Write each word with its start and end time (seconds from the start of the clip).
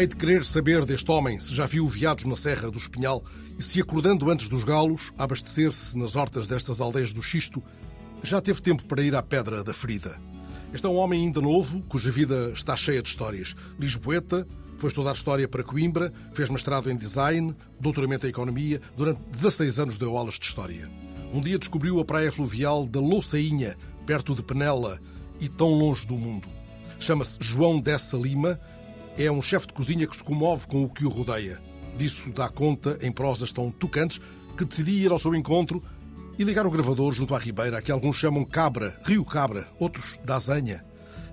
Hei 0.00 0.06
de 0.06 0.16
querer 0.16 0.46
saber 0.46 0.86
deste 0.86 1.10
homem 1.10 1.38
se 1.38 1.54
já 1.54 1.66
viu 1.66 1.86
veados 1.86 2.24
na 2.24 2.34
Serra 2.34 2.70
do 2.70 2.78
Espinhal 2.78 3.22
e 3.58 3.62
se, 3.62 3.82
acordando 3.82 4.30
antes 4.30 4.48
dos 4.48 4.64
galos, 4.64 5.12
a 5.18 5.24
abastecer-se 5.24 5.98
nas 5.98 6.16
hortas 6.16 6.48
destas 6.48 6.80
aldeias 6.80 7.12
do 7.12 7.22
Xisto, 7.22 7.62
já 8.22 8.40
teve 8.40 8.62
tempo 8.62 8.86
para 8.86 9.02
ir 9.02 9.14
à 9.14 9.22
Pedra 9.22 9.62
da 9.62 9.74
Ferida. 9.74 10.18
Este 10.72 10.86
é 10.86 10.88
um 10.88 10.96
homem 10.96 11.26
ainda 11.26 11.42
novo, 11.42 11.82
cuja 11.82 12.10
vida 12.10 12.50
está 12.54 12.74
cheia 12.74 13.02
de 13.02 13.10
histórias. 13.10 13.54
Lisboeta, 13.78 14.48
foi 14.78 14.88
estudar 14.88 15.12
História 15.12 15.46
para 15.46 15.62
Coimbra, 15.62 16.10
fez 16.32 16.48
mestrado 16.48 16.90
em 16.90 16.96
Design, 16.96 17.54
doutoramento 17.78 18.26
em 18.26 18.30
Economia, 18.30 18.80
durante 18.96 19.20
16 19.28 19.80
anos 19.80 19.98
deu 19.98 20.16
aulas 20.16 20.38
de 20.38 20.46
História. 20.46 20.90
Um 21.30 21.42
dia 21.42 21.58
descobriu 21.58 22.00
a 22.00 22.06
praia 22.06 22.32
fluvial 22.32 22.88
da 22.88 23.00
Louçainha, 23.00 23.76
perto 24.06 24.34
de 24.34 24.42
Penela 24.42 24.98
e 25.38 25.46
tão 25.46 25.68
longe 25.74 26.06
do 26.06 26.16
mundo. 26.16 26.48
Chama-se 26.98 27.36
João 27.38 27.78
Dessa 27.78 28.16
Lima 28.16 28.58
é 29.26 29.30
um 29.30 29.42
chefe 29.42 29.66
de 29.66 29.74
cozinha 29.74 30.06
que 30.06 30.16
se 30.16 30.24
comove 30.24 30.66
com 30.66 30.82
o 30.82 30.88
que 30.88 31.04
o 31.04 31.10
rodeia. 31.10 31.60
Disso 31.96 32.32
dá 32.32 32.48
conta 32.48 32.98
em 33.02 33.12
prosas 33.12 33.52
tão 33.52 33.70
tocantes 33.70 34.20
que 34.56 34.64
decidi 34.64 34.92
ir 34.92 35.10
ao 35.10 35.18
seu 35.18 35.34
encontro 35.34 35.82
e 36.38 36.44
ligar 36.44 36.66
o 36.66 36.70
gravador 36.70 37.12
junto 37.12 37.34
à 37.34 37.38
Ribeira, 37.38 37.82
que 37.82 37.92
alguns 37.92 38.16
chamam 38.16 38.44
Cabra, 38.44 38.98
Rio 39.04 39.24
Cabra, 39.24 39.68
outros 39.78 40.18
da. 40.24 40.38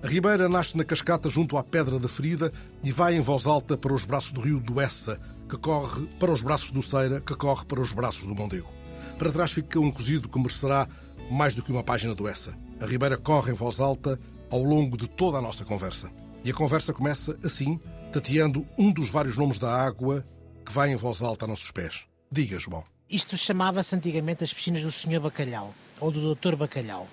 A 0.02 0.06
Ribeira 0.06 0.48
nasce 0.48 0.76
na 0.76 0.84
cascata 0.84 1.28
junto 1.28 1.56
à 1.56 1.64
Pedra 1.64 1.98
da 1.98 2.08
Ferida 2.08 2.52
e 2.84 2.92
vai 2.92 3.14
em 3.14 3.20
voz 3.20 3.46
alta 3.46 3.76
para 3.76 3.94
os 3.94 4.04
braços 4.04 4.32
do 4.32 4.40
rio 4.40 4.60
Doessa, 4.60 5.18
que 5.48 5.56
corre 5.56 6.06
para 6.20 6.30
os 6.30 6.42
braços 6.42 6.70
do 6.70 6.82
Ceira, 6.82 7.20
que 7.20 7.34
corre 7.34 7.64
para 7.64 7.80
os 7.80 7.92
braços 7.92 8.26
do 8.26 8.34
Mondego. 8.34 8.68
Para 9.16 9.32
trás 9.32 9.52
fica 9.52 9.80
um 9.80 9.90
cozido 9.90 10.28
que 10.28 10.38
merecerá 10.38 10.86
mais 11.30 11.54
do 11.54 11.62
que 11.62 11.72
uma 11.72 11.82
página 11.82 12.14
do 12.14 12.28
Essa. 12.28 12.54
A 12.80 12.86
Ribeira 12.86 13.16
corre 13.16 13.50
em 13.50 13.54
voz 13.54 13.80
alta 13.80 14.20
ao 14.52 14.62
longo 14.62 14.96
de 14.96 15.08
toda 15.08 15.38
a 15.38 15.42
nossa 15.42 15.64
conversa. 15.64 16.10
E 16.44 16.50
a 16.50 16.54
conversa 16.54 16.92
começa 16.92 17.36
assim, 17.44 17.80
tateando 18.12 18.66
um 18.78 18.92
dos 18.92 19.10
vários 19.10 19.36
nomes 19.36 19.58
da 19.58 19.74
água 19.74 20.24
que 20.64 20.72
vai 20.72 20.90
em 20.90 20.96
voz 20.96 21.22
alta 21.22 21.44
a 21.44 21.48
nossos 21.48 21.70
pés. 21.70 22.04
Diga, 22.30 22.58
João. 22.58 22.84
Isto 23.10 23.36
chamava-se 23.36 23.94
antigamente 23.96 24.44
as 24.44 24.52
piscinas 24.52 24.82
do 24.82 24.92
Senhor 24.92 25.20
Bacalhau, 25.20 25.74
ou 25.98 26.10
do 26.10 26.20
Doutor 26.20 26.56
Bacalhau. 26.56 27.08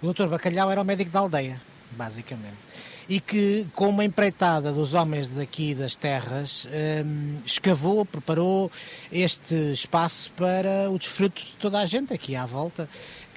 O 0.00 0.06
Doutor 0.06 0.28
Bacalhau 0.28 0.70
era 0.70 0.80
o 0.80 0.84
médico 0.84 1.10
da 1.10 1.20
aldeia, 1.20 1.60
basicamente. 1.92 2.56
E 3.08 3.20
que, 3.20 3.66
com 3.74 3.88
uma 3.88 4.04
empreitada 4.04 4.72
dos 4.72 4.94
homens 4.94 5.28
daqui 5.28 5.74
das 5.74 5.96
terras, 5.96 6.66
hum, 7.04 7.38
escavou, 7.44 8.06
preparou 8.06 8.70
este 9.12 9.54
espaço 9.72 10.30
para 10.36 10.88
o 10.90 10.98
desfruto 10.98 11.42
de 11.42 11.56
toda 11.56 11.80
a 11.80 11.86
gente 11.86 12.14
aqui 12.14 12.36
à 12.36 12.46
volta 12.46 12.88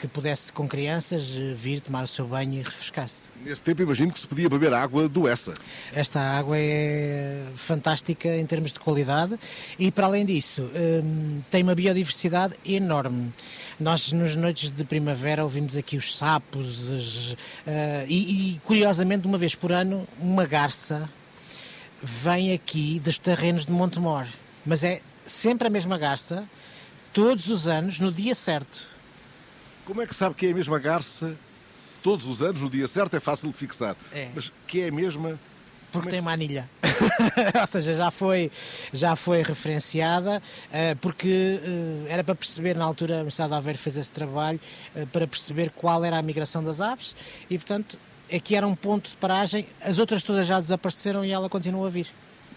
que 0.04 0.08
pudesse 0.10 0.52
com 0.52 0.68
crianças 0.68 1.30
vir 1.56 1.80
tomar 1.80 2.04
o 2.04 2.08
seu 2.08 2.28
banho 2.28 2.56
e 2.56 2.62
refrescar-se. 2.62 3.32
Nesse 3.42 3.64
tempo 3.64 3.84
imagino 3.84 4.12
que 4.12 4.20
se 4.20 4.28
podia 4.28 4.50
beber 4.50 4.74
água 4.74 5.08
do 5.08 5.30
Essa. 5.30 5.54
Esta 5.94 6.20
água 6.20 6.58
é 6.58 7.46
fantástica 7.56 8.28
em 8.36 8.46
termos 8.46 8.74
de 8.74 8.82
qualidade 8.82 9.40
e 9.80 9.90
para 9.94 10.08
além 10.08 10.26
disso 10.26 10.70
hum, 10.76 11.42
tem 11.50 11.64
uma 11.64 11.74
biodiversidade 11.74 12.54
enorme. 12.66 13.32
Nós 13.80 14.12
nas 14.12 14.36
noites 14.36 14.72
de 14.72 14.84
primavera 14.84 15.42
ouvimos 15.42 15.78
aqui 15.78 15.96
os 15.96 16.18
sapos 16.18 16.92
as, 16.92 17.32
uh, 17.32 17.38
e, 18.06 18.56
e 18.56 18.62
curiosamente 18.66 19.26
uma 19.26 19.38
vez 19.38 19.56
por 19.56 19.72
ano 19.72 20.06
uma 20.20 20.46
garça 20.46 21.10
vem 22.02 22.52
aqui 22.52 23.00
dos 23.00 23.18
terrenos 23.18 23.66
de 23.66 23.72
Montemor, 23.72 24.28
mas 24.66 24.84
é 24.84 25.00
sempre 25.26 25.68
a 25.68 25.72
mesma 25.72 25.98
garça 25.98 26.44
todos 27.14 27.48
os 27.48 27.70
anos 27.70 28.02
no 28.02 28.12
dia 28.12 28.36
certo 28.36 28.92
como 29.86 30.02
é 30.02 30.08
que 30.08 30.16
sabe 30.16 30.36
que 30.36 30.48
é 30.48 30.52
a 30.52 30.54
mesma 30.54 30.80
garça 30.80 31.38
todos 32.04 32.28
os 32.28 32.42
anos, 32.42 32.62
no 32.62 32.70
dia 32.70 32.88
certo, 32.88 33.16
é 33.16 33.20
fácil 33.20 33.50
de 33.50 33.58
fixar. 33.58 33.96
É. 34.12 34.30
Mas 34.36 34.52
que 34.68 34.82
é 34.82 34.90
a 34.90 34.92
mesma. 34.92 35.40
Porque 35.92 36.10
é 36.10 36.12
tem 36.12 36.22
manilha. 36.22 36.70
Ou 37.62 37.68
seja, 37.68 37.94
já 37.94 38.12
foi, 38.12 38.52
já 38.92 39.16
foi 39.16 39.42
referenciada, 39.44 40.42
uh, 40.68 40.96
porque 40.98 41.60
uh, 41.64 42.06
era 42.10 42.24
para 42.24 42.36
perceber, 42.36 42.76
na 42.76 42.84
altura, 42.84 43.14
a 43.14 43.18
Universidade 43.18 43.52
de 43.52 43.56
Aveiro 43.56 43.80
fez 43.80 43.98
esse 43.98 44.12
trabalho, 44.12 44.60
uh, 44.96 45.08
para 45.08 45.26
perceber 45.26 45.70
qual 45.70 46.04
era 46.04 46.18
a 46.18 46.22
migração 46.22 46.64
das 46.64 46.82
aves 46.82 47.16
e, 47.50 47.58
portanto, 47.58 47.98
aqui 48.32 48.56
era 48.56 48.68
um 48.68 48.76
ponto 48.76 49.12
de 49.12 49.18
paragem. 49.18 49.68
As 49.82 50.00
outras 50.00 50.24
todas 50.24 50.48
já 50.48 50.60
desapareceram 50.60 51.24
e 51.24 51.32
ela 51.32 51.48
continua 51.48 51.88
a 51.88 51.90
vir. 51.92 52.08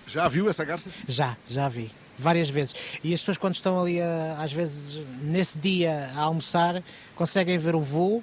Já 0.06 0.28
viu 0.28 0.48
essa 0.48 0.64
garça? 0.64 0.90
Já, 1.06 1.36
já 1.48 1.68
vi 1.68 1.90
várias 2.18 2.48
vezes. 2.48 2.74
E 3.02 3.12
as 3.12 3.20
pessoas, 3.20 3.38
quando 3.38 3.54
estão 3.54 3.80
ali, 3.80 4.00
a, 4.00 4.36
às 4.40 4.52
vezes, 4.52 5.00
nesse 5.22 5.58
dia 5.58 6.10
a 6.14 6.20
almoçar, 6.20 6.82
conseguem 7.14 7.58
ver 7.58 7.74
o 7.74 7.80
voo. 7.80 8.22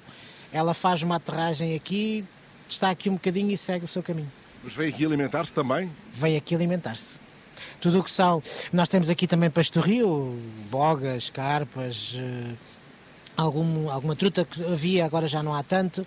Ela 0.51 0.73
faz 0.73 1.01
uma 1.03 1.15
aterragem 1.15 1.75
aqui, 1.75 2.23
está 2.69 2.89
aqui 2.89 3.09
um 3.09 3.13
bocadinho 3.13 3.51
e 3.51 3.57
segue 3.57 3.85
o 3.85 3.87
seu 3.87 4.03
caminho. 4.03 4.31
Mas 4.63 4.73
vem 4.75 4.89
aqui 4.89 5.05
alimentar-se 5.05 5.53
também? 5.53 5.91
Vem 6.13 6.37
aqui 6.37 6.55
alimentar-se. 6.55 7.19
Tudo 7.81 7.99
o 7.99 8.03
que 8.03 8.11
são. 8.11 8.41
Nós 8.71 8.87
temos 8.87 9.09
aqui 9.09 9.27
também 9.27 9.49
pastorrio, 9.49 10.39
bogas, 10.69 11.29
carpas. 11.29 12.13
Uh, 12.13 12.55
algum, 13.35 13.89
alguma 13.89 14.15
truta 14.15 14.45
que 14.45 14.63
havia, 14.63 15.05
agora 15.05 15.27
já 15.27 15.43
não 15.43 15.53
há 15.53 15.63
tanto. 15.63 16.05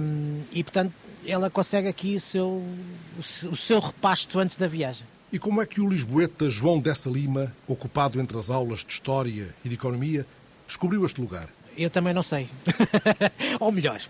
Um, 0.00 0.42
e 0.52 0.62
portanto, 0.62 0.92
ela 1.26 1.50
consegue 1.50 1.88
aqui 1.88 2.16
o 2.16 2.20
seu, 2.20 2.64
o 3.50 3.56
seu 3.56 3.80
repasto 3.80 4.38
antes 4.38 4.56
da 4.56 4.66
viagem. 4.66 5.06
E 5.30 5.38
como 5.38 5.60
é 5.60 5.66
que 5.66 5.78
o 5.78 5.86
lisboeta 5.86 6.48
João 6.48 6.80
Dessa 6.80 7.10
Lima, 7.10 7.54
ocupado 7.66 8.18
entre 8.18 8.38
as 8.38 8.48
aulas 8.48 8.78
de 8.78 8.94
História 8.94 9.54
e 9.62 9.68
de 9.68 9.74
Economia, 9.74 10.24
descobriu 10.66 11.04
este 11.04 11.20
lugar? 11.20 11.50
Eu 11.76 11.90
também 11.90 12.14
não 12.14 12.22
sei. 12.22 12.48
Ou 13.60 13.70
melhor, 13.70 14.00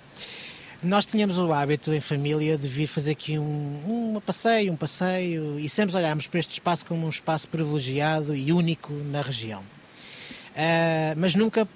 nós 0.81 1.05
tínhamos 1.05 1.37
o 1.37 1.53
hábito 1.53 1.93
em 1.93 2.01
família 2.01 2.57
de 2.57 2.69
vir 2.69 2.87
fazer 2.87 3.13
aqui 3.13 3.37
um, 3.37 4.15
um 4.15 4.21
passeio, 4.25 4.73
um 4.73 4.77
passeio, 4.77 5.59
e 5.59 5.69
sempre 5.69 5.97
olhámos 5.97 6.29
para 6.29 6.39
este 6.39 6.53
espaço 6.53 6.87
como 6.87 7.05
um 7.05 7.09
espaço 7.09 7.49
privilegiado 7.49 8.33
e 8.37 8.53
único 8.53 8.93
na 8.93 9.21
região. 9.21 9.61
Uh, 9.61 11.15
mas 11.17 11.35
nunca 11.35 11.67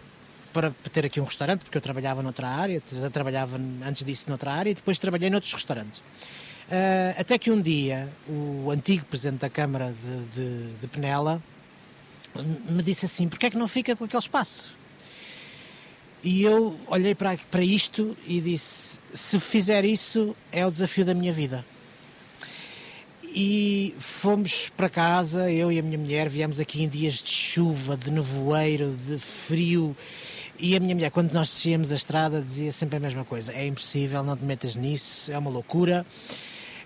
para 0.52 0.70
ter 0.92 1.04
aqui 1.04 1.20
um 1.20 1.24
restaurante, 1.24 1.62
porque 1.62 1.78
eu 1.78 1.82
trabalhava 1.82 2.22
noutra 2.22 2.46
área, 2.46 2.80
trabalhava 3.12 3.58
antes 3.84 4.04
disso 4.04 4.26
noutra 4.28 4.52
área 4.52 4.70
e 4.70 4.74
depois 4.74 4.98
trabalhei 4.98 5.30
noutros 5.30 5.52
restaurantes. 5.52 6.00
Uh, 6.72 7.20
até 7.20 7.36
que 7.36 7.50
um 7.50 7.60
dia 7.60 8.08
o 8.26 8.70
antigo 8.70 9.04
presidente 9.04 9.40
da 9.40 9.50
Câmara 9.50 9.92
de, 10.02 10.24
de, 10.34 10.72
de 10.80 10.86
Penela 10.86 11.42
me 12.66 12.82
disse 12.82 13.04
assim: 13.04 13.28
porquê 13.28 13.44
é 13.44 13.50
que 13.50 13.58
não 13.58 13.68
fica 13.68 13.94
com 13.94 14.04
aquele 14.04 14.22
espaço? 14.22 14.74
E 16.24 16.42
eu 16.42 16.74
olhei 16.86 17.14
para, 17.14 17.36
para 17.50 17.62
isto 17.62 18.16
e 18.26 18.40
disse: 18.40 18.98
se 19.12 19.38
fizer 19.38 19.84
isso, 19.84 20.34
é 20.50 20.66
o 20.66 20.70
desafio 20.70 21.04
da 21.04 21.12
minha 21.12 21.30
vida. 21.30 21.62
E 23.22 23.94
fomos 23.98 24.70
para 24.74 24.88
casa, 24.88 25.50
eu 25.50 25.70
e 25.70 25.78
a 25.78 25.82
minha 25.82 25.98
mulher, 25.98 26.30
viemos 26.30 26.58
aqui 26.58 26.82
em 26.82 26.88
dias 26.88 27.14
de 27.14 27.30
chuva, 27.30 27.98
de 27.98 28.10
nevoeiro, 28.10 28.90
de 28.92 29.18
frio. 29.18 29.94
E 30.58 30.74
a 30.74 30.80
minha 30.80 30.94
mulher, 30.94 31.10
quando 31.10 31.32
nós 31.32 31.48
descíamos 31.48 31.92
a 31.92 31.96
estrada, 31.96 32.40
dizia 32.40 32.72
sempre 32.72 32.96
a 32.96 33.00
mesma 33.00 33.26
coisa: 33.26 33.52
é 33.52 33.66
impossível, 33.66 34.22
não 34.22 34.38
te 34.38 34.44
metas 34.44 34.74
nisso, 34.74 35.30
é 35.30 35.36
uma 35.36 35.50
loucura. 35.50 36.06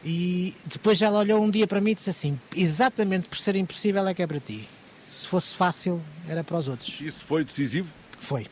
E 0.05 0.55
depois 0.67 1.01
ela 1.03 1.19
olhou 1.19 1.43
um 1.43 1.51
dia 1.51 1.67
para 1.67 1.81
mim 1.81 1.93
e 1.93 1.95
disse 1.95 2.11
assim: 2.11 2.39
exatamente 2.55 3.29
por 3.29 3.39
ser 3.39 3.57
impossível 3.57 4.07
é 4.07 4.15
que 4.15 4.23
é 4.23 4.27
para 4.27 4.41
ti. 4.41 4.69
Se 5.09 5.27
fosse 5.27 5.55
fácil, 5.55 6.01
era 6.29 6.45
para 6.45 6.59
os 6.59 6.69
outros. 6.69 7.01
Isso 7.01 7.25
foi 7.25 7.45
decisivo? 7.45 7.93
Foi. 8.21 8.47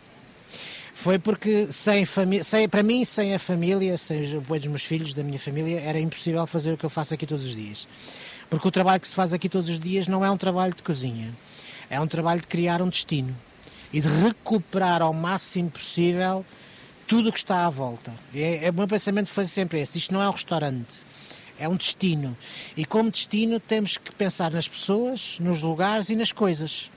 Foi 0.95 1.19
porque 1.19 1.67
sem 1.71 2.05
família, 2.05 2.45
para 2.71 2.83
mim, 2.83 3.05
sem 3.05 3.35
a 3.35 3.39
família, 3.39 3.99
sem 3.99 4.23
o 4.35 4.39
apoio 4.39 4.61
dos 4.61 4.71
meus 4.71 4.85
filhos, 4.85 5.13
da 5.13 5.23
minha 5.25 5.39
família, 5.39 5.81
era 5.81 5.99
impossível 5.99 6.47
fazer 6.47 6.73
o 6.73 6.77
que 6.77 6.85
eu 6.85 6.91
faço 6.91 7.13
aqui 7.13 7.27
todos 7.27 7.45
os 7.45 7.55
dias. 7.55 7.87
Porque 8.49 8.67
o 8.69 8.71
trabalho 8.71 9.01
que 9.01 9.09
se 9.09 9.15
faz 9.15 9.35
aqui 9.35 9.49
todos 9.49 9.69
os 9.69 9.79
dias 9.79 10.07
não 10.07 10.25
é 10.25 10.31
um 10.31 10.37
trabalho 10.37 10.73
de 10.73 10.83
cozinha, 10.83 11.35
é 11.91 12.01
um 12.01 12.07
trabalho 12.07 12.41
de 12.41 12.47
criar 12.47 12.81
um 12.81 12.89
destino 12.89 13.37
e 13.93 14.01
de 14.01 14.09
recuperar 14.09 15.03
ao 15.03 15.13
máximo 15.13 15.71
possível 15.71 16.45
tudo 17.07 17.29
o 17.29 17.33
que 17.33 17.39
está 17.39 17.67
à 17.67 17.71
volta. 17.71 18.13
É, 18.35 18.67
é, 18.67 18.71
o 18.71 18.75
meu 18.75 18.87
pensamento 18.87 19.29
foi 19.29 19.45
sempre 19.45 19.81
esse: 19.81 19.99
isto 19.99 20.15
não 20.15 20.23
é 20.23 20.29
um 20.29 20.33
restaurante 20.33 21.05
é 21.59 21.69
um 21.69 21.77
destino. 21.77 22.37
E 22.77 22.85
como 22.85 23.11
destino 23.11 23.61
temos 23.61 23.97
que 23.97 24.15
pensar 24.15 24.51
nas 24.51 24.69
pessoas, 24.69 25.39
nos 25.41 25.63
lugares 25.63 26.09
e 26.09 26.17
nas 26.17 26.33
coisas. 26.33 26.91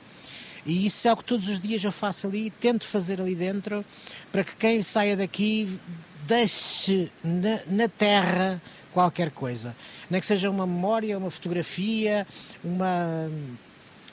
E 0.66 0.86
isso 0.86 1.08
é 1.08 1.14
o 1.14 1.18
que 1.18 1.24
todos 1.24 1.48
os 1.48 1.60
dias 1.60 1.84
eu 1.84 1.92
faço 1.92 2.28
ali, 2.28 2.50
tento 2.50 2.86
fazer 2.86 3.22
ali 3.22 3.36
dentro, 3.36 3.86
para 4.32 4.44
que 4.44 4.56
quem 4.56 4.82
saia 4.82 5.16
daqui 5.16 5.80
deixe 6.28 7.10
na, 7.24 7.62
na 7.68 7.88
terra 7.88 8.62
qualquer 8.92 9.32
coisa. 9.32 9.76
Nem 10.10 10.20
que 10.20 10.28
seja 10.28 10.50
uma 10.50 10.68
memória, 10.68 11.18
uma 11.18 11.30
fotografia, 11.30 12.28
uma 12.64 13.32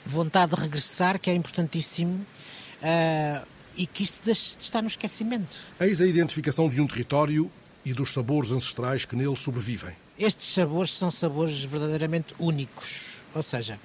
vontade 0.07 0.55
de 0.55 0.61
regressar, 0.61 1.19
que 1.19 1.29
é 1.29 1.35
importantíssimo. 1.35 2.25
Uh, 2.83 3.55
e 3.77 3.87
que 3.87 4.05
isto 4.05 4.21
deixe 4.25 4.57
de 4.57 4.63
estar 4.63 4.83
no 4.83 4.89
esquecimento. 4.89 5.57
Eis 5.81 6.01
a 6.01 6.07
identificação 6.07 6.69
de 6.69 6.81
um 6.81 6.87
território 6.87 7.51
e 7.85 7.93
dos 7.93 8.13
sabores 8.13 8.53
ancestrais 8.53 9.05
que 9.05 9.17
nele 9.17 9.37
sobrevivem. 9.37 9.95
Estes 10.19 10.47
sabores 10.55 10.93
são 10.93 11.11
sabores 11.11 11.65
verdadeiramente 11.65 12.35
únicos. 12.39 13.23
Ou 13.35 13.43
seja, 13.43 13.81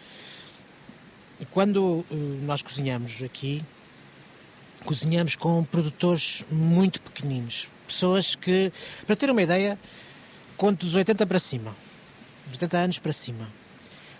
quando 1.51 2.05
eh, 2.11 2.15
nós 2.43 2.61
cozinhamos 2.61 3.23
aqui, 3.23 3.63
cozinhamos 4.85 5.35
com 5.35 5.63
produtores 5.63 6.45
muito 6.51 7.01
pequeninos. 7.01 7.67
Pessoas 7.87 8.35
que, 8.35 8.71
para 9.07 9.15
ter 9.15 9.31
uma 9.31 9.41
ideia, 9.41 9.79
conto 10.55 10.85
dos 10.85 10.93
80 10.93 11.25
para 11.25 11.39
cima. 11.39 11.75
80 12.51 12.77
anos 12.77 12.99
para 12.99 13.11
cima. 13.11 13.49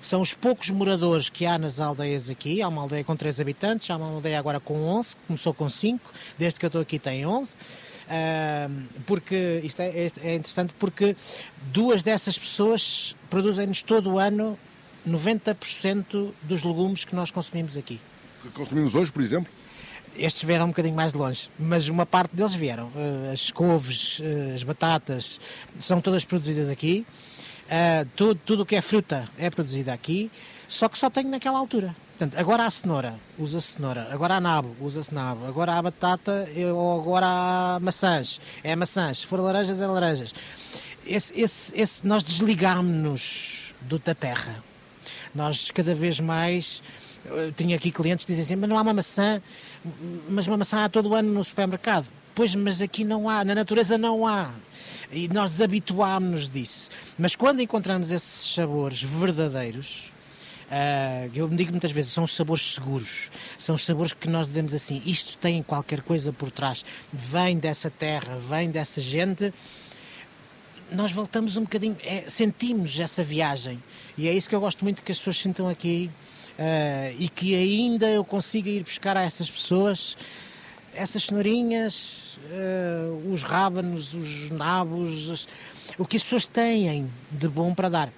São 0.02 0.22
os 0.22 0.34
poucos 0.34 0.70
moradores 0.70 1.30
que 1.30 1.46
há 1.46 1.58
nas 1.58 1.80
aldeias 1.80 2.30
aqui. 2.30 2.62
Há 2.62 2.68
uma 2.68 2.82
aldeia 2.82 3.04
com 3.04 3.16
3 3.16 3.40
habitantes, 3.40 3.90
há 3.90 3.98
uma 3.98 4.08
aldeia 4.08 4.40
agora 4.40 4.60
com 4.60 4.82
11, 4.82 5.16
começou 5.28 5.54
com 5.54 5.68
5, 5.68 6.12
desde 6.38 6.60
que 6.60 6.66
eu 6.66 6.70
estou 6.70 6.82
aqui 6.82 6.98
tem 6.98 7.26
11. 7.26 7.54
Uh, 7.54 8.84
porque 9.06 9.62
isto 9.64 9.82
é, 9.82 10.08
é, 10.24 10.36
interessante 10.36 10.74
porque 10.80 11.16
duas 11.72 12.02
dessas 12.02 12.40
pessoas 12.40 13.16
produzem-nos 13.30 13.84
todo 13.84 14.12
o 14.12 14.20
ano 14.20 14.58
90% 15.08 16.32
dos 16.44 16.64
legumes 16.64 17.06
que 17.06 17.16
nós 17.16 17.32
consumimos 17.32 17.78
aqui. 17.78 18.00
Que 18.42 18.50
consumimos 18.50 18.96
hoje, 18.96 19.12
por 19.12 19.22
exemplo? 19.22 19.52
Estes 20.16 20.44
vieram 20.44 20.66
um 20.66 20.70
bocadinho 20.70 20.96
mais 20.96 21.14
de 21.14 21.20
longe, 21.20 21.50
mas 21.58 21.88
uma 21.88 22.06
parte 22.06 22.36
deles 22.36 22.54
vieram. 22.54 22.92
Eh, 22.96 23.32
as 23.32 23.52
couves, 23.52 24.20
eh, 24.22 24.54
as 24.56 24.64
batatas, 24.64 25.40
são 25.78 26.02
todas 26.02 26.26
produzidas 26.26 26.70
aqui. 26.70 27.06
Uh, 27.70 28.08
tudo, 28.16 28.40
tudo 28.44 28.64
o 28.64 28.66
que 28.66 28.76
é 28.76 28.82
fruta 28.82 29.30
é 29.38 29.48
produzido 29.50 29.92
aqui, 29.92 30.32
só 30.68 30.90
que 30.90 30.98
só 30.98 31.08
tenho 31.10 31.30
naquela 31.30 31.60
altura. 31.60 31.96
Portanto, 32.20 32.38
agora 32.38 32.66
há 32.66 32.72
cenoura, 32.72 33.16
usa 33.38 33.62
cenoura. 33.62 34.10
Agora 34.12 34.36
há 34.36 34.42
nabo, 34.42 34.76
usa-se 34.82 35.14
nabo. 35.14 35.46
Agora 35.48 35.74
há 35.76 35.82
batata, 35.82 36.50
ou 36.76 37.00
agora 37.00 37.26
há 37.26 37.80
maçãs, 37.80 38.42
é 38.62 38.76
maçãs. 38.76 39.20
Se 39.20 39.26
for 39.26 39.40
laranjas, 39.40 39.80
é 39.80 39.88
laranjas. 39.88 40.36
Esse, 41.06 41.40
esse, 41.40 41.80
esse, 41.80 42.06
nós 42.06 42.22
desligámos-nos 42.22 43.74
da 43.82 44.14
terra. 44.14 44.62
Nós 45.34 45.72
cada 45.72 45.96
vez 45.96 46.20
mais. 46.20 46.84
Eu 47.24 47.54
tinha 47.54 47.78
aqui 47.78 47.90
clientes 47.90 48.26
que 48.26 48.34
dizem 48.34 48.44
assim: 48.44 48.56
mas 48.58 48.70
não 48.70 48.78
há 48.78 48.82
uma 48.82 48.94
maçã, 48.94 49.42
mas 50.28 50.46
uma 50.46 50.58
maçã 50.58 50.84
há 50.84 50.90
todo 50.90 51.08
o 51.08 51.16
ano 51.16 51.32
no 51.32 51.44
supermercado. 51.44 52.08
Pois, 52.40 52.56
mas 52.56 52.82
aqui 52.82 53.04
não 53.04 53.28
há, 53.28 53.44
na 53.44 53.54
natureza 53.54 53.98
não 53.98 54.26
há. 54.26 54.50
E 55.12 55.28
nós 55.28 55.52
desabituámos-nos 55.52 56.48
disso. 56.48 56.90
Mas 57.18 57.36
quando 57.36 57.62
encontramos 57.62 58.14
esses 58.14 58.54
sabores 58.54 59.04
verdadeiros, 59.04 60.10
Uh, 60.70 61.32
eu 61.34 61.50
me 61.50 61.58
digo 61.58 61.72
muitas 61.72 61.92
vezes, 61.92 62.14
são 62.14 62.24
os 62.24 62.36
sabores 62.36 62.76
seguros, 62.76 63.32
são 63.58 63.74
os 63.74 63.84
sabores 63.84 64.14
que 64.14 64.30
nós 64.30 64.46
dizemos 64.46 64.72
assim, 64.72 65.02
isto 65.04 65.36
tem 65.38 65.64
qualquer 65.64 66.04
coisa 66.04 66.32
por 66.32 66.52
trás, 66.52 66.86
vem 67.12 67.58
dessa 67.58 67.90
terra, 67.90 68.38
vem 68.38 68.70
dessa 68.70 69.02
gente. 69.02 69.52
Nós 70.92 71.12
voltamos 71.12 71.58
um 71.58 71.64
bocadinho, 71.64 71.98
é, 72.04 72.26
sentimos 72.28 73.00
essa 73.00 73.24
viagem 73.24 73.82
e 74.16 74.28
é 74.28 74.34
isso 74.34 74.48
que 74.48 74.54
eu 74.54 74.60
gosto 74.60 74.84
muito 74.84 75.02
que 75.02 75.12
as 75.12 75.18
pessoas 75.18 75.40
sintam 75.40 75.68
aqui 75.68 76.08
uh, 76.60 77.16
e 77.18 77.28
que 77.30 77.56
ainda 77.56 78.08
eu 78.08 78.24
consiga 78.24 78.70
ir 78.70 78.84
buscar 78.84 79.18
a 79.18 79.24
essas 79.24 79.50
pessoas 79.50 80.16
essas 80.96 81.24
cenourinhas, 81.24 82.38
uh, 82.52 83.32
os 83.32 83.44
rábanos, 83.44 84.14
os 84.14 84.50
nabos, 84.50 85.30
as, 85.30 85.48
o 85.98 86.06
que 86.06 86.18
as 86.18 86.24
pessoas 86.24 86.48
têm 86.48 87.10
de 87.32 87.48
bom 87.48 87.74
para 87.74 87.90
dar, 87.90 88.14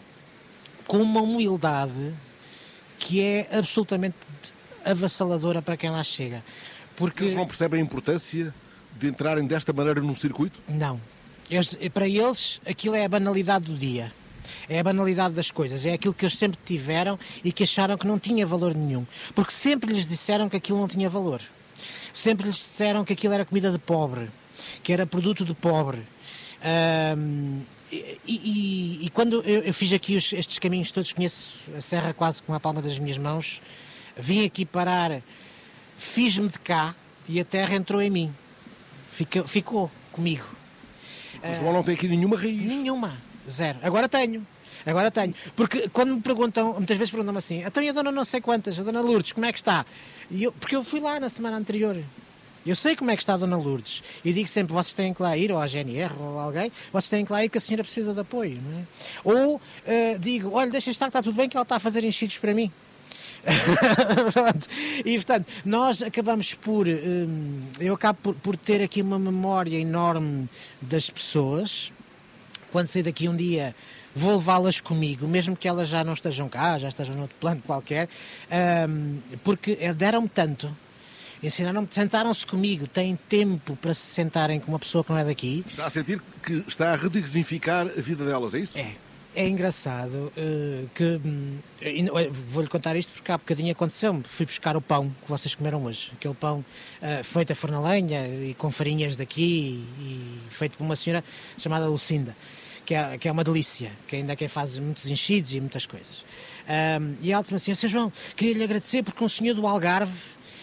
com 0.88 0.98
uma 0.98 1.22
humildade 1.22 2.14
que 3.00 3.22
é 3.22 3.48
absolutamente 3.52 4.16
avassaladora 4.86 5.62
para 5.62 5.78
quem 5.78 5.90
lá 5.90 6.04
chega. 6.04 6.44
Porque 6.96 7.24
eles 7.24 7.36
não 7.36 7.48
percebem 7.48 7.80
a 7.80 7.84
importância 7.84 8.54
de 8.98 9.08
entrarem 9.08 9.46
desta 9.48 9.74
maneira 9.74 10.02
num 10.02 10.14
circuito? 10.14 10.62
Não. 10.68 11.00
Eles, 11.50 11.78
para 11.94 12.08
eles, 12.08 12.62
aquilo 12.66 12.96
é 12.96 13.06
a 13.06 13.10
banalidade 13.10 13.66
do 13.66 13.76
dia. 13.76 14.14
É 14.70 14.80
a 14.80 14.84
banalidade 14.84 15.34
das 15.34 15.50
coisas. 15.50 15.86
É 15.86 15.94
aquilo 15.94 16.14
que 16.14 16.26
eles 16.26 16.38
sempre 16.38 16.60
tiveram 16.64 17.18
e 17.44 17.52
que 17.52 17.64
acharam 17.64 17.98
que 17.98 18.06
não 18.06 18.20
tinha 18.20 18.46
valor 18.46 18.76
nenhum. 18.76 19.06
Porque 19.34 19.52
sempre 19.52 19.92
lhes 19.92 20.08
disseram 20.08 20.48
que 20.48 20.58
aquilo 20.58 20.80
não 20.80 20.88
tinha 20.88 21.10
valor 21.10 21.42
sempre 22.14 22.48
lhes 22.48 22.58
disseram 22.58 23.04
que 23.04 23.14
aquilo 23.14 23.34
era 23.34 23.46
comida 23.46 23.72
de 23.72 23.80
pobre, 23.80 24.30
que 24.84 24.92
era 24.92 25.06
produto 25.06 25.46
de 25.46 25.54
pobre. 25.54 26.02
Um, 27.18 27.62
e, 27.92 28.20
e, 28.26 29.06
e, 29.06 29.10
quando 29.10 29.42
eu, 29.44 29.64
eu 29.64 29.74
fiz 29.74 29.92
aqui 29.92 30.16
os, 30.16 30.32
estes 30.32 30.60
caminhos 30.60 30.92
todos, 30.92 31.12
conheço 31.12 31.58
a 31.76 31.82
serra 31.82 32.14
quase 32.14 32.42
com 32.44 32.54
a 32.54 32.60
palma 32.60 32.82
das 32.82 32.98
minhas 32.98 33.18
mãos, 33.18 33.62
vim 34.16 34.46
aqui 34.46 34.66
parar, 34.66 35.22
fiz-me 35.98 36.48
de 36.48 36.60
cá 36.60 36.96
e 37.28 37.40
a 37.40 37.46
terra 37.46 37.76
entrou 37.76 38.02
em 38.02 38.10
mim. 38.10 38.34
Ficou, 39.12 39.48
ficou 39.48 39.92
comigo. 40.12 40.46
O 41.44 41.54
João 41.56 41.74
não 41.74 41.84
tem 41.84 41.96
aqui 41.96 42.08
nenhuma 42.08 42.38
raiz. 42.38 42.62
Nenhuma, 42.62 43.18
zero. 43.50 43.80
Agora 43.82 44.08
tenho. 44.08 44.46
Agora 44.86 45.12
tenho. 45.12 45.34
Porque 45.56 45.90
quando 45.90 46.16
me 46.16 46.22
perguntam, 46.22 46.74
muitas 46.74 46.98
vezes 46.98 47.12
perguntam-me 47.12 47.38
assim, 47.38 47.64
então 47.64 47.82
e 47.84 47.90
a 47.90 47.92
dona 47.92 48.12
não 48.12 48.26
sei 48.26 48.42
quantas, 48.42 48.80
a 48.80 48.84
dona 48.84 49.02
Lourdes, 49.02 49.32
como 49.32 49.46
é 49.46 49.52
que 49.52 49.60
está? 49.60 49.86
E 50.30 50.44
eu, 50.44 50.52
porque 50.52 50.76
eu 50.76 50.84
fui 50.84 51.00
lá 51.00 51.20
na 51.20 51.30
semana 51.30 51.58
anterior. 51.58 51.98
Eu 52.66 52.76
sei 52.76 52.96
como 52.96 53.10
é 53.10 53.16
que 53.16 53.24
está 53.24 53.34
a 53.34 53.38
Dona 53.38 53.58
Lourdes. 53.58 54.04
E 54.24 54.32
digo 54.32 54.48
sempre, 54.48 54.74
vocês 54.74 54.94
têm 54.94 55.14
que 55.14 55.22
lá 55.22 55.36
ir, 55.36 55.52
ou 55.52 55.58
à 55.58 55.66
GNR, 55.66 56.14
ou 56.20 56.40
a 56.40 56.44
alguém, 56.44 56.72
vocês 56.94 57.10
têm 57.10 57.26
que 57.26 57.32
lá 57.32 57.44
ir 57.44 57.50
porque 57.50 57.58
a 57.58 57.62
senhora 57.62 57.84
precisa 57.84 58.14
de 58.14 58.20
apoio. 58.20 58.62
Não 58.62 58.80
é? 58.80 58.84
Ou 59.24 59.56
uh, 59.56 60.20
digo, 60.20 60.52
olha, 60.54 60.70
deixa 60.70 60.92
estar, 60.92 61.08
está 61.08 61.24
tudo 61.24 61.36
bem 61.36 61.50
que 61.50 61.58
ela 61.58 61.64
está 61.64 61.78
a 61.78 61.80
fazer 61.80 62.04
enchidos 62.04 62.38
para 62.38 62.54
mim. 62.54 62.72
e 65.04 65.16
portanto, 65.16 65.48
nós 65.66 66.04
acabamos 66.04 66.54
por. 66.54 66.88
Um, 66.88 67.64
eu 67.80 67.96
acabo 67.96 68.20
por, 68.22 68.36
por, 68.36 68.56
ter 68.56 68.82
aqui 68.84 69.02
uma 69.02 69.18
memória 69.18 69.78
enorme 69.78 70.48
das 70.80 71.10
pessoas. 71.10 71.92
Quando 72.72 72.88
sair 72.88 73.04
daqui 73.04 73.28
um 73.28 73.36
dia 73.36 73.76
vou 74.16 74.38
levá-las 74.38 74.82
comigo, 74.82 75.28
mesmo 75.28 75.56
que 75.56 75.68
elas 75.68 75.90
já 75.90 76.04
não 76.04 76.14
estejam 76.14 76.48
cá, 76.50 76.78
já 76.78 76.90
estejam 76.90 77.16
noutro 77.16 77.36
plano 77.40 77.62
qualquer, 77.66 78.10
um, 78.90 79.20
porque 79.44 79.76
deram-me 79.94 80.30
tanto, 80.30 80.76
ensinaram-me, 81.42 81.88
sentaram-se 81.90 82.46
comigo, 82.46 82.88
têm 82.88 83.16
tempo 83.16 83.76
para 83.76 83.94
se 83.94 84.02
sentarem 84.02 84.60
com 84.60 84.72
uma 84.72 84.80
pessoa 84.80 85.04
que 85.04 85.12
não 85.12 85.18
é 85.18 85.26
daqui. 85.26 85.64
Está 85.68 85.86
a 85.86 85.90
sentir 85.90 86.22
que 86.44 86.64
está 86.68 86.94
a 86.94 86.96
redignificar 86.96 87.88
a 87.88 88.02
vida 88.02 88.26
delas, 88.26 88.54
é 88.54 88.60
isso? 88.60 88.78
É. 88.78 88.96
É 89.34 89.48
engraçado 89.48 90.30
uh, 90.36 90.90
que. 90.94 91.04
Uh, 91.04 92.34
Vou-lhe 92.50 92.68
contar 92.68 92.98
isto 92.98 93.14
porque 93.14 93.32
há 93.32 93.38
bocadinho 93.38 93.72
aconteceu-me. 93.72 94.24
Fui 94.24 94.46
buscar 94.46 94.76
o 94.76 94.82
pão 94.82 95.10
que 95.24 95.30
vocês 95.30 95.56
comeram 95.56 95.86
hoje. 95.86 96.12
Aquele 96.14 96.34
pão 96.34 96.60
uh, 96.60 97.24
feito 97.24 97.54
a 97.54 97.56
forno 97.56 97.78
a 97.78 97.90
lenha 97.92 98.28
e 98.28 98.54
com 98.58 98.70
farinhas 98.70 99.16
daqui 99.16 99.42
e, 99.42 100.04
e 100.04 100.42
feito 100.50 100.78
por 100.78 100.84
uma 100.84 100.98
senhora 100.98 101.24
chamada 101.58 101.88
Lucinda 101.88 102.36
que 102.86 102.94
é, 102.94 103.18
que 103.18 103.28
é 103.28 103.32
uma 103.32 103.44
delícia, 103.44 103.92
que 104.08 104.16
ainda 104.16 104.34
é 104.34 104.36
quem 104.36 104.48
faz 104.48 104.78
muitos 104.78 105.10
enchidos 105.10 105.54
e 105.54 105.60
muitas 105.60 105.86
coisas. 105.86 106.24
Um, 106.68 107.16
e 107.22 107.32
ela 107.32 107.42
disse-me 107.42 107.58
assim, 107.58 107.74
Sr. 107.74 107.90
João, 107.90 108.14
queria 108.36 108.54
lhe 108.54 108.64
agradecer 108.64 109.04
porque 109.04 109.24
um 109.24 109.30
senhor 109.30 109.56
do 109.56 109.66
Algarve 109.66 110.14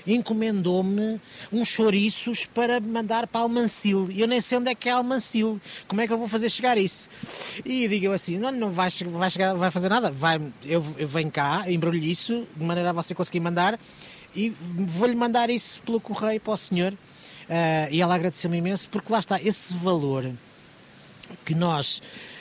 encomendou-me 0.07 1.21
uns 1.53 1.69
chouriços 1.69 2.47
para 2.47 2.81
mandar 2.81 3.27
para 3.27 3.43
Almancil. 3.43 4.11
E 4.11 4.21
eu 4.21 4.29
nem 4.29 4.41
sei 4.41 4.59
onde 4.59 4.71
é 4.71 4.75
que 4.75 4.89
é 4.89 4.93
Almancil. 4.93 5.61
Como 5.87 6.01
é 6.01 6.07
que 6.07 6.13
eu 6.13 6.19
vou 6.19 6.29
fazer 6.29 6.49
chegar 6.51 6.79
isso? 6.79 7.09
E 7.65 7.87
digo 7.89 8.07
eu 8.07 8.13
assim: 8.13 8.39
não, 8.39 8.51
não 8.51 8.71
vai, 8.71 8.91
vai, 8.91 9.31
chegar, 9.31 9.55
vai 9.55 9.71
fazer 9.71 9.89
nada. 9.89 10.11
Vai, 10.11 10.41
eu, 10.65 10.85
eu 10.97 11.09
venho 11.09 11.31
cá, 11.31 11.65
embrulho 11.71 12.03
isso, 12.03 12.47
de 12.57 12.65
maneira 12.65 12.91
a 12.91 12.93
você 12.93 13.15
conseguir 13.15 13.41
mandar, 13.41 13.79
e 14.35 14.51
vou-lhe 14.51 15.15
mandar 15.15 15.51
isso 15.51 15.83
pelo 15.83 16.01
correio 16.01 16.41
para 16.41 16.55
o 16.55 16.57
senhor. 16.57 16.93
Uh, 16.93 17.89
e 17.91 18.01
ela 18.01 18.15
agradeceu-me 18.15 18.59
imenso, 18.59 18.89
porque 18.91 19.11
lá 19.11 19.19
está, 19.19 19.41
esse 19.41 19.75
valor 19.75 20.31
que 21.45 21.55
nós 21.55 21.99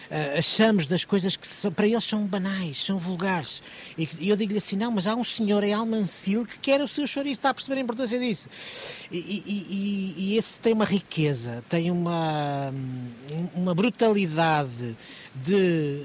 uh, 0.10 0.38
achamos 0.38 0.86
das 0.86 1.06
coisas 1.06 1.36
que 1.36 1.48
são, 1.48 1.72
para 1.72 1.88
eles 1.88 2.04
são 2.04 2.26
banais, 2.26 2.84
são 2.84 2.98
vulgares. 2.98 3.62
E, 3.98 4.30
eu 4.30 4.36
digo-lhe 4.36 4.58
assim: 4.58 4.76
não, 4.76 4.92
mas 4.92 5.08
há 5.08 5.16
um 5.16 5.24
senhor 5.24 5.64
em 5.64 5.74
Almancil 5.74 6.46
que 6.46 6.60
quer 6.60 6.82
o 6.82 6.88
seu 6.88 7.08
chouriço, 7.08 7.40
está 7.40 7.50
a 7.50 7.54
perceber 7.54 7.80
a 7.80 7.84
importância 7.84 8.20
disso. 8.20 8.48
E, 9.12 9.18
e, 9.18 10.14
e, 10.18 10.38
esse 10.38 10.60
tem 10.60 10.74
uma 10.74 10.86
riqueza, 10.86 11.64
tem 11.70 11.92
uma, 11.92 12.74
uma 13.56 13.74
brutalidade 13.74 14.96
de 15.36 16.04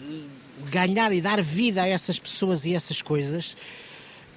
ganhar 0.71 1.13
e 1.13 1.21
dar 1.21 1.43
vida 1.43 1.83
a 1.83 1.89
essas 1.89 2.19
pessoas 2.19 2.65
e 2.65 2.75
essas 2.75 3.03
coisas 3.03 3.57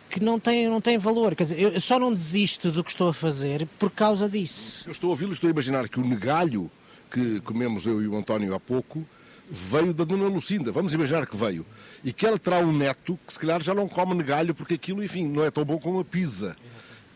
que 0.10 0.24
não 0.24 0.40
tem, 0.40 0.70
não 0.70 0.80
tem 0.80 0.98
valor. 0.98 1.36
Quer 1.36 1.44
dizer, 1.44 1.60
eu 1.60 1.82
só 1.82 2.00
não 2.00 2.14
desisto 2.14 2.72
do 2.72 2.84
que 2.84 2.90
estou 2.90 3.10
a 3.10 3.14
fazer 3.14 3.68
por 3.78 3.92
causa 3.92 4.30
disso. 4.30 4.88
Eu 4.88 4.92
estou 4.92 5.10
a 5.10 5.12
ouvi-lo, 5.12 5.34
estou 5.34 5.50
a 5.50 5.52
imaginar 5.52 5.90
que 5.90 6.00
o 6.00 6.06
negalho 6.06 6.72
que 7.10 7.40
comemos 7.42 7.86
eu 7.86 8.02
e 8.02 8.08
o 8.08 8.16
António 8.16 8.54
há 8.54 8.60
pouco, 8.60 9.06
veio 9.50 9.94
da 9.94 10.04
Dona 10.04 10.28
Lucinda, 10.28 10.72
vamos 10.72 10.94
imaginar 10.94 11.28
que 11.28 11.38
veio, 11.38 11.66
e 12.04 12.12
que 12.12 12.26
ela 12.26 12.40
terá 12.40 12.60
um 12.60 12.72
neto 12.72 13.20
que 13.26 13.34
se 13.34 13.40
calhar 13.40 13.62
já 13.62 13.74
não 13.74 13.88
come 13.88 14.14
negalho 14.16 14.54
porque 14.56 14.74
aquilo, 14.74 15.04
enfim, 15.04 15.28
não 15.28 15.44
é 15.44 15.52
tão 15.52 15.64
bom 15.64 15.78
como 15.78 16.00
a 16.00 16.06
pizza. 16.06 16.56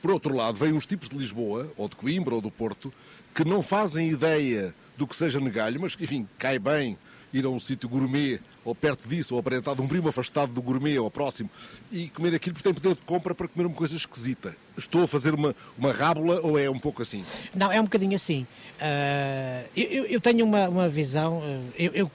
Por 0.01 0.11
outro 0.11 0.33
lado, 0.33 0.57
vêm 0.57 0.71
uns 0.71 0.85
tipos 0.85 1.09
de 1.09 1.17
Lisboa, 1.17 1.69
ou 1.75 1.89
de 1.89 1.95
Coimbra, 1.95 2.35
ou 2.35 2.41
do 2.41 2.49
Porto, 2.49 2.93
que 3.35 3.43
não 3.43 3.61
fazem 3.61 4.09
ideia 4.09 4.73
do 4.95 5.05
que 5.05 5.15
seja 5.15 5.39
negalho, 5.39 5.81
mas 5.81 5.95
que, 5.95 6.03
enfim, 6.03 6.27
cai 6.37 6.57
bem 6.57 6.97
ir 7.33 7.45
a 7.45 7.49
um 7.49 7.59
sítio 7.59 7.87
gourmet 7.87 8.39
ou 8.63 8.75
perto 8.75 9.07
disso, 9.07 9.33
ou 9.33 9.39
aparentado 9.39 9.81
um 9.81 9.87
primo 9.87 10.09
afastado 10.09 10.51
do 10.51 10.61
gourmet 10.61 10.97
ou 10.97 11.09
próximo, 11.09 11.49
e 11.91 12.09
comer 12.09 12.35
aquilo 12.35 12.53
porque 12.53 12.63
tem 12.63 12.73
poder 12.73 12.95
de 12.95 13.01
compra 13.01 13.33
para 13.33 13.47
comer 13.47 13.65
uma 13.65 13.75
coisa 13.75 13.95
esquisita. 13.95 14.55
Estou 14.77 15.03
a 15.03 15.07
fazer 15.07 15.33
uma, 15.33 15.55
uma 15.77 15.91
rábula 15.91 16.39
ou 16.41 16.57
é 16.57 16.69
um 16.69 16.79
pouco 16.79 17.01
assim? 17.01 17.23
Não, 17.55 17.71
é 17.71 17.79
um 17.79 17.83
bocadinho 17.83 18.15
assim. 18.15 18.45
Uh, 18.79 19.69
eu, 19.75 20.05
eu, 20.05 20.21
tenho 20.21 20.45
uma, 20.45 20.69
uma 20.69 20.89
visão. 20.89 21.39
Uh, 21.39 21.73
eu, 21.77 21.91
eu, 21.93 22.11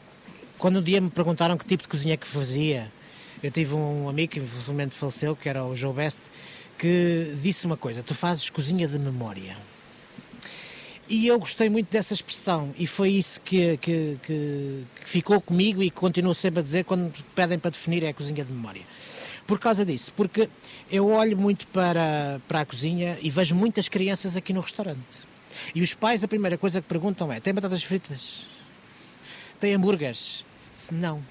quando 0.59 0.79
um 0.79 0.83
dia 0.83 1.01
me 1.01 1.11
perguntaram 1.11 1.57
que 1.57 1.65
tipo 1.65 1.83
de 1.83 1.89
cozinha 1.89 2.17
que 2.17 2.27
fazia, 2.27 2.91
eu 3.43 3.51
tive 3.51 3.75
um 3.75 4.09
amigo 4.09 4.33
que 4.33 4.41
infelizmente 4.41 4.95
faleceu, 4.95 5.37
que 5.37 5.49
era 5.49 5.65
o 5.65 5.75
Joe 5.75 5.93
Best, 5.93 6.21
que 6.79 7.37
disse 7.43 7.67
uma 7.67 7.77
coisa: 7.77 8.03
tu 8.03 8.15
fazes 8.15 8.49
cozinha 8.49 8.87
de 8.87 8.99
memória. 8.99 9.57
E 11.09 11.27
eu 11.27 11.39
gostei 11.39 11.69
muito 11.69 11.91
dessa 11.91 12.15
expressão 12.15 12.75
e 12.79 12.87
foi 12.87 13.11
isso 13.11 13.39
que, 13.43 13.77
que, 13.77 14.19
que, 14.23 14.87
que 15.03 15.09
ficou 15.09 15.39
comigo 15.39 15.83
e 15.83 15.91
continuo 15.91 16.35
sempre 16.35 16.61
a 16.61 16.63
dizer 16.63 16.85
quando 16.85 17.13
pedem 17.35 17.59
para 17.59 17.71
definir 17.71 18.03
é 18.03 18.09
a 18.09 18.15
cozinha 18.15 18.43
de 18.43 18.51
memória. 18.51 18.83
Por 19.47 19.59
causa 19.59 19.85
disso, 19.85 20.13
porque 20.17 20.49
eu 20.91 21.09
olho 21.09 21.37
muito 21.37 21.67
para, 21.69 22.41
para 22.49 22.61
a 22.61 22.65
cozinha 22.65 23.19
e 23.21 23.29
vejo 23.29 23.55
muitas 23.55 23.89
crianças 23.89 24.35
aqui 24.35 24.55
no 24.55 24.61
restaurante. 24.63 25.27
E 25.75 25.83
os 25.83 25.93
pais, 25.93 26.25
a 26.25 26.29
primeira 26.29 26.57
coisa 26.57 26.81
que 26.81 26.89
perguntam 26.89 27.31
é: 27.31 27.39
tem 27.39 27.53
batatas 27.53 27.83
fritas? 27.83 28.47
Tem 29.61 29.75
hambúrgueres? 29.75 30.43
Não. 30.91 31.23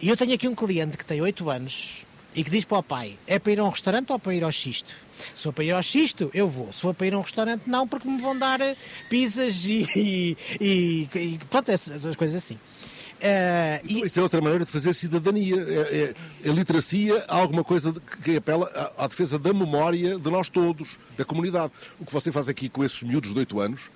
E 0.00 0.08
eu 0.08 0.16
tenho 0.16 0.32
aqui 0.32 0.48
um 0.48 0.54
cliente 0.54 0.96
que 0.96 1.04
tem 1.04 1.20
8 1.20 1.50
anos 1.50 2.06
e 2.34 2.44
que 2.44 2.50
diz 2.50 2.64
para 2.64 2.78
o 2.78 2.82
pai: 2.82 3.18
é 3.26 3.38
para 3.38 3.52
ir 3.52 3.60
a 3.60 3.64
um 3.64 3.68
restaurante 3.68 4.12
ou 4.12 4.18
para 4.18 4.34
ir 4.34 4.44
ao 4.44 4.52
xisto? 4.52 4.94
Se 5.34 5.42
for 5.42 5.52
para 5.52 5.64
ir 5.64 5.72
ao 5.72 5.82
xisto, 5.82 6.30
eu 6.32 6.48
vou. 6.48 6.72
Se 6.72 6.80
for 6.80 6.94
para 6.94 7.06
ir 7.06 7.14
a 7.14 7.18
um 7.18 7.22
restaurante, 7.22 7.62
não, 7.66 7.86
porque 7.86 8.08
me 8.08 8.20
vão 8.20 8.36
dar 8.36 8.60
eh, 8.60 8.76
pizzas 9.08 9.64
e, 9.64 10.36
e, 10.60 11.08
e, 11.14 11.38
pronto, 11.50 11.70
essas 11.70 12.16
coisas 12.16 12.42
assim. 12.42 12.54
Uh, 12.54 13.84
então, 13.84 13.98
e... 13.98 14.06
Isso 14.06 14.18
é 14.18 14.22
outra 14.22 14.40
maneira 14.40 14.64
de 14.64 14.70
fazer 14.70 14.94
cidadania. 14.94 15.56
É, 15.56 16.14
é, 16.44 16.48
a 16.48 16.52
literacia 16.52 17.22
alguma 17.28 17.62
coisa 17.62 17.94
que 18.22 18.36
apela 18.36 18.66
à, 18.96 19.04
à, 19.04 19.06
defesa 19.06 19.38
da 19.38 19.52
memória 19.52 20.18
de 20.18 20.30
nós 20.30 20.48
todos, 20.48 20.98
da 21.16 21.24
comunidade. 21.24 21.72
O 21.98 22.06
que 22.06 22.12
você 22.12 22.32
faz 22.32 22.48
aqui 22.48 22.68
com 22.68 22.82
esses 22.82 23.02
miúdos 23.02 23.34
de 23.34 23.38
8 23.38 23.60
anos 23.60 23.90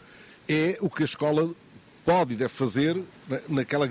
é 0.47 0.77
o 0.81 0.91
que 0.91 1.03
a 1.03 1.07
escola 1.07 1.51
pode 2.05 2.35
e 2.35 2.37
deve 2.37 2.53
fazer 2.53 3.01
naquela 3.49 3.89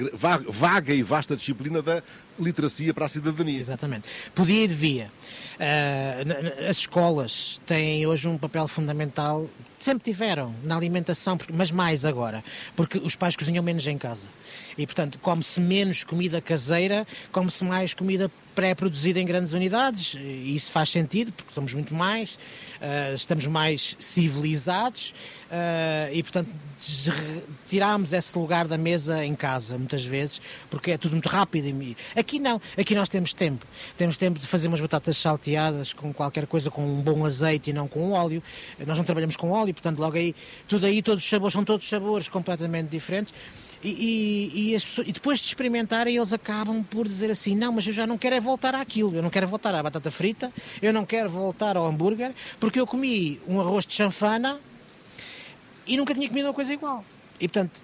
vaga 0.47 0.93
e 0.93 1.01
vasta 1.01 1.35
disciplina 1.35 1.81
da 1.81 2.01
literacia 2.39 2.93
para 2.93 3.05
a 3.05 3.09
cidadania. 3.09 3.59
Exatamente. 3.59 4.07
Podia 4.33 4.63
e 4.63 4.67
devia. 4.67 5.11
Uh, 5.53 6.69
as 6.69 6.77
escolas 6.77 7.61
têm 7.65 8.05
hoje 8.07 8.27
um 8.27 8.37
papel 8.37 8.67
fundamental, 8.67 9.47
sempre 9.77 10.03
tiveram, 10.03 10.55
na 10.63 10.75
alimentação, 10.75 11.37
mas 11.53 11.71
mais 11.71 12.05
agora, 12.05 12.43
porque 12.75 12.97
os 12.97 13.15
pais 13.15 13.35
cozinham 13.35 13.63
menos 13.63 13.85
em 13.85 13.97
casa. 13.97 14.27
E, 14.77 14.85
portanto, 14.85 15.19
come-se 15.19 15.59
menos 15.59 16.03
comida 16.03 16.41
caseira, 16.41 17.05
come-se 17.31 17.63
mais 17.63 17.93
comida 17.93 18.31
pré-produzida 18.55 19.19
em 19.19 19.25
grandes 19.25 19.53
unidades, 19.53 20.15
e 20.15 20.55
isso 20.55 20.71
faz 20.71 20.89
sentido, 20.89 21.31
porque 21.31 21.53
somos 21.53 21.73
muito 21.73 21.93
mais, 21.93 22.35
uh, 22.35 23.13
estamos 23.13 23.45
mais 23.47 23.95
civilizados, 23.99 25.13
uh, 25.49 26.13
e, 26.13 26.21
portanto, 26.23 26.49
tiramos 27.67 28.13
esse 28.13 28.37
lugar 28.37 28.67
da 28.67 28.77
mesa 28.77 29.22
em 29.23 29.35
casa, 29.35 29.77
muitas 29.77 30.03
vezes, 30.03 30.41
porque 30.69 30.91
é 30.91 30.97
tudo 30.97 31.11
muito 31.11 31.29
rápido. 31.29 31.63
Aqui 32.15 32.39
não, 32.39 32.61
aqui 32.77 32.95
nós 32.95 33.09
temos 33.09 33.33
tempo. 33.33 33.65
Temos 33.97 34.17
tempo 34.17 34.39
de 34.39 34.47
fazer 34.47 34.67
umas 34.67 34.81
batatas 34.81 35.17
salteadas 35.17 35.93
com 35.93 36.13
qualquer 36.13 36.45
coisa, 36.47 36.69
com 36.69 36.85
um 36.85 37.01
bom 37.01 37.25
azeite 37.25 37.69
e 37.69 37.73
não 37.73 37.87
com 37.87 38.11
óleo. 38.11 38.41
Nós 38.85 38.97
não 38.97 39.05
trabalhamos 39.05 39.35
com 39.35 39.49
óleo, 39.51 39.73
portanto, 39.73 39.99
logo 39.99 40.17
aí, 40.17 40.35
tudo 40.67 40.85
aí, 40.85 41.01
todos 41.01 41.23
os 41.23 41.29
sabores, 41.29 41.53
são 41.53 41.63
todos 41.63 41.87
sabores 41.87 42.27
completamente 42.27 42.89
diferentes. 42.89 43.33
E, 43.83 43.89
e, 43.89 44.69
e, 44.69 44.73
pessoas, 44.73 45.07
e, 45.07 45.11
depois 45.11 45.39
de 45.39 45.47
experimentarem, 45.47 46.15
eles 46.15 46.31
acabam 46.31 46.83
por 46.83 47.05
dizer 47.05 47.29
assim: 47.29 47.53
não, 47.53 47.73
mas 47.73 47.85
eu 47.85 47.91
já 47.91 48.07
não 48.07 48.17
quero 48.17 48.35
é 48.35 48.39
voltar 48.39 48.73
àquilo, 48.73 49.13
eu 49.13 49.21
não 49.21 49.29
quero 49.29 49.45
voltar 49.45 49.75
à 49.75 49.83
batata 49.83 50.09
frita, 50.09 50.53
eu 50.81 50.93
não 50.93 51.05
quero 51.05 51.29
voltar 51.29 51.75
ao 51.75 51.85
hambúrguer, 51.85 52.31
porque 52.59 52.79
eu 52.79 52.87
comi 52.87 53.41
um 53.45 53.59
arroz 53.59 53.85
de 53.85 53.93
chanfana 53.93 54.59
e 55.85 55.97
nunca 55.97 56.13
tinha 56.13 56.29
comido 56.29 56.45
uma 56.45 56.53
coisa 56.53 56.73
igual. 56.73 57.03
E 57.39 57.47
portanto, 57.47 57.81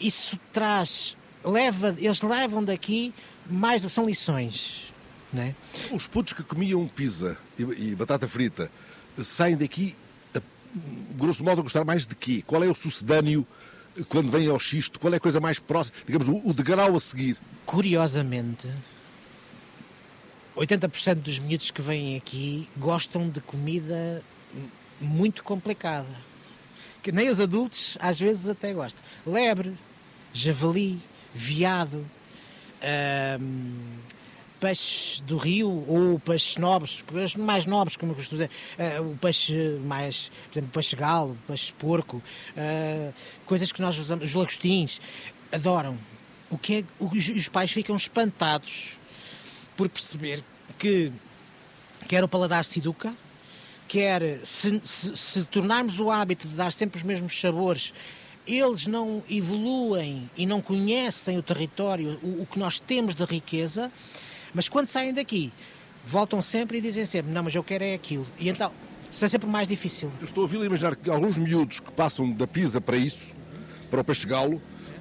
isso 0.00 0.38
traz, 0.52 1.16
leva, 1.44 1.94
eles 1.98 2.22
levam 2.22 2.62
daqui 2.62 3.12
mais 3.48 3.82
são 3.92 4.06
lições. 4.06 4.92
Né? 5.32 5.54
Os 5.90 6.06
putos 6.06 6.32
que 6.32 6.42
comiam 6.42 6.86
pizza 6.86 7.36
e, 7.58 7.62
e 7.62 7.94
batata 7.94 8.28
frita 8.28 8.70
saem 9.16 9.56
daqui, 9.56 9.96
a, 10.34 10.40
grosso 11.16 11.42
modo, 11.42 11.60
a 11.60 11.62
gostar 11.62 11.84
mais 11.84 12.06
de 12.06 12.14
quê? 12.14 12.42
Qual 12.46 12.62
é 12.62 12.68
o 12.68 12.74
sucedâneo? 12.74 13.46
quando 14.08 14.30
vem 14.30 14.48
ao 14.48 14.58
xisto, 14.58 14.98
qual 14.98 15.12
é 15.12 15.18
a 15.18 15.20
coisa 15.20 15.40
mais 15.40 15.58
próxima, 15.58 15.96
digamos, 16.04 16.28
o, 16.28 16.52
degrau 16.52 16.96
a 16.96 17.00
seguir? 17.00 17.36
Curiosamente, 17.64 18.68
80% 20.56 21.14
dos 21.16 21.38
miúdos 21.38 21.70
que 21.70 21.82
vêm 21.82 22.16
aqui 22.16 22.68
gostam 22.76 23.28
de 23.28 23.40
comida 23.40 24.22
muito 25.00 25.44
complicada. 25.44 26.33
Que 27.04 27.12
nem 27.12 27.28
os 27.28 27.38
adultos 27.38 27.96
às 28.00 28.18
vezes 28.18 28.48
até 28.48 28.72
gostam. 28.72 29.04
Lebre, 29.24 29.74
javali, 30.32 30.98
veado, 31.32 32.04
hum, 33.40 33.76
peixes 34.58 35.20
do 35.20 35.36
rio 35.36 35.84
ou 35.86 36.18
peixes 36.18 36.56
nobres, 36.56 37.04
os 37.12 37.36
mais 37.36 37.66
nobres, 37.66 37.96
como 37.98 38.12
eu 38.12 38.16
costumo 38.16 38.40
dizer, 38.40 38.50
uh, 38.78 39.12
o 39.12 39.16
peixe 39.18 39.78
mais, 39.84 40.30
por 40.48 40.58
exemplo, 40.58 40.70
peixe 40.72 40.96
galo, 40.96 41.36
peixe 41.46 41.72
porco, 41.74 42.16
uh, 42.16 43.14
coisas 43.44 43.70
que 43.70 43.82
nós 43.82 43.98
usamos, 43.98 44.30
os 44.30 44.34
lagostins, 44.34 44.98
adoram. 45.52 45.98
O 46.48 46.56
que 46.56 46.76
é, 46.76 46.84
os, 46.98 47.28
os 47.28 47.48
pais 47.50 47.70
ficam 47.70 47.94
espantados 47.94 48.96
por 49.76 49.90
perceber 49.90 50.42
que 50.78 51.12
quer 52.08 52.24
o 52.24 52.28
paladar 52.28 52.64
se 52.64 52.78
educa, 52.78 53.14
quer 53.88 54.40
se, 54.44 54.80
se, 54.82 55.16
se 55.16 55.44
tornarmos 55.44 55.98
o 56.00 56.10
hábito 56.10 56.48
de 56.48 56.54
dar 56.54 56.72
sempre 56.72 56.98
os 56.98 57.02
mesmos 57.02 57.38
sabores 57.40 57.92
eles 58.46 58.86
não 58.86 59.22
evoluem 59.28 60.28
e 60.36 60.44
não 60.44 60.60
conhecem 60.60 61.38
o 61.38 61.42
território, 61.42 62.18
o, 62.22 62.42
o, 62.42 62.46
que 62.46 62.58
nós 62.58 62.78
temos 62.78 63.14
de 63.14 63.24
riqueza, 63.24 63.90
mas 64.52 64.68
quando 64.68 64.86
saem 64.86 65.14
daqui, 65.14 65.52
voltam 66.06 66.42
sempre 66.42 66.78
e 66.78 66.80
dizem 66.80 67.06
sempre: 67.06 67.32
Não, 67.32 67.42
mas 67.42 67.54
eu 67.54 67.64
quero 67.64 67.84
é 67.84 67.94
aquilo. 67.94 68.26
E 68.38 68.48
então, 68.48 68.70
isso 69.10 69.24
é 69.24 69.28
sempre 69.28 69.48
mais 69.48 69.66
difícil. 69.66 70.12
Eu 70.20 70.26
estou 70.26 70.42
a 70.42 70.44
ouvir 70.44 70.60
imaginar 70.62 70.94
que 70.94 71.08
alguns 71.08 71.38
miúdos 71.38 71.80
que 71.80 71.90
passam 71.90 72.30
da 72.32 72.46
pisa 72.46 72.80
para 72.80 72.96
isso, 72.96 73.34
para 73.90 74.02
o 74.02 74.04
peixe 74.04 74.26
galo, 74.26 74.60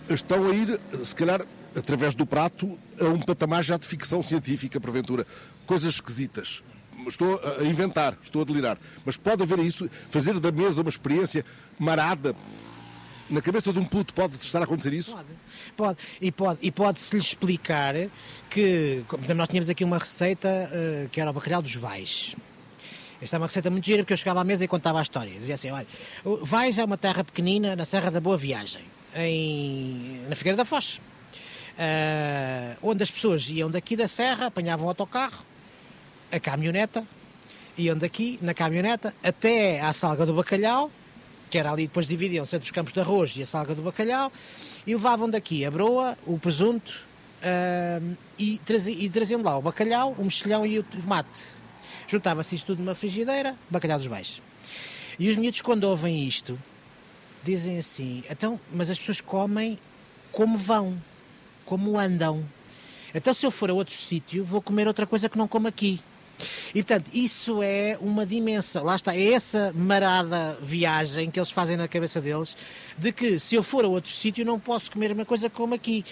estão 0.10 0.50
a 0.50 0.54
ir, 0.54 0.80
se 1.04 1.16
calhar, 1.16 1.46
através 1.75 2.16
do 2.16 2.25
prato, 2.25 2.80
a 3.00 3.06
um 3.06 3.20
patamar 3.20 3.63
já 3.63 3.78
de 3.78 3.86
ficção 3.86 4.24
científica, 4.24 4.80
porventura. 4.80 5.28
Coisas 5.66 5.96
esquisitas. 5.96 6.63
Estou 7.08 7.40
a 7.60 7.64
inventar, 7.64 8.18
estou 8.24 8.42
a 8.42 8.46
delirar. 8.46 8.78
Mas 9.06 9.18
pode 9.18 9.44
haver 9.44 9.60
isso, 9.60 9.90
fazer 10.10 10.40
da 10.40 10.52
mesa 10.52 10.82
uma 10.82 10.90
experiência 10.90 11.46
marada 11.78 12.36
na 13.30 13.42
cabeça 13.42 13.72
de 13.72 13.80
um 13.80 13.86
puto 13.86 14.14
pode 14.14 14.36
estar 14.36 14.60
a 14.60 14.64
acontecer 14.64 14.94
isso? 14.94 15.12
Pode, 15.12 15.28
pode. 15.76 15.98
E 16.22 16.32
pode, 16.32 16.60
e 16.62 16.72
pode-se 16.72 17.16
lhe 17.16 17.22
explicar 17.22 17.96
que, 18.50 19.04
exemplo, 19.12 19.36
nós 19.36 19.48
tínhamos 19.48 19.70
aqui 19.70 19.84
uma 19.84 19.98
receita 19.98 20.48
uh, 20.48 21.10
que 21.10 21.20
era 21.20 21.30
o 21.32 21.34
bacalhau 21.34 21.62
dos 21.62 21.74
vais. 21.76 22.36
Esta 23.22 23.38
é 23.38 23.40
uma 23.40 23.48
receita 23.48 23.70
muito 23.70 23.86
gira 23.86 24.04
porque 24.04 24.14
eu 24.14 24.18
chegava 24.18 24.42
à 24.42 24.44
mesa 24.44 24.66
e 24.66 24.68
contava 24.68 25.00
a 25.00 25.02
história. 25.02 25.34
Dizia 25.34 25.56
assim: 25.56 25.72
olha, 25.72 25.88
Vais 26.42 26.78
é 26.78 26.84
uma 26.84 26.98
terra 26.98 27.24
pequenina 27.24 27.76
na 27.76 27.86
Serra 27.86 28.12
da 28.12 28.20
Boa 28.20 28.38
Viagem, 28.38 28.84
em, 29.16 30.26
na 30.28 30.36
Figueira 30.36 30.58
da 30.58 30.66
Foz. 30.66 31.00
Uh, 31.74 32.78
onde 32.84 33.02
as 33.02 33.10
pessoas 33.10 33.48
iam 33.50 33.72
daqui 33.72 33.96
da 33.96 34.08
serra, 34.08 34.48
apanhavam 34.48 34.86
o 34.86 34.90
autocarro, 34.90 35.44
a 36.34 36.40
caminhoneta, 36.40 37.06
iam 37.78 37.98
daqui 37.98 38.38
na 38.42 38.54
caminhoneta 38.54 39.13
até 39.24 39.80
à 39.80 39.94
Salga 39.94 40.25
do 40.25 40.34
Bacalhau, 40.34 40.92
que 41.54 41.60
era 41.60 41.72
ali, 41.72 41.84
depois 41.84 42.08
dividiam-se 42.08 42.56
entre 42.56 42.66
os 42.66 42.72
campos 42.72 42.92
de 42.94 43.00
arroz 43.00 43.38
e 43.38 43.44
a 43.44 43.46
salga 43.46 43.75
do 43.75 43.84
bacalhau, 43.84 44.32
e 44.88 44.96
levavam 44.96 45.30
daqui 45.30 45.63
a 45.63 45.70
broa, 45.70 46.18
o 46.25 46.40
presunto, 46.40 47.00
uh, 47.44 48.18
e, 48.40 48.58
traziam, 48.66 49.00
e 49.00 49.08
traziam 49.08 49.44
lá 49.44 49.56
o 49.60 49.62
bacalhau, 49.62 50.16
o 50.18 50.24
mexilhão 50.24 50.66
e 50.66 50.80
o 50.80 50.84
tomate. 50.84 51.62
Juntava-se 52.08 52.56
isto 52.56 52.66
tudo 52.66 52.80
numa 52.80 52.96
frigideira, 52.96 53.56
bacalhau 53.70 54.00
dos 54.00 54.08
baixos. 54.08 54.42
E 55.20 55.30
os 55.30 55.36
miúdos, 55.36 55.62
quando 55.62 55.84
ouvem 55.84 56.25
isto, 56.25 56.60
dizem 57.44 57.78
assim: 57.78 58.24
então, 58.28 58.60
mas 58.74 58.90
as 58.90 58.98
pessoas 58.98 59.22
comem 59.22 59.78
como 60.32 60.58
vão, 60.58 61.00
como 61.66 62.00
andam. 62.00 62.44
Então, 63.13 63.32
se 63.32 63.46
eu 63.46 63.52
for 63.52 63.70
a 63.70 63.74
outro 63.75 63.94
sítio, 63.94 64.44
vou 64.44 64.60
comer 64.60 64.88
outra 64.88 65.06
coisa 65.06 65.30
que 65.30 65.38
não 65.38 65.48
como 65.48 65.68
aqui. 65.68 66.02
E 66.70 66.84
portanto, 66.84 67.12
isso 67.13 67.62
é 67.62 67.98
uma 68.02 68.25
dimensão, 68.25 68.84
lá 68.84 68.96
está, 68.96 69.16
é 69.16 69.34
essa 69.34 69.72
marada 69.75 70.58
viagem 70.62 71.30
que 71.30 71.40
eles 71.40 71.52
fazem 71.52 71.78
na 71.78 71.88
cabeça 71.88 72.20
deles, 72.20 72.58
de 72.98 73.12
que 73.12 73.40
se 73.40 73.56
eu 73.56 73.63
for 73.63 73.86
a 73.86 73.88
outro 73.88 74.12
sítio 74.12 74.44
não 74.44 74.60
posso 74.60 74.92
comer 74.92 75.08
a 75.08 75.10
mesma 75.10 75.25
coisa 75.25 75.50
como 75.50 75.74
aqui. 75.74 76.04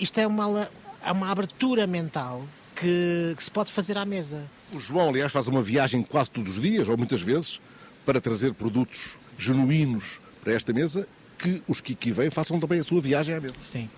Isto 0.00 0.18
é 0.18 0.26
uma, 0.26 0.68
é 1.04 1.12
uma 1.12 1.30
abertura 1.30 1.86
mental 1.86 2.46
que, 2.74 3.34
que 3.36 3.44
se 3.44 3.50
pode 3.50 3.72
fazer 3.72 3.96
à 3.96 4.04
mesa. 4.04 4.42
O 4.72 4.80
João, 4.80 5.08
aliás, 5.08 5.32
faz 5.32 5.48
uma 5.48 5.62
viagem 5.62 6.02
quase 6.02 6.30
todos 6.30 6.52
os 6.52 6.60
dias, 6.60 6.88
ou 6.88 6.96
muitas 6.96 7.22
vezes, 7.22 7.60
para 8.04 8.20
trazer 8.20 8.54
produtos 8.54 9.16
genuínos 9.38 10.20
para 10.42 10.52
esta 10.52 10.72
mesa 10.72 11.06
que 11.38 11.62
os 11.68 11.80
que 11.80 11.92
aqui 11.92 12.12
vêm 12.12 12.30
façam 12.30 12.58
também 12.58 12.80
a 12.80 12.84
sua 12.84 13.00
viagem 13.00 13.34
à 13.34 13.40
mesa. 13.40 13.58
Sim. 13.60 13.88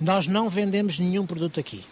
Nós 0.00 0.26
não 0.26 0.48
vendemos 0.48 0.98
nenhum 0.98 1.26
produto 1.26 1.60
aqui. 1.60 1.84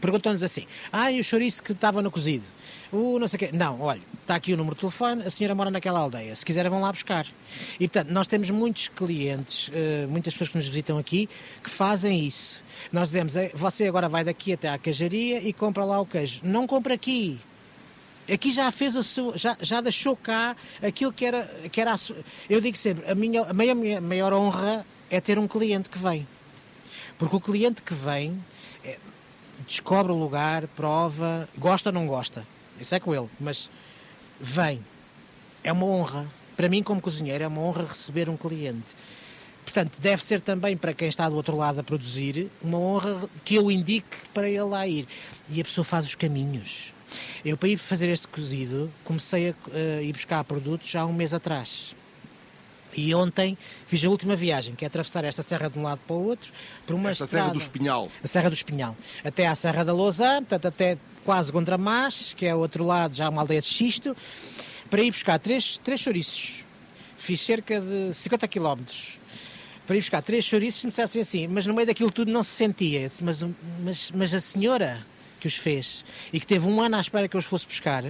Perguntam-nos 0.00 0.42
assim: 0.42 0.66
ah, 0.92 1.10
e 1.10 1.20
o 1.20 1.24
chouriço 1.24 1.62
que 1.62 1.72
estava 1.72 2.00
no 2.02 2.10
cozido? 2.10 2.44
O 2.92 3.18
não 3.18 3.26
sei 3.28 3.38
quê. 3.38 3.50
Não, 3.52 3.80
olha, 3.80 4.00
está 4.22 4.36
aqui 4.36 4.52
o 4.52 4.56
número 4.56 4.74
de 4.76 4.80
telefone, 4.80 5.22
a 5.24 5.30
senhora 5.30 5.54
mora 5.54 5.70
naquela 5.70 5.98
aldeia. 6.00 6.34
Se 6.34 6.44
quiserem, 6.44 6.70
vão 6.70 6.80
lá 6.80 6.92
buscar. 6.92 7.26
E 7.80 7.88
portanto, 7.88 8.10
nós 8.12 8.26
temos 8.26 8.50
muitos 8.50 8.88
clientes, 8.88 9.70
eh, 9.72 10.06
muitas 10.08 10.32
pessoas 10.32 10.50
que 10.50 10.56
nos 10.56 10.66
visitam 10.68 10.96
aqui, 10.98 11.28
que 11.62 11.68
fazem 11.70 12.24
isso. 12.24 12.62
Nós 12.92 13.08
dizemos: 13.08 13.36
é, 13.36 13.50
você 13.54 13.86
agora 13.88 14.08
vai 14.08 14.22
daqui 14.24 14.52
até 14.52 14.68
à 14.68 14.78
queijaria 14.78 15.40
e 15.42 15.52
compra 15.52 15.84
lá 15.84 16.00
o 16.00 16.06
queijo. 16.06 16.40
Não 16.44 16.66
compra 16.66 16.94
aqui. 16.94 17.38
Aqui 18.32 18.50
já 18.52 18.70
fez 18.72 18.96
o 18.96 19.02
seu, 19.02 19.36
já, 19.36 19.54
já 19.60 19.82
deixou 19.82 20.16
cá 20.16 20.56
aquilo 20.82 21.12
que 21.12 21.26
era, 21.26 21.42
que 21.70 21.78
era 21.78 21.92
a 21.92 21.96
su- 21.98 22.16
eu 22.48 22.58
digo 22.58 22.74
sempre, 22.74 23.04
a 23.10 23.14
minha, 23.14 23.42
a 23.42 23.52
minha 23.52 24.00
maior 24.00 24.32
honra 24.32 24.86
é 25.10 25.20
ter 25.20 25.38
um 25.38 25.46
cliente 25.46 25.90
que 25.90 25.98
vem. 25.98 26.26
Porque 27.18 27.36
o 27.36 27.40
cliente 27.40 27.82
que 27.82 27.92
vem 27.92 28.42
é, 28.82 28.96
descobre 29.64 30.12
o 30.12 30.18
lugar, 30.18 30.66
prova, 30.68 31.48
gosta 31.56 31.90
ou 31.90 31.92
não 31.92 32.06
gosta. 32.06 32.46
Isso 32.80 32.94
é 32.94 33.00
com 33.00 33.14
ele, 33.14 33.28
mas 33.40 33.70
vem. 34.40 34.80
É 35.62 35.72
uma 35.72 35.86
honra. 35.86 36.26
Para 36.56 36.68
mim, 36.68 36.82
como 36.82 37.00
cozinheiro, 37.00 37.44
é 37.44 37.48
uma 37.48 37.60
honra 37.60 37.84
receber 37.84 38.28
um 38.28 38.36
cliente. 38.36 38.94
Portanto, 39.64 39.98
deve 39.98 40.22
ser 40.22 40.40
também 40.40 40.76
para 40.76 40.92
quem 40.92 41.08
está 41.08 41.28
do 41.28 41.34
outro 41.34 41.56
lado 41.56 41.80
a 41.80 41.82
produzir 41.82 42.50
uma 42.62 42.78
honra 42.78 43.28
que 43.44 43.54
eu 43.54 43.70
indique 43.70 44.16
para 44.32 44.48
ele 44.48 44.62
lá 44.62 44.86
ir. 44.86 45.08
E 45.48 45.60
a 45.60 45.64
pessoa 45.64 45.84
faz 45.84 46.04
os 46.04 46.14
caminhos. 46.14 46.92
Eu, 47.44 47.56
para 47.56 47.68
ir 47.68 47.78
fazer 47.78 48.08
este 48.08 48.28
cozido, 48.28 48.90
comecei 49.02 49.50
a 49.50 49.54
eh, 49.72 50.02
ir 50.04 50.12
buscar 50.12 50.44
produtos 50.44 50.90
já 50.90 51.02
há 51.02 51.06
um 51.06 51.12
mês 51.12 51.32
atrás. 51.32 51.94
E 52.96 53.14
ontem 53.14 53.56
fiz 53.86 54.04
a 54.04 54.08
última 54.08 54.36
viagem, 54.36 54.74
que 54.74 54.84
é 54.84 54.88
atravessar 54.88 55.24
esta 55.24 55.42
serra 55.42 55.68
de 55.68 55.78
um 55.78 55.82
lado 55.82 56.00
para 56.06 56.14
o 56.16 56.24
outro, 56.24 56.52
por 56.86 56.94
uma 56.94 57.10
Esta 57.10 57.26
Serra 57.26 57.48
estrada- 57.48 57.58
do 57.58 57.62
Espinhal. 57.62 58.10
a 58.22 58.26
Serra 58.26 58.48
do 58.50 58.54
Espinhal, 58.54 58.96
até 59.24 59.46
à 59.46 59.54
Serra 59.54 59.84
da 59.84 59.92
Lousã, 59.92 60.38
portanto 60.38 60.66
até 60.66 60.96
quase 61.24 61.50
Gondramás, 61.50 62.34
que 62.36 62.46
é 62.46 62.54
o 62.54 62.58
outro 62.58 62.84
lado, 62.84 63.14
já 63.14 63.28
uma 63.28 63.40
aldeia 63.42 63.60
de 63.60 63.66
xisto, 63.66 64.16
para 64.90 65.02
ir 65.02 65.10
buscar 65.10 65.38
três, 65.38 65.78
três 65.82 66.00
chouriços. 66.00 66.64
Fiz 67.18 67.40
cerca 67.40 67.80
de 67.80 68.12
50 68.12 68.46
quilómetros 68.46 69.18
para 69.86 69.96
ir 69.96 70.00
buscar 70.00 70.22
três 70.22 70.44
chouriços 70.44 70.82
e 70.82 70.86
me 70.86 70.90
dissessem 70.90 71.20
assim, 71.22 71.46
mas 71.48 71.66
no 71.66 71.74
meio 71.74 71.86
daquilo 71.86 72.10
tudo 72.10 72.30
não 72.30 72.42
se 72.42 72.50
sentia. 72.50 73.08
Disse, 73.08 73.24
Mas, 73.24 73.42
mas, 73.82 74.10
mas 74.14 74.32
a 74.34 74.40
senhora 74.40 75.04
que 75.40 75.46
os 75.46 75.56
fez 75.56 76.04
e 76.32 76.38
que 76.40 76.46
teve 76.46 76.66
um 76.68 76.80
ano 76.80 76.96
à 76.96 77.00
espera 77.00 77.26
que 77.28 77.34
eu 77.36 77.38
os 77.40 77.44
fosse 77.44 77.66
buscar, 77.66 78.04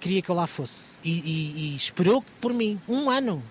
queria 0.00 0.22
que 0.22 0.30
eu 0.30 0.34
lá 0.34 0.46
fosse. 0.46 0.98
E, 1.04 1.10
e- 1.18 1.72
e 1.72 1.76
esperou 1.76 2.24
por 2.40 2.52
mim, 2.52 2.80
um 2.88 3.08
ano. 3.10 3.42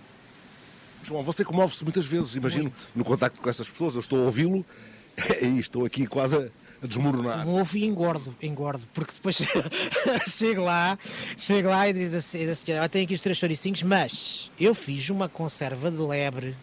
João, 1.03 1.23
você 1.23 1.43
comove-se 1.45 1.83
muitas 1.83 2.05
vezes, 2.05 2.35
imagino, 2.35 2.71
no 2.95 3.03
contacto 3.03 3.41
com 3.41 3.49
essas 3.49 3.69
pessoas. 3.69 3.93
Eu 3.95 4.01
estou 4.01 4.21
a 4.21 4.25
ouvi-lo 4.25 4.65
e 5.41 5.59
estou 5.59 5.85
aqui 5.85 6.05
quase 6.07 6.35
a, 6.35 6.85
desmoronar. 6.85 7.47
Ouvo 7.47 7.77
e 7.77 7.85
engordo, 7.85 8.35
engordo, 8.41 8.87
porque 8.93 9.13
depois 9.13 9.41
chego 10.27 10.61
lá, 10.63 10.97
chego 11.37 11.69
lá 11.69 11.87
e 11.89 11.93
diz 11.93 12.13
assim, 12.13 12.39
diz 12.39 12.49
assim 12.49 12.73
"Ah, 12.73 12.87
tenho 12.87 13.05
aqui 13.05 13.13
os 13.13 13.21
três 13.21 13.37
chouricinhos, 13.37 13.81
mas 13.83 14.51
eu 14.59 14.75
fiz 14.75 15.09
uma 15.09 15.27
conserva 15.29 15.89
de 15.89 15.97
lebre, 15.97 16.55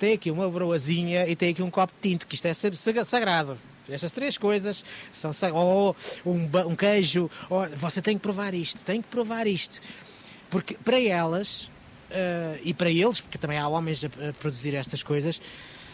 tenho 0.00 0.14
aqui 0.14 0.30
uma 0.30 0.50
broazinha 0.50 1.28
e 1.28 1.36
tenho 1.36 1.52
aqui 1.52 1.62
um 1.62 1.70
copo 1.70 1.92
de 2.02 2.08
tinto, 2.10 2.26
que 2.26 2.34
isto 2.34 2.46
é 2.46 2.54
sa- 2.54 3.04
sagrado. 3.04 3.56
Estas 3.88 4.12
três 4.12 4.38
coisas 4.38 4.84
são. 5.12 5.30
Ou 5.54 5.96
um, 6.24 6.46
ba- 6.46 6.66
um 6.66 6.74
queijo, 6.76 7.30
ou, 7.50 7.66
você 7.70 8.00
tem 8.00 8.16
que 8.16 8.22
provar 8.22 8.54
isto, 8.54 8.82
tem 8.84 9.02
que 9.02 9.08
provar 9.08 9.46
isto. 9.46 9.80
Porque 10.50 10.74
para 10.74 11.00
elas, 11.00 11.70
eh, 12.10 12.60
e 12.64 12.72
para 12.74 12.90
eles, 12.90 13.20
porque 13.20 13.36
também 13.38 13.58
há 13.58 13.66
homens 13.68 14.04
a, 14.04 14.08
a 14.28 14.32
produzir 14.34 14.74
estas 14.74 15.02
coisas, 15.02 15.40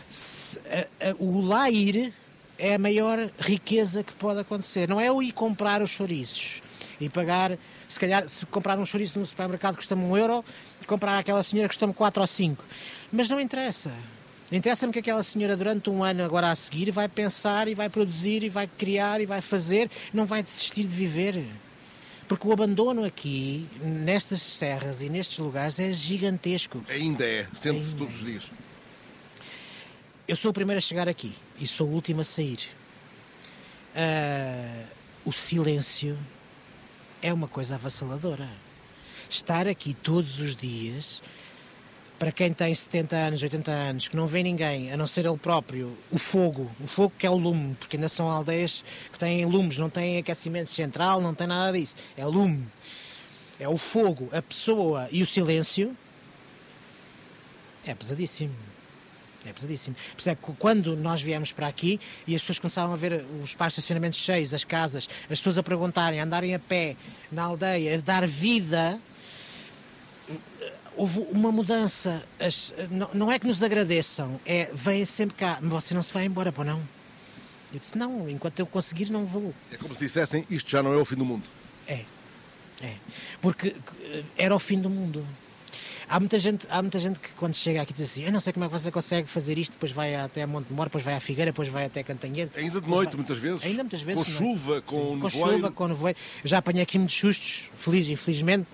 se- 0.08 0.58
a- 0.70 1.10
a- 1.10 1.14
o 1.18 1.40
lá 1.40 1.70
ir 1.70 2.12
é 2.58 2.74
a 2.74 2.78
maior 2.78 3.30
riqueza 3.38 4.02
que 4.04 4.12
pode 4.12 4.38
acontecer. 4.40 4.88
Não 4.88 5.00
é 5.00 5.10
o 5.10 5.22
ir 5.22 5.32
comprar 5.32 5.80
os 5.82 5.90
chouriços 5.90 6.62
e 7.00 7.08
pagar, 7.08 7.56
se 7.88 7.98
calhar, 7.98 8.28
se 8.28 8.44
comprar 8.46 8.78
um 8.78 8.84
chouriço 8.84 9.18
no 9.18 9.24
supermercado 9.24 9.76
custa-me 9.76 10.04
um 10.04 10.16
euro, 10.16 10.44
comprar 10.86 11.18
aquela 11.18 11.42
senhora 11.42 11.68
custa-me 11.68 11.94
quatro 11.94 12.20
ou 12.20 12.26
cinco. 12.26 12.62
Mas 13.10 13.28
não 13.30 13.40
interessa. 13.40 13.90
Interessa-me 14.52 14.92
que 14.92 14.98
aquela 14.98 15.22
senhora, 15.22 15.56
durante 15.56 15.88
um 15.88 16.02
ano 16.02 16.24
agora 16.24 16.50
a 16.50 16.56
seguir, 16.56 16.90
vai 16.90 17.08
pensar 17.08 17.68
e 17.68 17.74
vai 17.74 17.88
produzir 17.88 18.42
e 18.42 18.48
vai 18.48 18.66
criar 18.66 19.20
e 19.20 19.26
vai 19.26 19.40
fazer, 19.40 19.88
não 20.12 20.26
vai 20.26 20.42
desistir 20.42 20.82
de 20.82 20.94
viver. 20.94 21.44
Porque 22.26 22.46
o 22.46 22.52
abandono 22.52 23.04
aqui, 23.04 23.66
nestas 23.80 24.42
serras 24.42 25.02
e 25.02 25.08
nestes 25.08 25.38
lugares, 25.38 25.78
é 25.78 25.92
gigantesco. 25.92 26.84
Ainda 26.88 27.24
é, 27.24 27.46
sente-se 27.52 27.96
todos 27.96 28.16
os 28.16 28.24
dias. 28.24 28.50
Eu 30.26 30.36
sou 30.36 30.50
o 30.50 30.54
primeiro 30.54 30.78
a 30.78 30.80
chegar 30.80 31.08
aqui 31.08 31.32
e 31.58 31.66
sou 31.66 31.88
o 31.88 31.92
último 31.92 32.20
a 32.20 32.24
sair. 32.24 32.60
Ah, 33.94 34.84
o 35.24 35.32
silêncio 35.32 36.16
é 37.20 37.32
uma 37.32 37.48
coisa 37.48 37.74
avassaladora. 37.74 38.48
Estar 39.28 39.68
aqui 39.68 39.94
todos 39.94 40.40
os 40.40 40.56
dias, 40.56 41.22
para 42.20 42.30
quem 42.30 42.52
tem 42.52 42.74
70 42.74 43.16
anos, 43.16 43.42
80 43.42 43.70
anos, 43.70 44.06
que 44.08 44.14
não 44.14 44.26
vê 44.26 44.42
ninguém, 44.42 44.92
a 44.92 44.96
não 44.96 45.06
ser 45.06 45.24
ele 45.24 45.38
próprio, 45.38 45.96
o 46.10 46.18
fogo, 46.18 46.70
o 46.78 46.86
fogo 46.86 47.14
que 47.18 47.26
é 47.26 47.30
o 47.30 47.34
lume, 47.34 47.74
porque 47.76 47.96
ainda 47.96 48.10
são 48.10 48.30
aldeias 48.30 48.84
que 49.10 49.18
têm 49.18 49.46
lumes, 49.46 49.78
não 49.78 49.88
têm 49.88 50.18
aquecimento 50.18 50.70
central, 50.70 51.22
não 51.22 51.34
tem 51.34 51.46
nada 51.46 51.72
disso. 51.72 51.96
É 52.18 52.26
lume. 52.26 52.66
É 53.58 53.66
o 53.66 53.78
fogo, 53.78 54.28
a 54.32 54.42
pessoa 54.42 55.08
e 55.10 55.22
o 55.22 55.26
silêncio. 55.26 55.96
É 57.86 57.94
pesadíssimo. 57.94 58.54
É 59.46 59.52
pesadíssimo. 59.54 59.96
Por 60.12 60.20
isso 60.20 60.28
é 60.28 60.34
que 60.34 60.52
quando 60.58 60.94
nós 60.96 61.22
viemos 61.22 61.52
para 61.52 61.68
aqui 61.68 61.98
e 62.26 62.36
as 62.36 62.42
pessoas 62.42 62.58
começavam 62.58 62.92
a 62.92 62.98
ver 62.98 63.24
os 63.42 63.54
parques 63.54 63.76
de 63.76 63.80
estacionamento 63.80 64.16
cheios, 64.16 64.52
as 64.52 64.62
casas, 64.62 65.08
as 65.22 65.38
pessoas 65.38 65.56
a 65.56 65.62
perguntarem, 65.62 66.20
a 66.20 66.24
andarem 66.24 66.54
a 66.54 66.58
pé 66.58 66.96
na 67.32 67.44
aldeia, 67.44 67.96
a 67.96 68.00
dar 68.02 68.26
vida, 68.26 69.00
houve 71.00 71.20
uma 71.32 71.50
mudança. 71.50 72.22
As- 72.38 72.74
não, 72.90 73.08
não 73.14 73.32
é 73.32 73.38
que 73.38 73.46
nos 73.46 73.62
agradeçam, 73.62 74.38
é 74.44 74.70
vêm 74.74 75.04
sempre 75.06 75.34
cá, 75.36 75.58
você 75.62 75.94
não 75.94 76.02
se 76.02 76.12
vai 76.12 76.26
embora, 76.26 76.52
pô, 76.52 76.62
não? 76.62 76.78
Eu 77.72 77.78
disse, 77.78 77.96
não, 77.96 78.28
enquanto 78.28 78.58
eu 78.60 78.66
conseguir, 78.66 79.10
não 79.10 79.24
vou. 79.24 79.54
É 79.72 79.76
como 79.76 79.94
se 79.94 80.00
dissessem, 80.00 80.44
isto 80.50 80.68
já 80.70 80.82
não 80.82 80.92
é 80.92 80.96
o 80.96 81.04
fim 81.04 81.14
do 81.16 81.24
mundo. 81.24 81.44
É, 81.88 82.04
é. 82.82 82.94
Porque 83.40 83.74
eh, 84.02 84.22
era 84.36 84.54
o 84.54 84.58
fim 84.58 84.78
do 84.78 84.90
mundo. 84.90 85.24
Há 86.08 86.18
muita, 86.18 86.38
gente, 86.40 86.66
há 86.68 86.82
muita 86.82 86.98
gente 86.98 87.20
que 87.20 87.28
quando 87.34 87.54
chega 87.54 87.80
aqui 87.80 87.92
diz 87.92 88.10
assim, 88.10 88.24
eu 88.24 88.32
não 88.32 88.40
sei 88.40 88.52
como 88.52 88.64
é 88.64 88.68
que 88.68 88.72
você 88.74 88.90
consegue 88.90 89.28
fazer 89.28 89.56
isto, 89.56 89.72
depois 89.72 89.92
vai 89.92 90.16
até 90.16 90.44
Monte 90.44 90.72
Mor, 90.72 90.86
depois 90.86 91.04
vai 91.04 91.14
à 91.14 91.20
Figueira, 91.20 91.52
depois 91.52 91.68
vai 91.68 91.84
até 91.86 92.02
Cantanhede. 92.02 92.50
Ainda 92.56 92.80
de 92.80 92.88
noite, 92.90 93.10
vai- 93.10 93.16
muitas 93.16 93.38
vezes. 93.38 93.64
Ainda 93.64 93.84
muitas 93.84 94.00
vezes. 94.02 94.24
Com 94.24 94.30
chuva, 94.30 94.82
com 94.82 95.14
Sim, 95.14 95.20
com 95.20 95.30
chuva, 95.30 95.70
com 95.70 95.86
nevoeiro. 95.86 96.18
Já 96.44 96.58
apanhei 96.58 96.82
aqui 96.82 96.98
muitos 96.98 97.16
sustos, 97.16 97.70
feliz 97.78 98.08
infelizmente. 98.08 98.66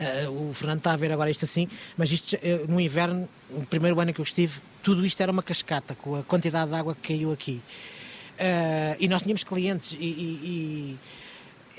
Ah, 0.00 0.28
o 0.30 0.52
Fernando 0.52 0.78
está 0.78 0.92
a 0.92 0.96
ver 0.96 1.12
agora 1.12 1.30
isto 1.30 1.44
assim, 1.44 1.68
mas 1.96 2.10
isto 2.12 2.36
eh, 2.42 2.64
no 2.68 2.78
inverno, 2.80 3.28
o 3.50 3.64
primeiro 3.64 3.98
ano 3.98 4.12
que 4.12 4.20
eu 4.20 4.24
estive, 4.24 4.60
tudo 4.82 5.06
isto 5.06 5.20
era 5.22 5.32
uma 5.32 5.42
cascata 5.42 5.94
com 5.94 6.16
a 6.16 6.22
quantidade 6.22 6.70
de 6.70 6.76
água 6.76 6.94
que 6.94 7.08
caiu 7.14 7.32
aqui. 7.32 7.60
Ah, 8.38 8.96
e 9.00 9.08
nós 9.08 9.22
tínhamos 9.22 9.42
clientes 9.44 9.96
e, 9.98 10.04
e- 10.04 10.98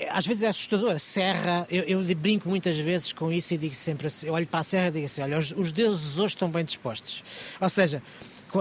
e 0.00 0.06
às 0.10 0.26
vezes 0.26 0.42
é 0.44 0.48
assustador. 0.48 0.92
A 0.92 0.98
serra, 0.98 1.66
eu, 1.70 1.82
eu 1.84 2.16
brinco 2.16 2.48
muitas 2.48 2.76
vezes 2.78 3.12
com 3.12 3.32
isso 3.32 3.54
e 3.54 3.58
digo 3.58 3.74
sempre 3.74 4.06
assim: 4.08 4.26
eu 4.26 4.34
olho 4.34 4.46
para 4.46 4.60
a 4.60 4.64
serra 4.64 4.88
e 4.88 4.90
digo 4.92 5.06
assim: 5.06 5.22
olha, 5.22 5.38
os, 5.38 5.52
os 5.56 5.72
deuses 5.72 6.18
hoje 6.18 6.34
estão 6.34 6.48
bem 6.50 6.64
dispostos. 6.64 7.22
Ou 7.60 7.68
seja, 7.68 8.02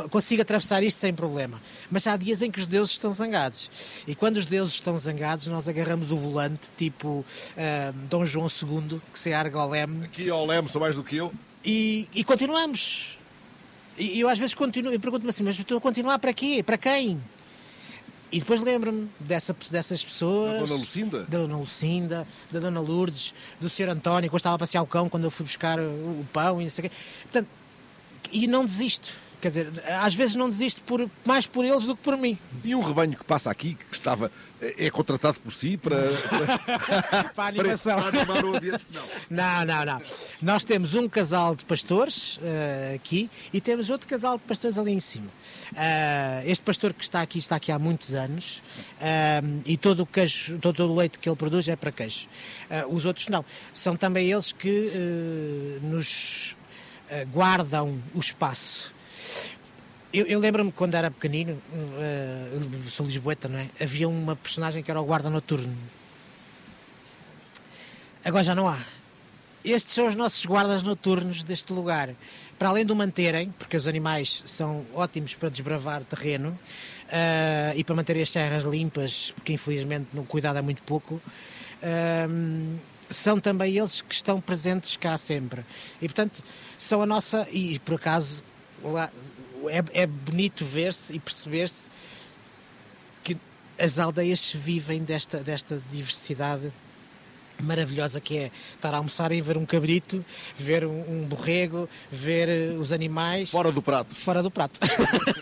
consigo 0.10 0.42
atravessar 0.42 0.84
isto 0.84 1.00
sem 1.00 1.14
problema. 1.14 1.62
Mas 1.90 2.06
há 2.08 2.16
dias 2.18 2.42
em 2.42 2.52
que 2.52 2.60
os 2.60 2.66
deuses 2.66 2.92
estão 2.94 3.12
zangados. 3.12 3.70
E 4.06 4.14
quando 4.14 4.38
os 4.38 4.46
deuses 4.46 4.74
estão 4.76 4.98
zangados, 4.98 5.48
nós 5.48 5.68
agarramos 5.68 6.12
o 6.12 6.18
volante, 6.18 6.70
tipo 6.78 7.26
ah, 7.58 7.94
Dom 8.10 8.26
João 8.26 8.48
II, 8.48 9.02
que 9.12 9.20
se 9.20 9.34
arga 9.34 9.60
ao 9.60 9.70
leme, 9.70 10.06
Aqui 10.06 10.30
ao 10.30 10.46
Leme 10.46 10.68
são 10.70 10.82
mais 10.82 10.96
do 10.96 11.04
que 11.04 11.18
eu. 11.18 11.32
e, 11.64 12.08
e 12.14 12.24
continuamos. 12.24 13.18
E 13.98 14.20
eu 14.20 14.30
às 14.30 14.38
vezes 14.38 14.54
continuo, 14.54 14.94
eu 14.94 15.00
pergunto-me 15.00 15.30
assim, 15.30 15.42
mas 15.44 15.58
estou 15.58 15.78
a 15.78 15.82
continuar 15.82 16.20
para 16.20 16.32
quê? 16.32 16.62
Para 16.64 16.78
quem? 16.78 17.20
E 18.32 18.40
depois 18.40 18.62
lembro-me 18.62 19.10
dessa, 19.20 19.56
dessas 19.72 20.04
pessoas. 20.04 20.52
Da 20.54 20.66
Dona 20.66 20.76
Lucinda? 20.76 21.20
Da 21.24 21.38
Dona 21.40 21.58
Lucinda, 21.58 22.28
da 22.52 22.60
Dona 22.60 22.80
Lourdes, 22.82 23.34
do 23.60 23.70
Sr. 23.70 23.90
António, 23.90 24.30
que 24.30 24.36
eu 24.36 24.38
estava 24.38 24.56
a 24.56 24.60
passear 24.60 24.84
o 24.84 24.86
cão 24.86 25.08
quando 25.08 25.24
eu 25.24 25.32
fui 25.32 25.46
buscar 25.46 25.80
o, 25.80 25.84
o 25.84 26.28
pão 26.34 26.60
e 26.60 26.66
não 26.66 26.70
sei 26.70 26.86
o 26.86 26.90
quê. 26.90 26.96
Portanto, 27.24 27.48
e 28.32 28.46
não 28.46 28.66
desisto. 28.66 29.08
Quer 29.40 29.50
dizer, 29.50 29.72
às 30.02 30.16
vezes 30.16 30.36
não 30.36 30.50
desisto 30.50 30.82
por, 30.82 31.08
mais 31.24 31.46
por 31.46 31.64
eles 31.64 31.84
do 31.84 31.96
que 31.96 32.02
por 32.02 32.18
mim. 32.18 32.38
E 32.64 32.74
um 32.74 32.82
rebanho 32.82 33.16
que 33.16 33.24
passa 33.24 33.52
aqui, 33.52 33.76
que 33.76 33.96
estava, 33.96 34.32
é 34.60 34.90
contratado 34.90 35.40
por 35.40 35.54
si 35.54 35.78
para, 35.78 35.96
para, 37.08 37.24
Para 37.36 37.44
a 37.44 37.48
animação. 37.48 38.02
para 38.02 38.20
animar 38.20 38.44
o 38.44 38.56
ambiente? 38.56 38.86
Não. 38.92 39.04
Não, 39.30 39.66
não, 39.66 39.86
não. 39.86 40.02
Nós 40.42 40.64
temos 40.64 40.96
um 40.96 41.08
casal 41.08 41.56
de 41.56 41.64
pastores 41.66 42.40
eh, 42.42 42.94
aqui 42.96 43.30
e 43.54 43.62
temos 43.62 43.92
outro 43.92 44.08
casal 44.08 44.40
de 44.40 44.44
pastores 44.46 44.76
ali 44.78 44.92
em 44.92 45.00
cima. 45.00 45.28
Ah, 45.76 46.42
este 46.46 46.64
pastor 46.64 46.92
que 46.94 47.04
está 47.04 47.22
aqui 47.22 47.38
está 47.38 47.58
aqui 47.58 47.72
há 47.72 47.78
muitos 47.78 48.16
anos 48.16 48.62
ah, 49.00 49.42
e 49.66 49.78
todo 49.78 50.02
o 50.02 50.06
queijo, 50.06 50.58
todo 50.58 50.84
o 50.84 50.96
leite 50.96 51.20
que 51.20 51.30
ele 51.30 51.36
produz 51.36 51.68
é 51.68 51.76
para 51.76 51.92
queijo. 51.92 52.28
Os 52.90 53.06
outros 53.06 53.28
não. 53.28 53.46
São 53.72 53.96
também 53.96 54.32
eles 54.32 54.52
que 54.52 55.80
nos 55.84 56.56
guardam 57.32 58.02
o 58.14 58.20
espaço. 58.20 58.97
Eu, 60.14 60.26
eu 60.26 60.40
lembro-me 60.40 60.72
quando 60.72 60.96
era 60.96 61.12
pequenino, 61.12 61.62
eu 62.54 62.82
sou 62.84 63.06
lisboeta, 63.06 63.50
não 63.50 63.60
é? 63.60 63.70
Havia 63.80 64.08
uma 64.08 64.36
personagem 64.36 64.82
que 64.82 64.90
era 64.90 65.02
o 65.02 65.06
guarda 65.06 65.30
noturno. 65.30 65.76
Agora 68.24 68.44
já 68.44 68.56
não 68.56 68.68
há. 68.68 68.80
estes 69.64 69.94
são 69.94 70.08
os 70.08 70.16
nossos 70.16 70.46
guardas 70.46 70.82
noturnos 70.82 71.44
deste 71.44 71.74
lugar. 71.74 72.10
Para 72.58 72.70
além 72.70 72.86
de 72.86 72.92
o 72.92 72.96
manterem, 72.96 73.54
porque 73.60 73.78
os 73.78 73.88
animais 73.88 74.44
são 74.46 74.86
ótimos 74.96 75.36
para 75.36 75.50
desbravar 75.50 76.04
terreno 76.04 76.50
uh, 76.50 77.74
e 77.76 77.84
para 77.84 77.96
manter 77.96 78.20
as 78.22 78.30
serras 78.30 78.66
limpas, 78.66 79.32
porque 79.36 79.54
infelizmente 79.54 80.08
no 80.14 80.26
cuidado 80.26 80.58
é 80.58 80.62
muito 80.62 80.82
pouco, 80.84 81.16
uh, 81.16 82.80
são 83.10 83.40
também 83.40 83.78
eles 83.78 84.02
que 84.02 84.16
estão 84.16 84.42
presentes 84.42 84.98
cá 84.98 85.18
sempre. 85.18 85.64
E 86.02 86.08
portanto, 86.08 86.44
são 86.78 87.02
a 87.02 87.06
nossa. 87.06 87.48
E 87.52 87.78
por 87.80 87.96
acaso, 87.96 88.44
lá, 88.84 89.12
é, 89.70 90.02
é 90.04 90.06
bonito 90.08 90.66
ver-se 90.66 91.14
e 91.14 91.20
perceber-se 91.20 91.90
que 93.24 93.38
as 93.78 94.00
aldeias 94.00 94.52
vivem 94.52 95.04
desta, 95.04 95.40
desta 95.40 95.82
diversidade 95.92 96.72
maravilhosa 97.62 98.22
que 98.22 98.38
é 98.38 98.52
estar 98.76 98.94
a 98.94 98.98
almoçar 98.98 99.32
e 99.32 99.42
ver 99.42 99.58
um 99.58 99.66
cabrito, 99.66 100.24
ver 100.58 100.86
um, 100.86 101.04
um 101.10 101.26
borrego, 101.26 101.90
ver 102.12 102.74
uh, 102.74 102.80
os 102.80 102.92
animais. 102.92 103.50
Fora 103.50 103.72
do 103.72 103.82
prato. 103.82 104.16
Fora 104.16 104.44
do 104.44 104.52
prato. 104.52 104.80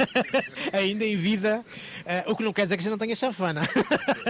Ainda 0.73 1.05
em 1.05 1.15
vida, 1.15 1.63
uh, 2.01 2.31
o 2.31 2.35
que 2.35 2.43
não 2.43 2.53
quer 2.53 2.63
dizer 2.63 2.77
que 2.77 2.81
a 2.81 2.83
gente 2.83 2.91
não 2.91 2.97
tenha 2.97 3.15
chafana. 3.15 3.61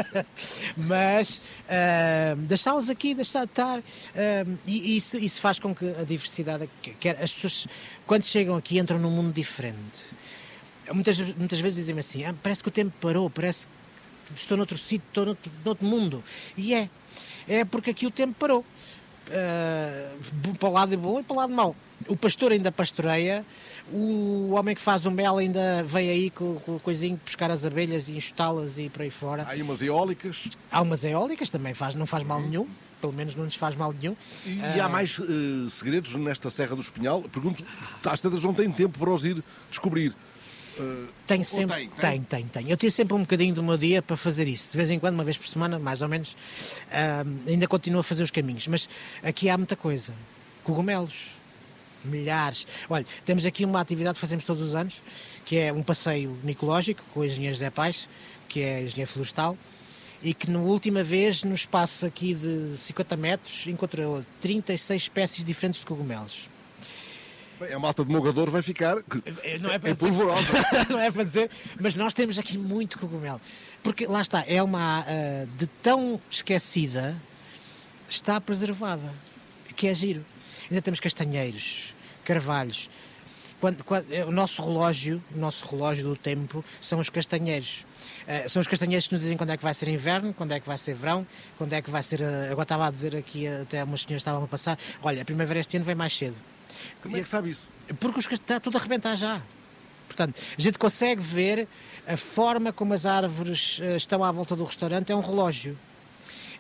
Mas 0.76 1.41
uh, 1.65 2.36
deixá-los 2.38 2.89
aqui, 2.89 3.13
deixar 3.13 3.45
de 3.45 3.52
estar, 3.52 3.82
e 4.65 4.98
isso, 4.98 5.17
isso 5.17 5.39
faz 5.41 5.60
com 5.60 5.74
que 5.74 5.86
a 6.00 6.04
diversidade, 6.04 6.69
quer, 7.00 7.21
as 7.21 7.34
pessoas, 7.34 7.67
quando 8.06 8.26
chegam 8.26 8.56
aqui, 8.56 8.80
entram 8.80 9.00
num 9.00 9.12
mundo 9.12 9.34
diferente. 9.34 10.06
Muitas, 10.93 11.19
muitas 11.19 11.60
vezes 11.60 11.78
dizem-me 11.78 12.00
assim: 12.00 12.24
ah, 12.26 12.34
parece 12.43 12.62
que 12.62 12.69
o 12.69 12.71
tempo 12.71 12.93
parou, 13.02 13.30
parece 13.30 13.67
que 13.67 13.74
estou 14.36 14.58
noutro 14.58 14.78
sítio, 14.78 15.06
estou 15.08 15.26
noutro, 15.26 15.52
noutro 15.63 15.86
mundo. 15.86 16.24
E 16.58 16.74
é, 16.74 16.89
é 17.47 17.65
porque 17.65 17.91
aqui 17.91 18.05
o 18.05 18.12
tempo 18.12 18.36
parou. 18.39 18.65
Uh, 19.27 20.53
para 20.55 20.69
o 20.69 20.71
lado 20.71 20.97
bom 20.97 21.19
e 21.19 21.23
para 21.23 21.34
o 21.34 21.38
lado 21.38 21.53
mau. 21.53 21.75
O 22.08 22.15
pastor 22.15 22.51
ainda 22.51 22.71
pastoreia, 22.71 23.43
o 23.91 24.51
homem 24.51 24.75
que 24.75 24.81
faz 24.81 25.05
o 25.05 25.12
mel 25.12 25.38
ainda 25.38 25.81
vem 25.84 26.10
aí 26.10 26.29
com, 26.29 26.55
com 26.60 26.75
o 26.75 26.79
coisinho 26.79 27.19
buscar 27.23 27.49
as 27.49 27.65
abelhas 27.65 28.08
e 28.10 28.17
enxutá-las 28.17 28.77
e 28.77 28.89
por 28.89 29.01
aí 29.01 29.10
fora. 29.10 29.47
Há 29.49 29.55
umas 29.63 29.81
eólicas. 29.81 30.49
Há 30.71 30.81
umas 30.81 31.03
eólicas 31.03 31.49
também, 31.49 31.73
faz, 31.73 31.95
não 31.95 32.05
faz 32.05 32.23
mal 32.23 32.39
uhum. 32.39 32.47
nenhum 32.47 32.67
pelo 33.01 33.13
menos 33.13 33.36
não 33.36 33.43
nos 33.43 33.55
faz 33.55 33.75
mal 33.75 33.93
nenhum. 33.93 34.15
E, 34.45 34.58
e 34.58 34.79
há 34.79 34.86
ah, 34.86 34.89
mais 34.89 35.19
uh, 35.19 35.69
segredos 35.69 36.15
nesta 36.15 36.49
Serra 36.49 36.75
do 36.75 36.81
Espinhal? 36.81 37.21
Pergunto, 37.23 37.63
às 38.03 38.19
tantas 38.19 38.41
não 38.41 38.53
têm 38.53 38.71
tempo 38.71 38.97
para 38.97 39.12
os 39.12 39.25
ir 39.25 39.43
descobrir. 39.69 40.15
Uh, 40.79 41.07
tem 41.25 41.41
sempre. 41.43 41.88
Tem, 41.99 42.21
tem, 42.21 42.23
tem, 42.23 42.47
tem, 42.47 42.69
Eu 42.69 42.77
tiro 42.77 42.91
sempre 42.91 43.13
um 43.13 43.21
bocadinho 43.21 43.53
do 43.53 43.63
meu 43.63 43.77
dia 43.77 44.01
para 44.01 44.17
fazer 44.17 44.47
isso. 44.47 44.71
De 44.71 44.77
vez 44.77 44.91
em 44.91 44.99
quando, 44.99 45.15
uma 45.15 45.23
vez 45.23 45.38
por 45.38 45.47
semana, 45.47 45.79
mais 45.79 46.01
ou 46.01 46.09
menos. 46.09 46.31
Uh, 46.31 47.49
ainda 47.49 47.67
continuo 47.67 48.01
a 48.01 48.03
fazer 48.03 48.23
os 48.23 48.31
caminhos. 48.31 48.67
Mas 48.67 48.89
aqui 49.23 49.49
há 49.49 49.57
muita 49.57 49.75
coisa. 49.75 50.13
Cogumelos. 50.63 51.35
Milhares. 52.03 52.67
Olha, 52.89 53.05
temos 53.25 53.45
aqui 53.45 53.65
uma 53.65 53.79
atividade 53.79 54.15
que 54.15 54.21
fazemos 54.21 54.45
todos 54.45 54.61
os 54.61 54.75
anos, 54.75 55.01
que 55.43 55.57
é 55.57 55.73
um 55.73 55.81
passeio 55.81 56.38
micológico 56.43 57.03
com 57.13 57.21
o 57.21 57.25
engenheiro 57.25 57.55
Zé 57.55 57.71
Pais, 57.71 58.07
que 58.47 58.61
é 58.61 58.83
engenheiro 58.83 59.11
florestal, 59.11 59.57
e 60.21 60.31
que 60.31 60.49
na 60.49 60.59
última 60.59 61.01
vez, 61.01 61.43
no 61.43 61.55
espaço 61.55 62.05
aqui 62.05 62.35
de 62.35 62.77
50 62.77 63.17
metros, 63.17 63.65
encontrou 63.67 64.23
36 64.39 65.01
espécies 65.01 65.43
diferentes 65.43 65.79
de 65.79 65.85
cogumelos. 65.88 66.47
Bem, 67.65 67.73
a 67.73 67.80
malta 67.80 68.06
de 68.06 68.12
Mogador 68.12 68.49
vai 68.51 68.62
ficar 68.62 68.97
eh, 69.43 69.58
não 69.58 69.71
é, 69.71 69.80
para 69.80 69.89
é 69.89 69.95
polvorosa. 69.95 70.47
não 70.89 70.99
é 70.99 71.10
para 71.10 71.23
dizer, 71.23 71.49
mas 71.80 71.95
nós 71.95 72.13
temos 72.13 72.38
aqui 72.38 72.58
muito 72.58 72.99
cogumelo. 72.99 73.41
Porque 73.82 74.06
lá 74.06 74.21
está, 74.21 74.43
é 74.47 74.62
uma 74.62 75.01
uh, 75.01 75.47
de 75.58 75.65
tão 75.82 76.21
esquecida, 76.30 77.15
está 78.08 78.39
preservada, 78.39 79.12
que 79.75 79.88
é 79.88 79.93
giro. 79.95 80.23
Ainda 80.69 80.82
temos 80.82 80.99
castanheiros, 80.99 81.93
carvalhos. 82.23 82.89
Quando, 83.60 83.84
quando, 83.84 84.12
o 84.28 84.32
nosso 84.32 84.62
relógio, 84.62 85.23
o 85.34 85.39
nosso 85.39 85.67
relógio 85.67 86.04
do 86.04 86.15
tempo, 86.15 86.63
são 86.80 86.99
os 86.99 87.10
castanheiros. 87.10 87.86
Uh, 88.28 88.47
são 88.47 88.60
os 88.60 88.67
castanheiros 88.67 89.08
que 89.08 89.13
nos 89.15 89.23
dizem 89.23 89.38
quando 89.38 89.51
é 89.51 89.58
que 89.58 89.63
vai 89.63 89.73
ser 89.73 89.88
inverno, 89.88 90.34
quando 90.36 90.51
é 90.51 90.60
que 90.60 90.67
vai 90.67 90.78
ser 90.78 90.93
verão, 90.93 91.25
quando 91.58 91.73
é 91.73 91.82
que 91.82 91.89
vai 91.89 92.04
ser. 92.04 92.21
Uh, 92.21 92.51
agora 92.51 92.63
estava 92.63 92.88
a 92.88 92.91
dizer 92.91 93.15
aqui, 93.15 93.47
até 93.47 93.84
umas 93.84 94.01
senhoras 94.01 94.21
estavam 94.21 94.43
a 94.43 94.47
passar: 94.47 94.78
olha, 95.01 95.23
a 95.23 95.25
primavera 95.25 95.60
este 95.60 95.78
ano 95.78 95.86
vem 95.86 95.95
mais 95.95 96.15
cedo. 96.15 96.36
Como 97.01 97.15
é 97.17 97.21
que 97.21 97.27
sabe 97.27 97.49
isso? 97.49 97.69
Porque 97.99 98.19
os, 98.19 98.31
está 98.31 98.59
tudo 98.59 98.77
a 98.77 98.79
arrebentar 98.79 99.15
já. 99.15 99.41
Portanto, 100.07 100.39
a 100.57 100.61
gente 100.61 100.77
consegue 100.77 101.21
ver 101.21 101.67
a 102.07 102.15
forma 102.15 102.71
como 102.71 102.93
as 102.93 103.05
árvores 103.05 103.79
uh, 103.79 103.95
estão 103.95 104.23
à 104.23 104.31
volta 104.31 104.55
do 104.55 104.63
restaurante, 104.63 105.11
é 105.11 105.15
um 105.15 105.21
relógio. 105.21 105.77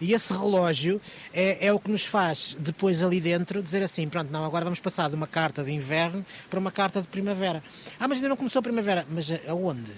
E 0.01 0.13
esse 0.13 0.33
relógio 0.33 0.99
é, 1.33 1.67
é, 1.67 1.73
o 1.73 1.79
que 1.79 1.89
nos 1.89 2.05
faz, 2.05 2.55
depois 2.59 3.01
ali 3.01 3.21
dentro, 3.21 3.63
dizer 3.63 3.81
assim: 3.81 4.07
pronto, 4.09 4.31
não, 4.31 4.43
agora 4.43 4.65
vamos 4.65 4.79
passar 4.79 5.09
de 5.09 5.15
uma 5.15 5.27
carta 5.27 5.63
de 5.63 5.71
inverno 5.71 6.25
para 6.49 6.59
uma 6.59 6.71
carta 6.71 7.01
de 7.01 7.07
primavera. 7.07 7.63
Ah, 7.99 8.07
mas 8.07 8.17
ainda 8.17 8.29
não 8.29 8.35
começou 8.35 8.59
a 8.59 8.63
primavera. 8.63 9.05
Mas 9.09 9.29
aonde? 9.47 9.91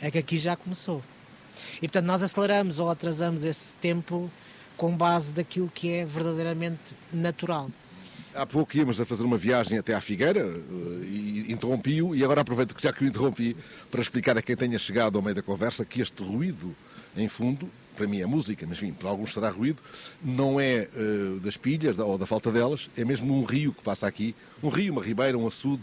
É 0.00 0.10
que 0.10 0.18
aqui 0.18 0.38
já 0.38 0.56
começou. 0.56 1.02
E 1.76 1.80
portanto, 1.80 2.06
nós 2.06 2.22
aceleramos 2.22 2.78
ou 2.78 2.88
atrasamos 2.88 3.44
esse 3.44 3.74
tempo 3.74 4.30
com 4.76 4.96
base 4.96 5.32
daquilo 5.32 5.68
que 5.68 5.90
é 5.92 6.04
verdadeiramente 6.04 6.96
natural. 7.12 7.70
Há 8.34 8.46
pouco 8.46 8.74
íamos 8.74 8.98
a 8.98 9.04
fazer 9.04 9.24
uma 9.24 9.36
viagem 9.36 9.78
até 9.78 9.94
à 9.94 10.00
Figueira 10.00 10.40
eh, 10.40 11.04
e 11.04 11.52
interrompi-o, 11.52 12.14
e 12.14 12.24
agora 12.24 12.40
aproveito 12.40 12.74
que 12.74 12.82
já 12.82 12.90
que 12.90 13.04
o 13.04 13.06
interrompi 13.06 13.54
para 13.90 14.00
explicar 14.00 14.38
a 14.38 14.42
quem 14.42 14.56
tenha 14.56 14.78
chegado 14.78 15.18
ao 15.18 15.22
meio 15.22 15.34
da 15.34 15.42
conversa 15.42 15.84
que 15.84 16.00
este 16.00 16.22
ruído 16.22 16.74
em 17.14 17.28
fundo, 17.28 17.68
para 17.94 18.06
mim 18.06 18.22
é 18.22 18.26
música, 18.26 18.66
mas 18.66 18.78
enfim, 18.78 18.92
para 18.92 19.10
alguns 19.10 19.34
será 19.34 19.50
ruído, 19.50 19.82
não 20.22 20.58
é 20.58 20.88
uh, 20.96 21.40
das 21.40 21.58
pilhas 21.58 21.98
ou 21.98 22.16
da 22.16 22.24
falta 22.24 22.50
delas, 22.50 22.88
é 22.96 23.04
mesmo 23.04 23.38
um 23.38 23.44
rio 23.44 23.72
que 23.74 23.82
passa 23.82 24.06
aqui, 24.06 24.34
um 24.62 24.70
rio, 24.70 24.94
uma 24.94 25.02
ribeira, 25.02 25.36
um 25.36 25.46
açude, 25.46 25.82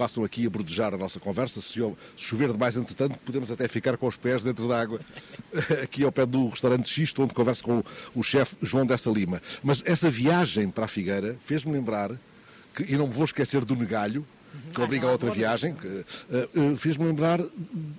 passam 0.00 0.24
aqui 0.24 0.46
a 0.46 0.50
bordejar 0.50 0.94
a 0.94 0.96
nossa 0.96 1.20
conversa. 1.20 1.60
Se 1.60 1.78
chover 2.16 2.50
demais, 2.50 2.74
entretanto, 2.74 3.18
podemos 3.22 3.50
até 3.50 3.68
ficar 3.68 3.98
com 3.98 4.06
os 4.06 4.16
pés 4.16 4.42
dentro 4.42 4.66
da 4.66 4.80
água, 4.80 4.98
aqui 5.84 6.02
ao 6.02 6.10
pé 6.10 6.24
do 6.24 6.48
restaurante 6.48 6.88
Xisto, 6.88 7.22
onde 7.22 7.34
converso 7.34 7.62
com 7.62 7.84
o 8.14 8.22
chefe 8.22 8.56
João 8.62 8.86
Dessa 8.86 9.10
Lima. 9.10 9.42
Mas 9.62 9.82
essa 9.84 10.10
viagem 10.10 10.70
para 10.70 10.86
a 10.86 10.88
Figueira 10.88 11.36
fez-me 11.44 11.72
lembrar, 11.72 12.12
que, 12.74 12.90
e 12.90 12.96
não 12.96 13.06
me 13.06 13.12
vou 13.12 13.26
esquecer 13.26 13.62
do 13.62 13.76
Negalho, 13.76 14.24
que 14.72 14.80
obriga 14.80 15.06
a 15.06 15.12
outra 15.12 15.30
viagem, 15.30 15.74
uh, 15.74 16.72
uh, 16.72 16.76
fez-me 16.78 17.04
lembrar 17.04 17.38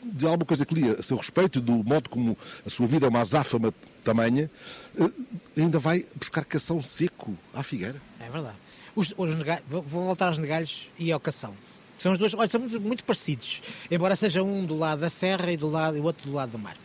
de 0.04 0.26
alguma 0.26 0.46
coisa 0.46 0.66
que 0.66 0.74
li 0.74 0.90
a 0.90 1.04
seu 1.04 1.18
respeito, 1.18 1.62
do 1.62 1.84
modo 1.84 2.10
como 2.10 2.36
a 2.66 2.70
sua 2.70 2.88
vida 2.88 3.06
é 3.06 3.10
uma 3.10 3.20
azáfama 3.20 3.72
tamanha, 4.04 4.50
uh, 4.98 5.14
ainda 5.56 5.78
vai 5.78 6.04
buscar 6.16 6.44
cação 6.46 6.82
seco 6.82 7.38
à 7.54 7.62
figueira. 7.62 8.02
É 8.20 8.30
verdade. 8.30 8.58
Os, 8.96 9.14
os 9.16 9.30
vou 9.68 9.84
voltar 9.84 10.30
aos 10.30 10.40
negalhos 10.40 10.90
e 10.98 11.12
ao 11.12 11.20
cação. 11.20 11.54
São 12.02 12.14
os 12.14 12.18
dois, 12.18 12.34
olha, 12.34 12.50
são 12.50 12.60
muito, 12.60 12.82
muito, 12.82 13.04
parecidos, 13.04 13.62
embora 13.92 14.16
seja 14.16 14.42
um 14.42 14.66
do 14.66 14.76
lado 14.76 15.02
da 15.02 15.10
serra 15.10 15.52
e 15.52 15.56
do 15.56 15.70
lado 15.70 15.96
e 15.98 16.00
o 16.00 16.04
outro 16.04 16.28
do 16.28 16.36
lado 16.36 16.54
do 16.54 16.58
mar. 16.58 16.76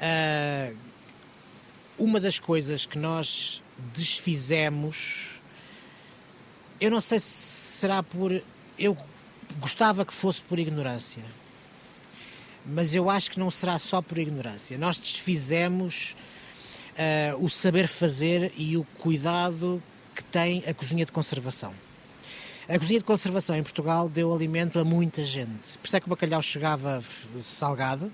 Uh, 0.00 0.74
uma 1.98 2.18
das 2.18 2.38
coisas 2.38 2.86
que 2.86 2.98
nós 2.98 3.62
desfizemos, 3.94 5.42
eu 6.80 6.90
não 6.90 7.02
sei 7.02 7.20
se 7.20 7.26
será 7.26 8.02
por 8.02 8.42
eu 8.78 8.96
gostava 9.60 10.06
que 10.06 10.12
fosse 10.14 10.40
por 10.40 10.58
ignorância, 10.58 11.22
mas 12.64 12.94
eu 12.94 13.10
acho 13.10 13.32
que 13.32 13.38
não 13.38 13.50
será 13.50 13.78
só 13.78 14.00
por 14.00 14.16
ignorância. 14.16 14.78
Nós 14.78 14.96
desfizemos 14.96 16.16
uh, 16.92 17.44
o 17.44 17.50
saber 17.50 17.86
fazer 17.88 18.54
e 18.56 18.74
o 18.78 18.84
cuidado 18.96 19.82
que 20.14 20.24
tem 20.24 20.64
a 20.66 20.72
cozinha 20.72 21.04
de 21.04 21.12
conservação. 21.12 21.74
A 22.68 22.78
cozinha 22.80 22.98
de 22.98 23.04
conservação 23.04 23.54
em 23.54 23.62
Portugal 23.62 24.08
deu 24.08 24.34
alimento 24.34 24.80
a 24.80 24.84
muita 24.84 25.22
gente. 25.22 25.78
Por 25.78 25.86
isso 25.86 25.96
é 25.96 26.00
que 26.00 26.06
o 26.06 26.10
bacalhau 26.10 26.42
chegava 26.42 27.00
salgado 27.40 28.12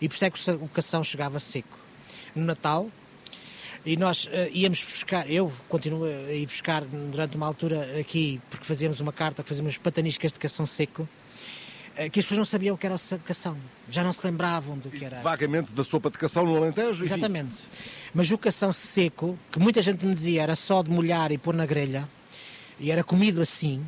e 0.00 0.08
por 0.08 0.14
isso 0.14 0.24
é 0.24 0.30
que 0.30 0.50
o 0.50 0.68
cação 0.68 1.04
chegava 1.04 1.38
seco. 1.38 1.78
No 2.34 2.42
Natal, 2.42 2.90
e 3.84 3.94
nós 3.96 4.24
uh, 4.24 4.30
íamos 4.50 4.82
buscar, 4.82 5.28
eu 5.30 5.52
continuo 5.68 6.04
a 6.04 6.32
ir 6.32 6.46
buscar 6.46 6.82
durante 6.84 7.36
uma 7.36 7.46
altura 7.46 8.00
aqui, 8.00 8.40
porque 8.48 8.64
fazíamos 8.64 9.00
uma 9.00 9.12
carta, 9.12 9.42
que 9.42 9.48
fazíamos 9.48 9.76
pataniscas 9.76 10.32
de 10.32 10.38
cação 10.38 10.64
seco, 10.64 11.02
uh, 11.02 12.10
que 12.10 12.20
as 12.20 12.24
pessoas 12.24 12.38
não 12.38 12.44
sabiam 12.46 12.74
o 12.74 12.78
que 12.78 12.86
era 12.86 12.94
o 12.94 13.18
cação, 13.18 13.58
já 13.90 14.02
não 14.02 14.14
se 14.14 14.24
lembravam 14.24 14.78
do 14.78 14.88
que 14.88 15.04
era. 15.04 15.20
Vagamente 15.20 15.70
da 15.72 15.84
sopa 15.84 16.08
de 16.10 16.16
cação 16.16 16.46
no 16.46 16.56
Alentejo? 16.56 17.04
Exatamente. 17.04 17.64
Mas 18.14 18.30
o 18.30 18.38
cação 18.38 18.72
seco, 18.72 19.38
que 19.50 19.58
muita 19.58 19.82
gente 19.82 20.06
me 20.06 20.14
dizia 20.14 20.42
era 20.44 20.56
só 20.56 20.82
de 20.82 20.90
molhar 20.90 21.30
e 21.30 21.36
pôr 21.36 21.52
na 21.52 21.66
grelha, 21.66 22.08
e 22.78 22.90
era 22.90 23.04
comido 23.04 23.40
assim, 23.40 23.84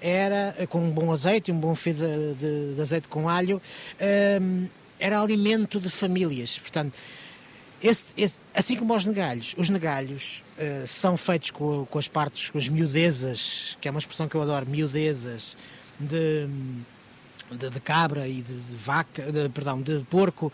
era 0.00 0.54
com 0.68 0.80
um 0.80 0.90
bom 0.90 1.12
azeite, 1.12 1.52
um 1.52 1.58
bom 1.58 1.74
fio 1.74 1.94
de, 1.94 2.34
de, 2.34 2.74
de 2.74 2.80
azeite 2.80 3.08
com 3.08 3.28
alho, 3.28 3.60
um, 4.40 4.66
era 4.98 5.20
alimento 5.20 5.80
de 5.80 5.90
famílias. 5.90 6.58
Portanto, 6.58 6.94
esse, 7.82 8.12
esse, 8.16 8.38
assim 8.54 8.76
como 8.76 8.94
os 8.94 9.06
negalhos, 9.06 9.54
os 9.56 9.70
negalhos 9.70 10.42
uh, 10.58 10.86
são 10.86 11.16
feitos 11.16 11.50
com, 11.50 11.86
com, 11.86 11.98
as 11.98 12.08
partes, 12.08 12.50
com 12.50 12.58
as 12.58 12.68
miudezas, 12.68 13.76
que 13.80 13.88
é 13.88 13.90
uma 13.90 13.98
expressão 13.98 14.28
que 14.28 14.34
eu 14.34 14.42
adoro, 14.42 14.66
miudezas, 14.66 15.56
de, 15.98 16.46
de, 17.50 17.70
de, 17.70 17.80
cabra 17.80 18.28
e 18.28 18.42
de, 18.42 18.54
de 18.54 18.76
vaca, 18.76 19.32
de, 19.32 19.48
perdão, 19.48 19.80
de 19.80 20.00
porco. 20.10 20.52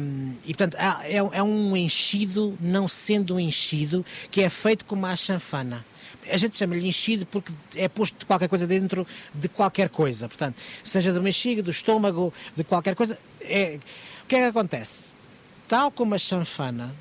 Um, 0.00 0.34
e 0.44 0.54
portanto 0.54 0.76
é, 0.76 1.16
é, 1.16 1.42
um 1.42 1.74
enchido, 1.74 2.56
não 2.60 2.86
sendo 2.86 3.36
um 3.36 3.40
enchido, 3.40 4.04
que 4.30 4.42
é 4.42 4.50
feito 4.50 4.84
como 4.84 5.06
a 5.06 5.16
chanfana. 5.16 5.84
A 6.30 6.36
gente 6.36 6.54
chama-lhe 6.54 6.86
enchido 6.86 7.26
porque 7.26 7.52
é 7.74 7.88
posto 7.88 8.26
qualquer 8.26 8.48
coisa 8.48 8.66
dentro 8.66 9.06
de 9.34 9.48
qualquer 9.48 9.88
coisa. 9.88 10.28
Portanto, 10.28 10.56
seja 10.84 11.12
do 11.12 11.22
mexiga, 11.22 11.62
do 11.62 11.70
estômago, 11.70 12.32
de 12.54 12.64
qualquer 12.64 12.94
coisa. 12.94 13.18
É... 13.40 13.78
O 14.24 14.26
que 14.26 14.36
é 14.36 14.38
que 14.38 14.44
acontece? 14.44 15.12
Tal 15.68 15.90
como 15.90 16.14
a 16.14 16.18
chanfana, 16.18 16.94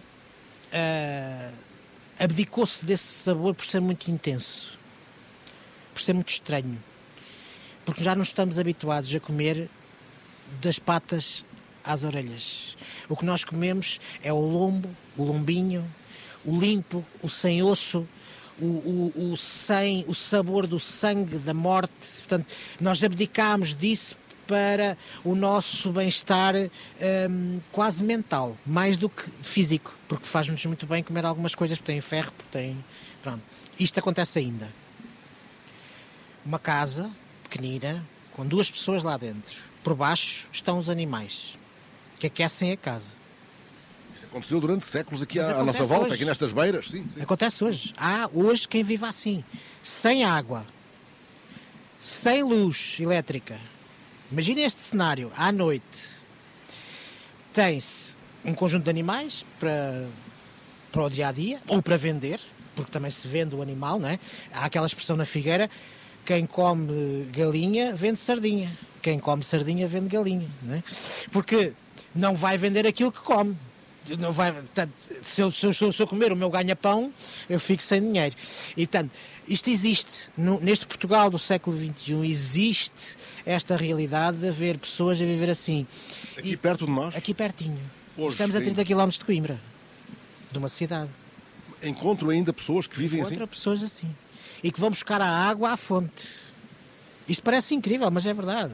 uh, 0.74 1.54
abdicou-se 2.20 2.84
desse 2.84 3.04
sabor 3.04 3.54
por 3.54 3.66
ser 3.66 3.80
muito 3.80 4.10
intenso, 4.10 4.78
por 5.94 6.02
ser 6.02 6.14
muito 6.14 6.30
estranho 6.30 6.80
porque 7.86 8.04
já 8.04 8.16
não 8.16 8.24
estamos 8.24 8.60
habituados 8.60 9.14
a 9.14 9.20
comer 9.20 9.70
das 10.62 10.80
patas 10.80 11.44
às 11.84 12.04
orelhas. 12.04 12.78
O 13.10 13.16
que 13.16 13.26
nós 13.26 13.44
comemos 13.44 14.00
é 14.24 14.32
o 14.32 14.40
lombo, 14.40 14.90
o 15.18 15.24
lombinho, 15.24 15.84
o 16.46 16.58
limpo, 16.58 17.04
o 17.22 17.30
sem 17.30 17.64
osso, 17.64 18.08
o, 18.62 19.12
o, 19.16 19.32
o 19.34 19.38
sem, 19.38 20.06
o 20.08 20.14
sabor 20.14 20.68
do 20.68 20.80
sangue, 20.80 21.38
da 21.38 21.54
morte. 21.54 22.20
Portanto, 22.20 22.46
nós 22.80 23.04
abdicamos 23.04 23.76
disso 23.76 24.16
para 24.48 24.98
o 25.24 25.34
nosso 25.34 25.92
bem-estar 25.92 26.56
um, 26.56 27.60
quase 27.72 28.04
mental, 28.04 28.58
mais 28.66 28.98
do 28.98 29.10
que 29.10 29.30
físico, 29.42 29.96
porque 30.08 30.26
faz-nos 30.26 30.66
muito 30.66 30.86
bem 30.86 31.02
comer 31.02 31.26
algumas 31.26 31.56
coisas 31.56 31.78
que 31.78 31.84
têm 31.84 32.02
ferro, 32.02 32.32
porque 32.36 32.52
têm. 32.52 32.78
Pronto. 33.24 33.42
Isto 33.80 34.00
acontece 34.00 34.40
ainda. 34.40 34.70
Uma 36.46 36.60
casa 36.60 37.10
pequenina, 37.44 38.06
com 38.34 38.46
duas 38.46 38.70
pessoas 38.70 39.04
lá 39.04 39.18
dentro. 39.18 39.62
Por 39.84 39.96
baixo 39.96 40.48
estão 40.52 40.78
os 40.78 40.90
animais 40.90 41.58
que 42.20 42.28
aquecem 42.28 42.72
a 42.72 42.78
casa. 42.78 43.21
Isso 44.22 44.28
aconteceu 44.28 44.62
durante 44.62 44.86
séculos 44.86 45.24
aqui 45.24 45.40
à, 45.40 45.62
à 45.62 45.64
nossa 45.64 45.84
volta, 45.84 46.06
hoje. 46.06 46.16
aqui 46.16 46.26
nestas 46.26 46.54
beiras. 46.54 46.90
Sim, 46.90 47.06
sim. 47.10 47.22
Acontece 47.22 47.64
hoje. 47.64 47.92
Há 47.98 48.30
hoje 48.32 48.68
quem 48.68 48.84
vive 48.84 49.04
assim, 49.04 49.44
sem 49.82 50.24
água, 50.24 50.64
sem 52.00 52.44
luz 52.44 52.98
elétrica. 53.00 53.58
Imagina 54.32 54.62
este 54.62 54.80
cenário, 54.80 55.32
à 55.36 55.52
noite. 55.52 56.22
Tem-se 57.52 58.16
um 58.46 58.54
conjunto 58.54 58.84
de 58.84 58.92
animais 58.92 59.44
para, 59.60 60.06
para 60.92 61.04
o 61.04 61.10
dia 61.10 61.30
a 61.30 61.32
dia, 61.32 61.60
ou 61.68 61.82
para 61.82 61.98
vender, 61.98 62.40
porque 62.76 62.92
também 62.92 63.10
se 63.10 63.28
vende 63.28 63.56
o 63.56 63.62
animal, 63.62 64.00
não 64.00 64.08
é? 64.08 64.20
Há 64.54 64.66
aquela 64.66 64.86
expressão 64.86 65.18
na 65.18 65.26
figueira 65.26 65.68
quem 66.24 66.46
come 66.46 67.26
galinha 67.36 67.96
vende 67.96 68.20
sardinha. 68.20 68.72
Quem 69.02 69.18
come 69.18 69.44
sardinha 69.44 69.88
vende 69.88 70.10
galinha. 70.10 70.48
Não 70.62 70.76
é? 70.76 70.84
Porque 71.32 71.74
não 72.14 72.36
vai 72.36 72.56
vender 72.56 72.86
aquilo 72.86 73.12
que 73.12 73.20
come. 73.20 73.58
Não 74.18 74.32
vai, 74.32 74.52
portanto, 74.52 74.92
se, 75.22 75.42
eu, 75.42 75.52
se, 75.52 75.66
eu, 75.66 75.92
se 75.92 76.02
eu 76.02 76.08
comer 76.08 76.32
o 76.32 76.36
meu 76.36 76.50
ganha-pão, 76.50 77.14
eu 77.50 77.60
fico 77.60 77.84
sem 77.84 78.02
dinheiro. 78.02 78.36
E, 78.76 78.88
portanto, 78.88 79.12
isto 79.48 79.70
existe. 79.70 80.30
No, 80.36 80.60
neste 80.60 80.88
Portugal 80.88 81.30
do 81.30 81.38
século 81.38 81.78
XXI 81.78 82.28
existe 82.28 83.16
esta 83.46 83.78
realidade 83.78 84.38
de 84.38 84.48
haver 84.50 84.78
pessoas 84.80 85.22
a 85.22 85.26
viver 85.26 85.50
assim. 85.50 85.86
Aqui 86.36 86.54
e, 86.54 86.58
perto 86.58 86.86
de 86.86 86.92
nós? 86.92 87.16
Aqui 87.16 87.34
pertinho. 87.34 87.80
Hoje, 88.18 88.30
Estamos 88.30 88.56
a 88.56 88.62
30 88.62 88.84
km 88.84 89.08
de 89.10 89.24
Coimbra, 89.24 89.60
de 90.52 90.58
uma 90.58 90.68
cidade. 90.68 91.10
Encontro 91.84 92.30
ainda 92.30 92.52
pessoas 92.52 92.88
que 92.88 92.98
vivem 92.98 93.20
Encontro 93.20 93.28
assim? 93.28 93.36
Encontro 93.36 93.56
pessoas 93.56 93.84
assim 93.84 94.14
e 94.64 94.72
que 94.72 94.80
vão 94.80 94.90
buscar 94.90 95.22
a 95.22 95.28
água 95.28 95.72
à 95.72 95.78
fonte. 95.78 96.30
Isto 97.28 97.44
parece 97.44 97.74
incrível, 97.74 98.10
mas 98.12 98.26
é 98.26 98.34
verdade. 98.34 98.74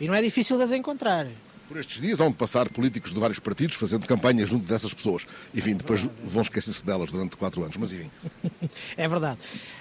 E 0.00 0.06
não 0.06 0.14
é 0.14 0.22
difícil 0.22 0.56
de 0.56 0.64
as 0.64 0.72
encontrar. 0.72 1.26
Por 1.72 1.80
estes 1.80 2.02
dias 2.02 2.18
vão 2.18 2.30
passar 2.30 2.68
políticos 2.68 3.14
de 3.14 3.18
vários 3.18 3.38
partidos 3.38 3.76
fazendo 3.76 4.06
campanha 4.06 4.44
junto 4.44 4.68
dessas 4.68 4.92
pessoas. 4.92 5.26
Enfim, 5.54 5.74
depois 5.74 6.02
vão 6.22 6.42
esquecer-se 6.42 6.84
delas 6.84 7.10
durante 7.10 7.34
quatro 7.34 7.62
anos, 7.62 7.78
mas 7.78 7.94
enfim. 7.94 8.10
é 8.94 9.08
verdade. 9.08 9.38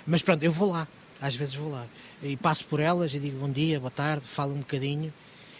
Mas 0.07 0.21
pronto, 0.21 0.41
eu 0.41 0.53
vou 0.53 0.71
lá. 0.71 0.87
Às 1.21 1.35
vezes 1.35 1.53
vou 1.53 1.69
lá. 1.69 1.85
E 2.23 2.37
passo 2.37 2.63
por 2.63 2.79
elas 2.79 3.13
e 3.13 3.19
digo 3.19 3.37
bom 3.39 3.51
dia, 3.51 3.77
boa 3.77 3.91
tarde, 3.91 4.25
falo 4.25 4.53
um 4.53 4.59
bocadinho. 4.59 5.13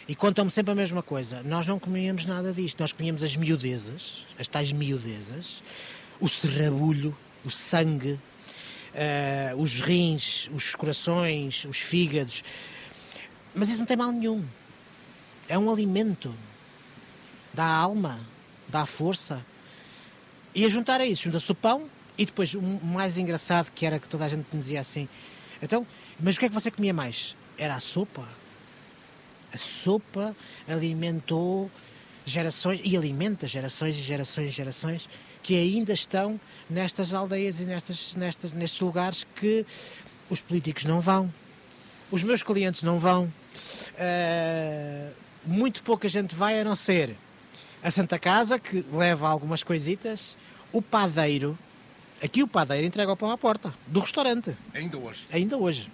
E 0.08 0.15
contam-me 0.15 0.50
sempre 0.50 0.72
a 0.72 0.76
mesma 0.76 1.04
coisa. 1.04 1.44
Nós 1.44 1.67
não 1.67 1.78
comíamos 1.78 2.26
nada 2.26 2.54
disto. 2.54 2.80
Nós 2.80 2.94
comíamos 2.94 3.24
as 3.24 3.36
miudezas, 3.36 4.26
as 4.39 4.48
tais 4.48 4.72
miudezas, 4.72 5.62
o 6.17 6.30
serrabulho, 6.30 7.13
o 7.44 7.52
sangue, 7.52 8.12
uh, 8.13 9.58
os 9.58 9.82
rins, 9.82 10.50
os 10.54 10.76
corações, 10.76 11.65
os 11.65 11.80
fígados. 11.80 12.41
Mas 13.54 13.67
isso 13.67 13.80
não 13.80 13.86
tem 13.86 13.98
mal 13.98 14.13
nenhum. 14.13 14.46
É 15.47 15.58
um 15.58 15.69
alimento. 15.69 16.34
Dá 17.54 17.65
alma, 17.65 18.19
dá 18.67 18.86
força. 18.86 19.45
E 20.54 20.65
a 20.65 20.69
juntar 20.69 21.01
a 21.01 21.06
isso, 21.06 21.23
junta-se 21.23 21.51
o 21.51 21.56
pão 21.56 21.89
e 22.17 22.25
depois 22.25 22.54
o 22.54 22.62
mais 22.62 23.17
engraçado 23.17 23.71
que 23.71 23.86
era 23.86 23.99
que 23.99 24.08
toda 24.08 24.25
a 24.25 24.27
gente 24.27 24.45
me 24.51 24.60
dizia 24.60 24.82
assim: 24.82 25.08
então, 25.62 25.86
mas 26.19 26.36
o 26.36 26.39
que 26.39 26.45
é 26.45 26.49
que 26.49 26.56
você 26.56 26.71
comia 26.71 26.93
mais? 26.93 27.36
Era 27.58 27.75
a 27.75 27.80
sopa. 27.80 28.27
A 29.54 29.58
sopa 29.58 30.36
alimentou 30.67 31.69
gerações 32.25 32.80
e 32.84 32.95
alimenta 32.95 33.47
gerações 33.47 33.97
e 33.97 34.01
gerações 34.01 34.47
e 34.47 34.51
gerações 34.51 35.10
que 35.43 35.56
ainda 35.56 35.91
estão 35.91 36.39
nestas 36.69 37.13
aldeias 37.13 37.60
e 37.60 37.65
nestas, 37.65 38.13
nestas, 38.15 38.51
nestes 38.54 38.80
lugares 38.80 39.25
que 39.36 39.65
os 40.30 40.39
políticos 40.39 40.86
não 40.86 41.01
vão, 41.01 41.32
os 42.12 42.23
meus 42.23 42.43
clientes 42.43 42.84
não 42.84 42.99
vão, 42.99 43.25
uh, 43.25 45.13
muito 45.45 45.84
pouca 45.84 46.08
gente 46.10 46.36
vai 46.36 46.60
a 46.60 46.63
não 46.63 46.75
ser 46.75 47.15
a 47.84 47.89
Santa 47.89 48.19
Casa, 48.19 48.60
que 48.60 48.86
leva 48.93 49.27
algumas 49.27 49.63
coisitas, 49.63 50.38
o 50.71 50.82
padeiro, 50.82 51.58
aqui 52.23 52.43
o 52.43 52.47
padeiro 52.47 52.86
entrega 52.86 53.12
o 53.12 53.17
pão 53.17 53.32
à 53.32 53.38
porta 53.38 53.73
do 53.88 53.99
restaurante. 53.99 54.56
Ainda 54.73 54.97
hoje? 54.97 55.27
Ainda 55.32 55.58
hoje. 55.58 55.91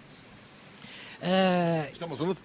Uh, 1.22 1.92
Isto 1.92 2.04
é 2.04 2.08
uma 2.08 2.16
zona 2.16 2.34
de 2.34 2.42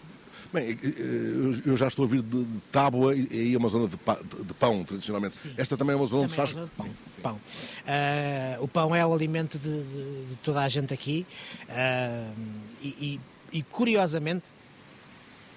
Bem, 0.52 0.70
eh, 0.70 0.76
eh, 0.82 1.62
eu 1.64 1.76
já 1.78 1.88
estou 1.88 2.04
a 2.04 2.08
vir 2.08 2.20
de, 2.20 2.46
tábua 2.70 3.16
e 3.16 3.26
aí 3.32 3.54
é 3.54 3.58
uma 3.58 3.70
zona 3.70 3.88
de, 3.88 3.96
pão, 3.96 4.84
tradicionalmente. 4.84 5.34
Sim. 5.34 5.54
Esta 5.56 5.78
também 5.78 5.94
é 5.94 5.96
uma 5.96 6.06
zona 6.06 6.24
onde 6.24 6.32
se 6.32 6.36
faz 6.36 6.50
é 6.50 6.54
pão. 6.54 6.86
Sim, 6.86 7.22
pão. 7.22 7.34
Uh, 7.36 8.62
o 8.62 8.68
pão 8.68 8.94
é 8.94 9.04
o 9.04 9.14
alimento 9.14 9.58
de, 9.58 9.82
de, 9.82 10.26
de 10.26 10.36
toda 10.42 10.60
a 10.60 10.68
gente 10.68 10.92
aqui 10.92 11.26
uh, 11.70 12.34
e, 12.82 13.20
e, 13.52 13.58
e, 13.58 13.62
curiosamente, 13.62 14.44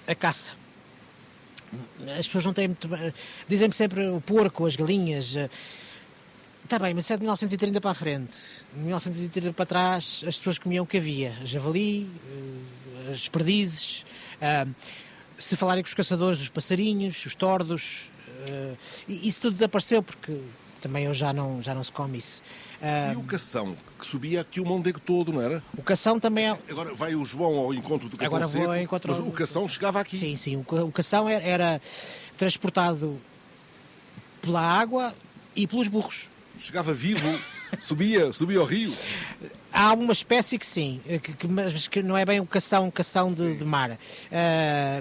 a 0.08 0.16
caça. 0.16 0.54
As 2.18 2.26
pessoas 2.28 2.46
não 2.46 2.54
têm 2.54 2.68
muito. 2.68 2.90
Dizem-me 3.48 3.74
sempre 3.74 4.08
o 4.08 4.22
porco, 4.22 4.66
as 4.66 4.76
galinhas. 4.76 5.36
Está 6.64 6.80
bem, 6.80 6.94
mas 6.94 7.06
isso 7.06 7.14
é 7.14 7.18
de 7.18 7.22
1930 7.22 7.80
para 7.80 7.92
a 7.92 7.94
frente. 7.94 8.36
De 8.74 8.80
1930 8.80 9.54
para 9.54 9.66
trás, 9.66 10.24
as 10.28 10.36
pessoas 10.36 10.58
comiam 10.58 10.84
o 10.84 10.88
que 10.88 10.98
havia: 10.98 11.34
javali, 11.44 12.10
as 13.12 13.30
perdizes, 13.30 14.06
Uh, 14.36 14.70
se 15.38 15.56
falarem 15.56 15.84
com 15.84 15.88
os 15.88 15.94
caçadores 15.94 16.40
dos 16.40 16.50
passarinhos, 16.50 17.26
os 17.26 17.36
tordos, 17.36 18.10
isso 19.08 19.42
tudo 19.42 19.54
desapareceu 19.54 20.02
porque 20.02 20.38
também 20.80 21.10
hoje 21.10 21.20
já 21.20 21.34
não, 21.34 21.62
já 21.62 21.74
não 21.74 21.84
se 21.84 21.92
come 21.92 22.18
isso. 22.18 22.42
E 23.14 23.16
o 23.16 23.24
cação, 23.24 23.76
que 24.00 24.06
subia 24.06 24.42
aqui 24.42 24.60
o 24.60 24.66
Mondego 24.66 25.00
todo, 25.00 25.34
não 25.34 25.42
era? 25.42 25.64
O 25.78 25.82
cação 25.82 26.20
também 26.20 26.46
é... 26.46 26.58
Agora 26.70 26.94
vai 26.94 27.16
o 27.16 27.26
João 27.26 27.58
ao 27.58 27.74
encontro 27.74 28.08
do 28.10 28.18
cação 28.18 28.38
Agora 28.38 28.48
seco, 28.48 28.66
vou 28.66 28.74
ao 28.74 28.80
encontro... 28.80 29.10
mas 29.10 29.20
o 29.20 29.32
cação 29.32 29.68
chegava 29.68 30.00
aqui. 30.00 30.18
Sim, 30.18 30.36
sim, 30.36 30.56
o 30.58 30.92
cação 30.92 31.28
era, 31.28 31.44
era 31.44 31.82
transportado 32.38 33.20
pela 34.42 34.62
água 34.62 35.16
e 35.56 35.66
pelos 35.66 35.88
burros. 35.88 36.30
Chegava 36.60 36.94
vivo, 36.94 37.28
subia, 37.80 38.32
subia 38.32 38.60
ao 38.60 38.66
rio. 38.66 38.94
Há 39.74 39.94
uma 39.94 40.14
espécie 40.14 40.58
que 40.58 40.66
sim, 40.66 41.02
que, 41.22 41.34
que, 41.34 41.48
mas 41.48 41.88
que 41.88 42.02
não 42.02 42.16
é 42.16 42.24
bem 42.24 42.40
o 42.40 42.46
cação, 42.46 42.90
cação 42.90 43.34
de, 43.34 43.58
de 43.58 43.66
mar. 43.66 43.92
Uh, 43.92 43.98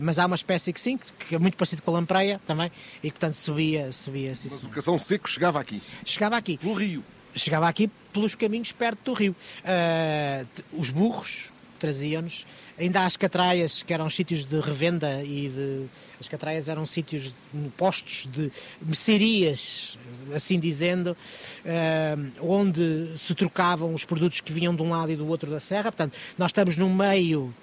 mas 0.02 0.18
há 0.18 0.26
uma 0.26 0.34
espécie 0.34 0.72
que 0.72 0.80
sim, 0.80 0.98
que, 0.98 1.34
é 1.34 1.38
muito 1.38 1.56
parecido 1.56 1.82
com 1.82 1.90
a 1.92 1.94
lampreia 1.94 2.40
também, 2.44 2.72
e 3.02 3.10
que 3.10 3.12
portanto 3.12 3.34
subia, 3.34 3.92
subia 3.92 4.32
assim. 4.32 4.48
Mas 4.50 4.64
o 4.64 4.70
cação 4.70 4.98
seco 4.98 5.28
chegava 5.28 5.60
aqui? 5.60 5.80
Chegava 6.04 6.36
aqui. 6.36 6.58
Pelo 6.58 6.74
rio? 6.74 7.04
Chegava 7.34 7.68
aqui 7.68 7.90
pelos 8.12 8.34
caminhos 8.34 8.72
perto 8.72 9.12
do 9.12 9.12
rio. 9.12 9.36
Uh, 9.64 10.46
os 10.78 10.90
burros 10.90 11.52
traziam-nos 11.78 12.44
Ainda 12.76 13.04
as 13.04 13.16
catraias, 13.16 13.84
que 13.84 13.94
eram 13.94 14.10
sítios 14.10 14.44
de 14.44 14.58
revenda 14.58 15.22
e 15.22 15.48
de. 15.48 15.86
As 16.20 16.28
catraias 16.28 16.68
eram 16.68 16.84
sítios, 16.84 17.32
postos 17.76 18.26
de 18.32 18.50
mercearias, 18.82 19.96
assim 20.34 20.58
dizendo, 20.58 21.16
uh, 21.64 22.32
onde 22.40 23.16
se 23.16 23.32
trocavam 23.34 23.94
os 23.94 24.04
produtos 24.04 24.40
que 24.40 24.52
vinham 24.52 24.74
de 24.74 24.82
um 24.82 24.90
lado 24.90 25.12
e 25.12 25.16
do 25.16 25.26
outro 25.28 25.50
da 25.50 25.60
serra. 25.60 25.92
Portanto, 25.92 26.16
nós 26.36 26.48
estamos 26.48 26.76
no 26.76 26.90
meio, 26.90 27.54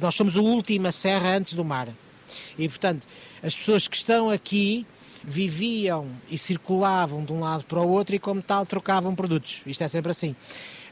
nós 0.00 0.14
somos 0.14 0.36
a 0.38 0.40
última 0.40 0.90
serra 0.90 1.36
antes 1.36 1.52
do 1.52 1.64
mar. 1.64 1.88
E, 2.58 2.66
portanto, 2.66 3.06
as 3.42 3.54
pessoas 3.54 3.88
que 3.88 3.96
estão 3.96 4.30
aqui 4.30 4.86
viviam 5.22 6.08
e 6.30 6.38
circulavam 6.38 7.24
de 7.24 7.32
um 7.32 7.40
lado 7.40 7.64
para 7.64 7.80
o 7.80 7.88
outro 7.88 8.14
e, 8.14 8.18
como 8.18 8.40
tal, 8.40 8.64
trocavam 8.64 9.14
produtos. 9.14 9.62
Isto 9.66 9.84
é 9.84 9.88
sempre 9.88 10.10
assim. 10.10 10.34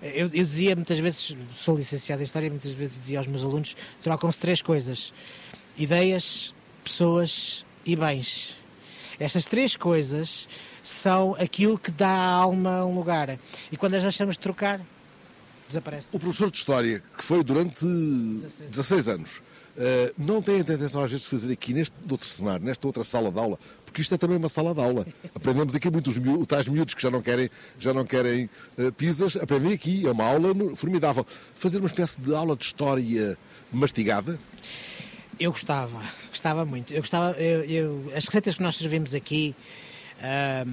Eu, 0.03 0.31
eu, 0.33 0.45
dizia 0.45 0.77
muitas 0.77 0.99
vezes, 0.99 1.37
sou 1.57 1.77
licenciado 1.77 2.23
em 2.23 2.25
História, 2.25 2.49
muitas 2.49 2.73
vezes 2.73 2.99
dizia 2.99 3.19
aos 3.19 3.27
meus 3.27 3.43
alunos: 3.43 3.77
trocam-se 4.03 4.38
três 4.38 4.62
coisas. 4.62 5.12
ideias, 5.77 6.55
pessoas 6.85 7.64
e 7.85 7.97
bens. 7.97 8.57
Estas 9.19 9.47
três 9.47 9.77
coisas 9.77 10.49
são 10.83 11.35
aquilo 11.38 11.79
que 11.79 11.91
dá 11.91 12.09
à 12.09 12.31
alma 12.31 12.85
um 12.85 12.95
lugar. 12.95 13.38
E 13.73 13.77
quando 13.77 13.95
as 13.95 14.03
deixamos 14.03 14.37
de 14.37 14.41
trocar, 14.41 14.81
desaparece. 15.69 16.09
O 16.12 16.19
professor 16.19 16.51
de 16.51 16.59
História, 16.59 17.03
que 17.17 17.25
foi 17.25 17.43
durante 17.43 17.85
16, 17.85 18.71
16 18.71 19.09
anos, 19.09 19.43
Uh, 19.79 20.12
não 20.19 20.43
tem 20.43 20.57
a 20.57 20.59
intenção 20.59 21.05
às 21.05 21.11
vezes 21.12 21.25
de 21.25 21.31
fazer 21.31 21.53
aqui 21.53 21.73
neste 21.73 21.95
outro 22.11 22.27
cenário, 22.27 22.67
nesta 22.67 22.85
outra 22.85 23.05
sala 23.05 23.31
de 23.31 23.38
aula, 23.38 23.57
porque 23.85 24.03
isto 24.03 24.12
é 24.12 24.19
também 24.19 24.37
uma 24.37 24.49
sala 24.49 24.75
de 24.75 24.81
aula. 24.81 25.07
Aprendemos 25.33 25.73
aqui 25.73 25.88
muitos 25.88 26.19
miúdos, 26.19 26.49
tais 26.49 26.67
miúdos 26.67 26.95
que 26.95 27.03
já 27.03 27.11
não 27.11 27.23
querem, 27.23 27.49
já 27.79 27.95
não 27.95 28.05
querem 28.05 28.51
uh, 28.77 28.91
pizzas, 28.93 29.37
aprendem 29.37 29.73
aqui, 29.73 30.05
é 30.05 30.11
uma 30.11 30.25
aula 30.25 30.49
formidável. 30.75 31.25
Fazer 31.55 31.79
uma 31.79 31.87
espécie 31.87 32.21
de 32.21 32.35
aula 32.35 32.57
de 32.57 32.64
história 32.64 33.38
mastigada? 33.73 34.37
Eu 35.38 35.53
gostava, 35.53 36.03
gostava 36.31 36.64
muito. 36.64 36.93
Eu 36.93 37.01
gostava, 37.01 37.41
eu, 37.41 37.62
eu, 37.62 38.12
as 38.17 38.25
receitas 38.25 38.57
que 38.57 38.62
nós 38.62 38.75
servimos 38.75 39.14
aqui 39.14 39.55
uh, 40.19 40.69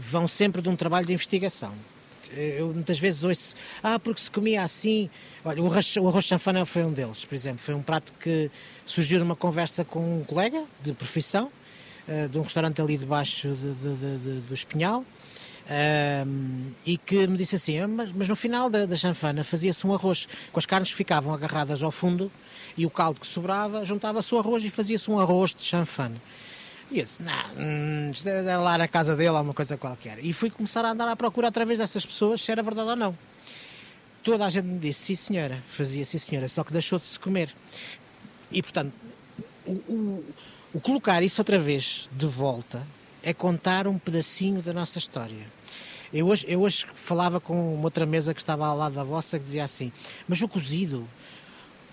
vão 0.00 0.26
sempre 0.26 0.60
de 0.60 0.68
um 0.68 0.74
trabalho 0.74 1.06
de 1.06 1.12
investigação. 1.12 1.72
Eu 2.36 2.72
muitas 2.72 2.98
vezes 2.98 3.24
ouço, 3.24 3.54
ah, 3.82 3.98
porque 3.98 4.20
se 4.20 4.30
comia 4.30 4.62
assim. 4.62 5.08
Olha, 5.44 5.62
o 5.62 5.66
arroz, 5.66 5.96
o 5.96 6.08
arroz 6.08 6.24
chanfana 6.24 6.64
foi 6.66 6.84
um 6.84 6.92
deles, 6.92 7.24
por 7.24 7.34
exemplo. 7.34 7.60
Foi 7.60 7.74
um 7.74 7.82
prato 7.82 8.12
que 8.20 8.50
surgiu 8.84 9.18
numa 9.18 9.36
conversa 9.36 9.84
com 9.84 10.20
um 10.20 10.24
colega 10.24 10.62
de 10.82 10.92
profissão, 10.92 11.50
uh, 12.08 12.28
de 12.28 12.38
um 12.38 12.42
restaurante 12.42 12.80
ali 12.80 12.96
debaixo 12.96 13.48
de, 13.48 13.74
de, 13.74 14.18
de, 14.18 14.40
do 14.46 14.54
Espinhal. 14.54 15.04
Um, 15.70 16.70
e 16.86 16.96
que 16.96 17.26
me 17.26 17.36
disse 17.36 17.56
assim: 17.56 17.78
ah, 17.78 17.86
mas, 17.86 18.10
mas 18.12 18.28
no 18.28 18.34
final 18.34 18.70
da, 18.70 18.86
da 18.86 18.96
chanfana 18.96 19.44
fazia-se 19.44 19.86
um 19.86 19.92
arroz 19.92 20.26
com 20.50 20.58
as 20.58 20.64
carnes 20.64 20.90
que 20.90 20.96
ficavam 20.96 21.32
agarradas 21.34 21.82
ao 21.82 21.90
fundo 21.90 22.32
e 22.74 22.86
o 22.86 22.90
caldo 22.90 23.20
que 23.20 23.26
sobrava 23.26 23.84
juntava-se 23.84 24.34
o 24.34 24.38
arroz 24.38 24.64
e 24.64 24.70
fazia-se 24.70 25.10
um 25.10 25.18
arroz 25.18 25.54
de 25.54 25.62
chanfana. 25.62 26.16
E 26.90 27.00
eu 27.00 27.04
disse, 27.04 27.22
não, 27.22 27.32
hum, 27.58 28.10
era 28.24 28.60
lá 28.60 28.78
na 28.78 28.88
casa 28.88 29.14
dele, 29.14 29.28
alguma 29.28 29.52
coisa 29.52 29.76
qualquer. 29.76 30.24
E 30.24 30.32
fui 30.32 30.50
começar 30.50 30.84
a 30.84 30.90
andar 30.90 31.06
à 31.08 31.14
procura 31.14 31.48
através 31.48 31.78
dessas 31.78 32.04
pessoas 32.04 32.40
se 32.40 32.50
era 32.50 32.62
verdade 32.62 32.88
ou 32.88 32.96
não. 32.96 33.18
Toda 34.22 34.46
a 34.46 34.50
gente 34.50 34.64
me 34.64 34.78
disse, 34.78 35.00
sim 35.00 35.14
senhora, 35.14 35.62
fazia 35.66 36.04
sim 36.04 36.18
senhora, 36.18 36.48
só 36.48 36.64
que 36.64 36.72
deixou 36.72 36.98
de 36.98 37.06
se 37.06 37.20
comer. 37.20 37.54
E 38.50 38.62
portanto, 38.62 38.92
o, 39.66 39.72
o, 39.72 40.24
o 40.74 40.80
colocar 40.80 41.22
isso 41.22 41.40
outra 41.40 41.58
vez 41.58 42.08
de 42.10 42.26
volta 42.26 42.82
é 43.22 43.34
contar 43.34 43.86
um 43.86 43.98
pedacinho 43.98 44.62
da 44.62 44.72
nossa 44.72 44.98
história. 44.98 45.46
Eu 46.10 46.26
hoje, 46.26 46.46
eu 46.48 46.62
hoje 46.62 46.86
falava 46.94 47.38
com 47.38 47.74
uma 47.74 47.84
outra 47.84 48.06
mesa 48.06 48.32
que 48.32 48.40
estava 48.40 48.66
ao 48.66 48.76
lado 48.76 48.94
da 48.94 49.04
vossa 49.04 49.38
que 49.38 49.44
dizia 49.44 49.64
assim: 49.64 49.92
Mas 50.26 50.40
o 50.40 50.48
cozido, 50.48 51.06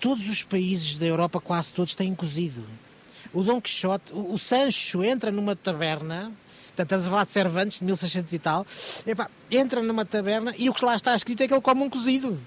todos 0.00 0.26
os 0.26 0.42
países 0.42 0.96
da 0.96 1.04
Europa, 1.04 1.38
quase 1.38 1.74
todos, 1.74 1.94
têm 1.94 2.14
cozido 2.14 2.64
o 3.32 3.42
Dom 3.42 3.60
Quixote, 3.60 4.12
o, 4.12 4.34
o 4.34 4.38
Sancho 4.38 5.02
entra 5.02 5.30
numa 5.30 5.54
taberna, 5.54 6.32
portanto, 6.68 6.86
estamos 6.86 7.06
a 7.06 7.10
falar 7.10 7.24
de 7.24 7.30
Cervantes, 7.30 7.78
de 7.78 7.84
1600 7.84 8.32
e 8.32 8.38
tal, 8.38 8.66
epá, 9.06 9.30
entra 9.50 9.82
numa 9.82 10.04
taberna 10.04 10.54
e 10.56 10.68
o 10.68 10.74
que 10.74 10.84
lá 10.84 10.94
está 10.94 11.14
escrito 11.14 11.42
é 11.42 11.48
que 11.48 11.54
ele 11.54 11.60
come 11.60 11.82
um 11.82 11.90
cozido. 11.90 12.38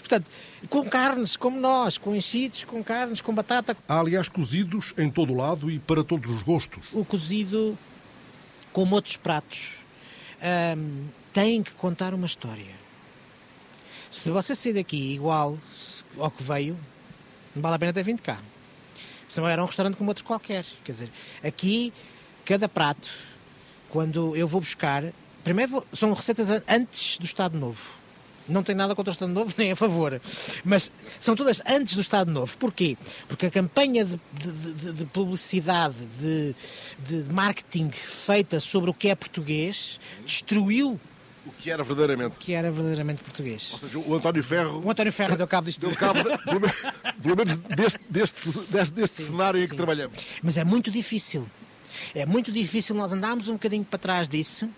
Portanto, 0.00 0.30
com 0.68 0.84
carnes, 0.88 1.36
como 1.36 1.60
nós, 1.60 1.98
com 1.98 2.14
enchidos, 2.14 2.64
com 2.64 2.82
carnes, 2.82 3.20
com 3.20 3.34
batata. 3.34 3.76
Há, 3.88 4.00
aliás, 4.00 4.28
cozidos 4.28 4.94
em 4.96 5.10
todo 5.10 5.32
o 5.32 5.36
lado 5.36 5.70
e 5.70 5.78
para 5.78 6.02
todos 6.02 6.30
os 6.30 6.42
gostos. 6.42 6.88
O 6.92 7.04
cozido, 7.04 7.76
como 8.72 8.94
outros 8.94 9.16
pratos, 9.16 9.76
hum, 10.76 11.06
tem 11.32 11.62
que 11.62 11.72
contar 11.72 12.14
uma 12.14 12.26
história. 12.26 12.74
Se 14.10 14.30
você 14.30 14.54
sair 14.54 14.72
daqui 14.72 15.14
igual 15.14 15.58
ao 16.16 16.30
que 16.30 16.42
veio, 16.42 16.78
não 17.54 17.62
vale 17.62 17.76
a 17.76 17.78
pena 17.78 17.92
ter 17.92 18.02
vindo 18.02 18.22
cá. 18.22 18.38
Senão 19.28 19.48
era 19.48 19.62
um 19.62 19.66
restaurante 19.66 19.96
como 19.96 20.10
outro 20.10 20.24
qualquer. 20.24 20.64
Quer 20.84 20.92
dizer, 20.92 21.10
aqui, 21.44 21.92
cada 22.44 22.68
prato, 22.68 23.10
quando 23.90 24.34
eu 24.34 24.48
vou 24.48 24.60
buscar, 24.60 25.04
primeiro 25.44 25.72
vou, 25.72 25.86
são 25.92 26.12
receitas 26.12 26.48
antes 26.66 27.18
do 27.18 27.24
Estado 27.24 27.56
Novo. 27.58 27.98
Não 28.48 28.62
tem 28.62 28.74
nada 28.74 28.94
contra 28.94 29.10
o 29.10 29.12
Estado 29.12 29.30
Novo, 29.30 29.52
nem 29.58 29.72
a 29.72 29.76
favor. 29.76 30.20
Mas 30.64 30.90
são 31.20 31.36
todas 31.36 31.60
antes 31.66 31.94
do 31.94 32.00
Estado 32.00 32.30
Novo. 32.30 32.56
Porquê? 32.56 32.96
Porque 33.28 33.46
a 33.46 33.50
campanha 33.50 34.04
de, 34.04 34.18
de, 34.32 34.72
de, 34.72 34.92
de 34.92 35.04
publicidade, 35.04 35.96
de, 36.18 36.54
de 36.98 37.32
marketing 37.32 37.90
feita 37.90 38.58
sobre 38.58 38.88
o 38.88 38.94
que 38.94 39.08
é 39.08 39.14
português, 39.14 40.00
destruiu 40.24 40.98
o 41.48 41.52
que 41.52 41.70
era 41.70 41.82
verdadeiramente. 41.82 42.38
Que 42.38 42.52
era 42.52 42.70
verdadeiramente 42.70 43.22
português. 43.22 43.70
Ou 43.72 43.78
seja, 43.78 43.98
o 43.98 44.14
António 44.14 44.42
Ferro. 44.42 44.82
O 44.84 44.90
António 44.90 45.12
Ferro 45.12 45.36
deu 45.36 45.46
cabo 45.46 45.66
disto. 45.66 45.80
Deu 45.80 45.96
cabo, 45.96 46.20
pelo, 47.22 47.36
menos 47.36 47.56
deste, 47.74 48.00
deste, 48.10 48.48
deste, 48.70 48.94
deste 48.94 49.22
sim, 49.22 49.28
cenário 49.30 49.58
sim. 49.58 49.66
em 49.66 49.68
que 49.68 49.76
trabalhamos. 49.76 50.18
Mas 50.42 50.56
é 50.56 50.64
muito 50.64 50.90
difícil. 50.90 51.48
É 52.14 52.26
muito 52.26 52.52
difícil 52.52 52.94
nós 52.94 53.12
andarmos 53.12 53.48
um 53.48 53.54
bocadinho 53.54 53.84
para 53.84 53.98
trás 53.98 54.28
disso 54.28 54.68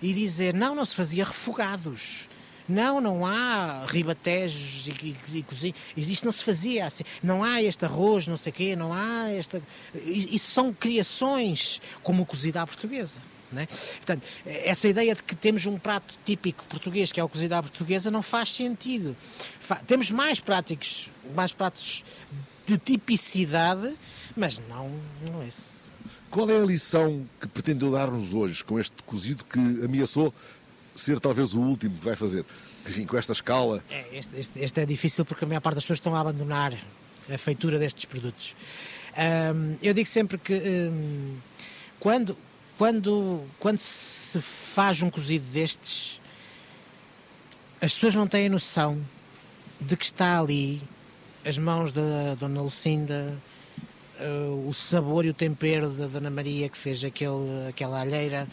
e 0.00 0.12
dizer: 0.12 0.54
não, 0.54 0.74
não 0.74 0.84
se 0.84 0.94
fazia 0.94 1.24
refogados. 1.24 2.28
Não, 2.68 3.00
não 3.00 3.24
há 3.24 3.84
ribatejos 3.86 4.88
e, 4.88 4.90
e, 4.90 5.38
e 5.38 5.42
cozinha. 5.44 5.74
Isto 5.96 6.24
não 6.24 6.32
se 6.32 6.42
fazia 6.42 6.86
assim. 6.86 7.04
Não 7.22 7.44
há 7.44 7.62
este 7.62 7.84
arroz, 7.84 8.26
não 8.26 8.36
sei 8.36 8.50
o 8.50 8.54
quê, 8.54 8.74
não 8.74 8.92
há 8.92 9.30
esta. 9.30 9.62
Isso 9.94 10.50
são 10.50 10.72
criações 10.72 11.80
como 12.02 12.24
o 12.24 12.26
cozido 12.26 12.58
à 12.58 12.66
portuguesa. 12.66 13.20
É? 13.54 13.66
Portanto, 13.66 14.26
essa 14.44 14.88
ideia 14.88 15.14
de 15.14 15.22
que 15.22 15.36
temos 15.36 15.66
um 15.66 15.78
prato 15.78 16.14
típico 16.24 16.64
português, 16.64 17.12
que 17.12 17.20
é 17.20 17.24
o 17.24 17.28
cozido 17.28 17.54
à 17.54 17.62
portuguesa, 17.62 18.10
não 18.10 18.20
faz 18.22 18.52
sentido. 18.52 19.16
Fa 19.60 19.76
temos 19.76 20.10
mais 20.10 20.40
práticos, 20.40 21.08
mais 21.34 21.52
pratos 21.52 22.04
de 22.66 22.76
tipicidade, 22.76 23.94
mas 24.36 24.60
não, 24.68 24.90
não 25.24 25.42
é 25.42 25.46
esse. 25.46 25.76
Qual 26.28 26.50
é 26.50 26.60
a 26.60 26.64
lição 26.64 27.26
que 27.40 27.46
pretendeu 27.46 27.92
dar-nos 27.92 28.34
hoje 28.34 28.64
com 28.64 28.80
este 28.80 29.00
cozido 29.04 29.44
que 29.44 29.58
ameaçou 29.84 30.34
ser 30.94 31.20
talvez 31.20 31.54
o 31.54 31.60
último 31.60 31.96
que 31.96 32.04
vai 32.04 32.16
fazer? 32.16 32.44
Enfim, 32.86 33.06
com 33.06 33.16
esta 33.16 33.32
escala. 33.32 33.82
É, 33.88 34.18
este, 34.18 34.36
este, 34.38 34.60
este, 34.60 34.80
é 34.80 34.86
difícil 34.86 35.24
porque 35.24 35.44
a 35.44 35.48
maior 35.48 35.60
parte 35.60 35.76
das 35.76 35.84
pessoas 35.84 35.98
estão 35.98 36.14
a 36.14 36.20
abandonar 36.20 36.76
a 37.32 37.38
feitura 37.38 37.78
destes 37.78 38.04
produtos. 38.04 38.54
Eu 39.80 39.94
digo 39.94 40.08
sempre 40.08 40.36
que 40.36 40.90
quando, 41.98 42.36
quando, 42.78 43.42
quando 43.58 43.78
se 43.78 44.40
faz 44.40 45.02
um 45.02 45.10
cozido 45.10 45.44
destes, 45.46 46.20
as 47.80 47.94
pessoas 47.94 48.14
não 48.14 48.26
têm 48.26 48.48
noção 48.48 48.98
de 49.80 49.96
que 49.96 50.04
está 50.04 50.38
ali 50.38 50.82
as 51.44 51.58
mãos 51.58 51.92
da 51.92 52.34
Dona 52.38 52.60
Lucinda, 52.60 53.34
uh, 54.20 54.68
o 54.68 54.74
sabor 54.74 55.24
e 55.24 55.30
o 55.30 55.34
tempero 55.34 55.90
da 55.90 56.06
Dona 56.06 56.30
Maria 56.30 56.68
que 56.68 56.76
fez 56.76 57.04
aquele, 57.04 57.68
aquela 57.68 58.00
alheira, 58.00 58.48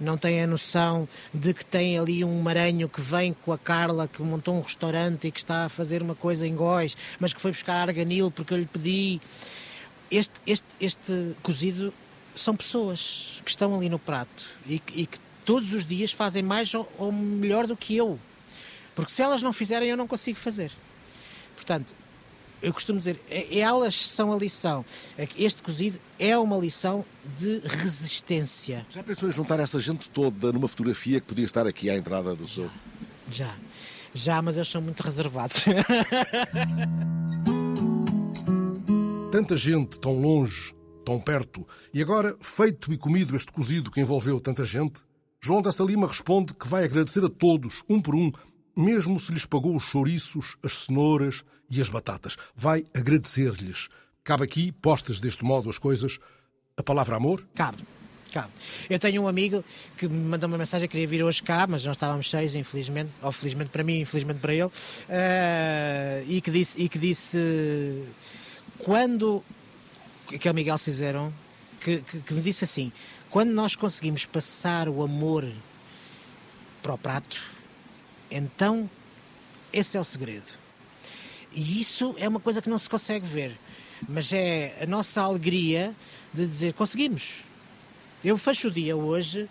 não 0.00 0.16
têm 0.16 0.42
a 0.42 0.46
noção 0.46 1.08
de 1.34 1.52
que 1.52 1.64
tem 1.64 1.98
ali 1.98 2.22
um 2.22 2.40
maranho 2.40 2.88
que 2.88 3.00
vem 3.00 3.32
com 3.32 3.52
a 3.52 3.58
Carla, 3.58 4.06
que 4.06 4.22
montou 4.22 4.54
um 4.54 4.60
restaurante 4.60 5.28
e 5.28 5.30
que 5.32 5.40
está 5.40 5.64
a 5.64 5.68
fazer 5.68 6.02
uma 6.02 6.14
coisa 6.14 6.46
em 6.46 6.54
Góis, 6.54 6.96
mas 7.18 7.34
que 7.34 7.40
foi 7.40 7.50
buscar 7.50 7.88
arganil 7.88 8.30
porque 8.30 8.54
eu 8.54 8.58
lhe 8.58 8.66
pedi. 8.66 9.20
Este, 10.08 10.34
este, 10.46 10.68
este 10.80 11.34
cozido 11.42 11.92
são 12.36 12.54
pessoas 12.54 13.40
que 13.44 13.50
estão 13.50 13.74
ali 13.74 13.88
no 13.88 13.98
prato 13.98 14.44
e, 14.68 14.80
e 14.94 15.06
que 15.06 15.18
todos 15.44 15.72
os 15.72 15.84
dias 15.84 16.12
fazem 16.12 16.42
mais 16.42 16.72
ou, 16.74 16.90
ou, 16.98 17.10
melhor 17.10 17.66
do 17.66 17.76
que 17.76 17.96
eu. 17.96 18.18
Porque 18.94 19.10
se 19.10 19.22
elas 19.22 19.42
não 19.42 19.52
fizerem, 19.52 19.88
eu 19.88 19.96
não 19.96 20.06
consigo 20.06 20.38
fazer. 20.38 20.70
Portanto, 21.54 21.94
eu 22.62 22.72
costumo 22.72 22.98
dizer, 22.98 23.20
é, 23.30 23.58
elas 23.58 23.94
são 23.94 24.32
a 24.32 24.36
lição. 24.36 24.84
É 25.16 25.28
este 25.36 25.62
cozido 25.62 25.98
é 26.18 26.36
uma 26.36 26.56
lição 26.56 27.04
de 27.36 27.60
resistência. 27.64 28.86
Já 28.90 29.02
pensou 29.02 29.28
em 29.28 29.32
juntar 29.32 29.60
essa 29.60 29.78
gente 29.80 30.08
toda 30.08 30.52
numa 30.52 30.68
fotografia 30.68 31.20
que 31.20 31.26
podia 31.26 31.44
estar 31.44 31.66
aqui 31.66 31.90
à 31.90 31.96
entrada 31.96 32.34
do 32.34 32.46
seu? 32.46 32.70
Já, 33.30 33.54
já, 34.14 34.40
mas 34.42 34.56
eles 34.56 34.68
são 34.68 34.80
muito 34.82 35.02
reservados. 35.02 35.64
Tanta 39.30 39.56
gente 39.56 39.98
tão 39.98 40.18
longe 40.18 40.75
tão 41.06 41.20
perto, 41.20 41.64
e 41.94 42.02
agora, 42.02 42.36
feito 42.40 42.92
e 42.92 42.98
comido 42.98 43.36
este 43.36 43.52
cozido 43.52 43.92
que 43.92 44.00
envolveu 44.00 44.40
tanta 44.40 44.64
gente, 44.64 45.02
João 45.40 45.62
da 45.62 45.70
Salima 45.70 46.08
responde 46.08 46.52
que 46.52 46.66
vai 46.66 46.84
agradecer 46.84 47.24
a 47.24 47.28
todos, 47.28 47.84
um 47.88 48.00
por 48.00 48.16
um, 48.16 48.32
mesmo 48.76 49.16
se 49.16 49.30
lhes 49.30 49.46
pagou 49.46 49.76
os 49.76 49.84
chouriços, 49.84 50.56
as 50.64 50.72
cenouras 50.72 51.44
e 51.70 51.80
as 51.80 51.88
batatas. 51.88 52.36
Vai 52.56 52.82
agradecer-lhes. 52.92 53.88
Cabe 54.24 54.42
aqui, 54.42 54.72
postas 54.72 55.20
deste 55.20 55.44
modo 55.44 55.70
as 55.70 55.78
coisas, 55.78 56.18
a 56.76 56.82
palavra 56.82 57.14
amor? 57.14 57.46
Cabe. 57.54 57.84
Cabe. 58.32 58.50
Eu 58.90 58.98
tenho 58.98 59.22
um 59.22 59.28
amigo 59.28 59.64
que 59.96 60.08
me 60.08 60.28
mandou 60.28 60.48
uma 60.48 60.58
mensagem, 60.58 60.88
queria 60.88 61.06
vir 61.06 61.22
hoje 61.22 61.40
cá, 61.40 61.68
mas 61.68 61.84
nós 61.84 61.94
estávamos 61.94 62.26
cheios, 62.26 62.56
infelizmente, 62.56 63.12
ou 63.22 63.30
felizmente 63.30 63.70
para 63.70 63.84
mim, 63.84 64.00
infelizmente 64.00 64.40
para 64.40 64.52
ele, 64.52 64.64
uh, 64.64 64.70
e, 66.28 66.40
que 66.40 66.50
disse, 66.50 66.82
e 66.82 66.88
que 66.88 66.98
disse 66.98 68.04
quando 68.78 69.42
que 70.26 70.48
é 70.48 70.50
o 70.50 70.54
Miguel 70.54 70.78
Cizeron, 70.78 71.32
que, 71.80 72.00
que, 72.02 72.20
que 72.20 72.34
me 72.34 72.42
disse 72.42 72.64
assim: 72.64 72.92
quando 73.30 73.50
nós 73.50 73.76
conseguimos 73.76 74.24
passar 74.24 74.88
o 74.88 75.02
amor 75.02 75.46
para 76.82 76.94
o 76.94 76.98
prato, 76.98 77.42
então 78.30 78.88
esse 79.72 79.96
é 79.96 80.00
o 80.00 80.04
segredo. 80.04 80.58
E 81.52 81.80
isso 81.80 82.14
é 82.18 82.28
uma 82.28 82.40
coisa 82.40 82.60
que 82.60 82.68
não 82.68 82.78
se 82.78 82.88
consegue 82.88 83.26
ver. 83.26 83.56
mas 84.08 84.32
é 84.32 84.76
a 84.82 84.86
nossa 84.86 85.22
alegria 85.22 85.94
de 86.32 86.46
dizer 86.46 86.74
conseguimos. 86.74 87.44
Eu 88.24 88.36
fecho 88.36 88.68
o 88.68 88.70
dia 88.70 88.96
hoje 88.96 89.48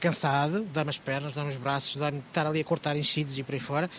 cansado, 0.00 0.66
dá-me 0.72 0.90
as 0.90 0.98
pernas, 0.98 1.34
dá-me 1.34 1.50
os 1.50 1.56
braços, 1.56 1.96
dá-me 1.96 2.18
estar 2.18 2.46
ali 2.46 2.60
a 2.60 2.64
cortar 2.64 2.96
enchidos 2.96 3.38
e 3.38 3.42
por 3.42 3.54
aí 3.54 3.60
fora, 3.60 3.90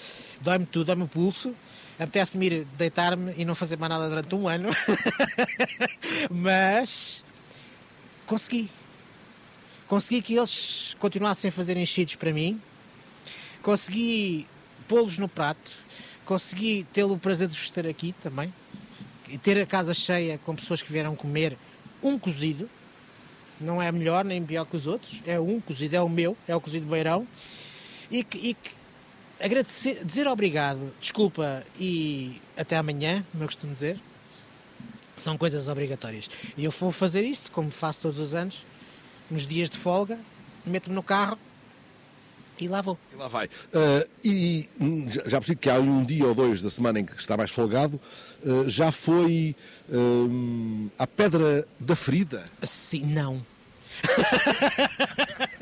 dói-me 0.42 0.66
tudo, 0.66 0.88
dói-me 0.88 1.04
o 1.04 1.08
pulso, 1.08 1.56
apetece-me 2.00 2.46
ir 2.48 2.68
deitar-me 2.78 3.34
e 3.38 3.46
não 3.46 3.54
fazer 3.54 3.78
mais 3.78 3.90
nada 3.90 4.10
durante 4.10 4.34
um 4.36 4.48
ano, 4.48 4.70
mas 6.30 7.24
consegui. 8.26 8.70
Consegui 9.88 10.22
que 10.22 10.36
eles 10.36 10.96
continuassem 11.00 11.50
a 11.50 11.52
fazer 11.52 11.78
enchidos 11.78 12.16
para 12.16 12.34
mim, 12.34 12.60
consegui 13.62 14.48
pô-los 14.88 15.18
no 15.18 15.28
prato, 15.28 15.72
consegui 16.26 16.86
ter 16.92 17.04
o 17.04 17.18
prazer 17.18 17.48
de 17.48 17.56
estar 17.56 17.86
aqui 17.86 18.16
também, 18.24 18.54
e 19.28 19.38
ter 19.38 19.58
a 19.60 19.66
casa 19.66 19.94
cheia 19.94 20.38
com 20.40 20.56
pessoas 20.56 20.82
que 20.82 20.92
vieram 20.92 21.16
comer 21.16 21.58
um 22.02 22.18
cozido, 22.18 22.70
não 23.62 23.82
é 23.82 23.92
melhor 23.92 24.26
nem 24.26 24.44
pior 24.46 24.66
que 24.66 24.76
os 24.76 24.88
outros, 24.88 25.22
é 25.26 25.40
um 25.40 25.60
cozido, 25.60 25.96
é 25.96 26.02
o 26.02 26.10
meu, 26.10 26.36
é 26.48 26.56
o 26.56 26.62
cozido 26.62 26.86
beirão, 26.86 27.28
e 28.10 28.24
que, 28.24 28.38
e 28.38 28.54
que 28.54 28.72
agradecer, 29.40 30.04
dizer 30.04 30.28
obrigado, 30.28 30.94
desculpa 31.00 31.64
e 31.80 32.42
até 32.56 32.78
amanhã, 32.78 33.26
como 33.32 33.44
eu 33.44 33.48
costumo 33.48 33.74
dizer, 33.74 34.00
são 35.16 35.38
coisas 35.38 35.68
obrigatórias. 35.68 36.30
E 36.58 36.66
eu 36.66 36.72
vou 36.72 36.92
fazer 36.92 37.24
isto, 37.24 37.52
como 37.52 37.72
faço 37.72 38.02
todos 38.02 38.20
os 38.20 38.34
anos, 38.34 38.64
nos 39.30 39.48
dias 39.48 39.70
de 39.70 39.78
folga, 39.78 40.20
meto-me 40.66 40.96
no 40.96 41.04
carro 41.04 41.38
e 42.60 42.68
lá 42.68 42.82
vou. 42.82 42.98
E 43.12 43.16
lá 43.16 43.28
vai. 43.28 43.48
Uh, 43.48 44.10
e 44.24 44.70
já 45.26 45.40
percebi 45.40 45.56
que 45.56 45.70
há 45.70 45.80
um 45.80 46.04
dia 46.04 46.28
ou 46.28 46.36
dois 46.36 46.62
da 46.62 46.70
semana 46.70 47.00
em 47.00 47.06
que 47.06 47.20
está 47.20 47.36
mais 47.36 47.50
folgado, 47.50 48.00
uh, 48.44 48.70
já 48.70 48.92
foi 48.92 49.56
uh, 49.90 50.92
à 51.00 51.08
Pedra 51.08 51.68
da 51.80 51.96
Ferida? 51.96 52.48
Sim, 52.62 53.06
não. 53.08 53.44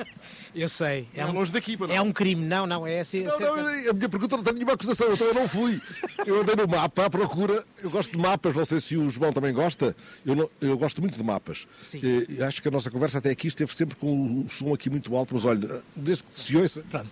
Eu 0.54 0.68
sei. 0.68 1.08
É, 1.14 1.26
um, 1.26 1.32
longe 1.32 1.52
daqui, 1.52 1.78
não. 1.78 1.94
É 1.94 2.02
um 2.02 2.12
crime, 2.12 2.44
não, 2.46 2.66
não. 2.66 2.86
É 2.86 3.00
assim. 3.00 3.24
Não, 3.24 3.40
não, 3.40 3.68
a 3.68 3.94
minha 3.94 4.10
pergunta 4.10 4.36
não 4.36 4.44
tem 4.44 4.54
nenhuma 4.54 4.74
acusação, 4.74 5.08
eu 5.08 5.18
também 5.18 5.34
não 5.34 5.48
fui. 5.48 5.80
Eu 6.26 6.42
andei 6.42 6.56
no 6.56 6.68
mapa 6.68 7.06
à 7.06 7.10
procura. 7.10 7.64
Eu 7.82 7.90
gosto 7.90 8.12
de 8.12 8.18
mapas, 8.18 8.56
não 8.56 8.66
sei 8.66 8.80
se 8.80 8.98
o 8.98 9.10
João 9.10 9.32
também 9.32 9.54
gosta. 9.54 9.96
Eu, 10.26 10.36
não, 10.36 10.50
eu 10.60 10.78
gosto 10.78 11.02
muito 11.02 11.16
de 11.16 11.24
mapas. 11.24 11.68
Sim. 11.82 12.02
E, 12.04 12.44
acho 12.44 12.62
que 12.62 12.68
a 12.68 12.72
nossa 12.72 12.90
conversa 12.90 13.20
até 13.20 13.30
aqui 13.30 13.48
esteve 13.48 13.74
sempre 13.76 13.96
com 13.96 14.42
o 14.42 14.50
som 14.50 14.74
aqui 14.74 14.90
muito 14.90 15.16
alto, 15.16 15.36
mas 15.36 15.46
olha, 15.46 15.84
desde 15.96 16.24
que 16.24 16.40
se 16.40 16.58
ouça. 16.58 16.84
Pronto. 16.90 17.10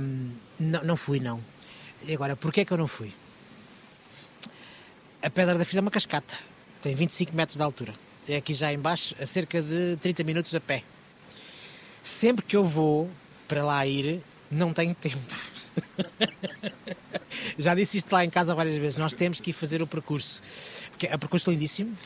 Um, 0.00 0.30
não, 0.58 0.84
não 0.84 0.96
fui, 0.96 1.20
não. 1.20 1.40
E 2.04 2.14
agora, 2.14 2.34
porquê 2.34 2.62
é 2.62 2.64
que 2.64 2.72
eu 2.72 2.78
não 2.78 2.88
fui? 2.88 3.12
A 5.22 5.30
Pedra 5.30 5.56
da 5.56 5.64
Filha 5.64 5.80
é 5.80 5.82
uma 5.82 5.90
cascata. 5.90 6.36
Tem 6.82 6.94
25 6.94 7.36
metros 7.36 7.56
de 7.56 7.62
altura. 7.62 7.94
É 8.28 8.36
aqui 8.36 8.54
já 8.54 8.72
embaixo, 8.72 9.14
a 9.20 9.26
cerca 9.26 9.60
de 9.60 9.96
30 10.00 10.24
minutos 10.24 10.54
a 10.54 10.60
pé 10.60 10.84
sempre 12.02 12.44
que 12.44 12.56
eu 12.56 12.64
vou 12.64 13.08
para 13.46 13.64
lá 13.64 13.86
ir, 13.86 14.20
não 14.50 14.72
tenho 14.72 14.94
tempo. 14.94 15.18
Já 17.58 17.74
disse 17.74 17.98
isto 17.98 18.12
lá 18.12 18.24
em 18.24 18.30
casa 18.30 18.54
várias 18.54 18.76
vezes. 18.76 18.98
Nós 18.98 19.12
temos 19.12 19.40
que 19.40 19.50
ir 19.50 19.52
fazer 19.52 19.82
o 19.82 19.86
percurso. 19.86 20.42
Porque 20.90 21.06
é 21.06 21.14
um 21.14 21.18
percurso 21.18 21.50
lindíssimo. 21.50 21.96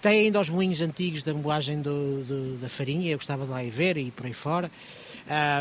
Tem 0.00 0.26
ainda 0.26 0.40
os 0.40 0.48
moinhos 0.48 0.80
antigos 0.80 1.22
da 1.22 1.32
moagem 1.34 1.80
do, 1.80 2.22
do, 2.24 2.58
da 2.58 2.68
farinha. 2.68 3.10
Eu 3.10 3.18
gostava 3.18 3.44
de 3.44 3.50
lá 3.50 3.62
ir 3.62 3.70
ver 3.70 3.96
e 3.96 4.10
por 4.10 4.26
aí 4.26 4.32
fora. 4.32 4.70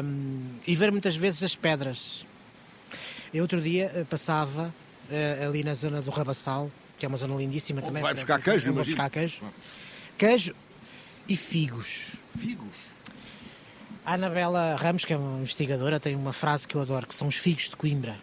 Um, 0.03 0.41
e 0.65 0.75
ver 0.75 0.91
muitas 0.91 1.15
vezes 1.15 1.43
as 1.43 1.55
pedras. 1.55 2.25
Eu 3.33 3.43
outro 3.43 3.61
dia 3.61 3.91
eh, 3.93 4.03
passava 4.09 4.73
uh, 5.11 5.47
ali 5.47 5.63
na 5.63 5.75
zona 5.75 6.01
do 6.01 6.09
Rabassal, 6.09 6.71
que 6.97 7.05
é 7.05 7.09
uma 7.09 7.17
zona 7.17 7.35
lindíssima 7.35 7.79
também. 7.79 8.01
Vai 8.01 8.15
buscar 8.15 8.41
queijo, 8.41 8.73
Vou 8.73 8.83
buscar 8.83 9.09
queijo. 9.09 9.41
Queijo 10.19 10.53
e 11.29 11.37
figos. 11.37 12.17
Figos? 12.37 12.75
A 14.05 14.15
Anabela 14.15 14.75
Ramos, 14.75 15.05
que 15.05 15.13
é 15.13 15.17
uma 15.17 15.39
investigadora, 15.39 15.97
tem 15.97 16.13
uma 16.13 16.33
frase 16.33 16.67
que 16.67 16.75
eu 16.75 16.81
adoro, 16.81 17.07
que 17.07 17.15
são 17.15 17.25
os 17.29 17.37
figos 17.37 17.69
de 17.69 17.77
Coimbra, 17.77 18.17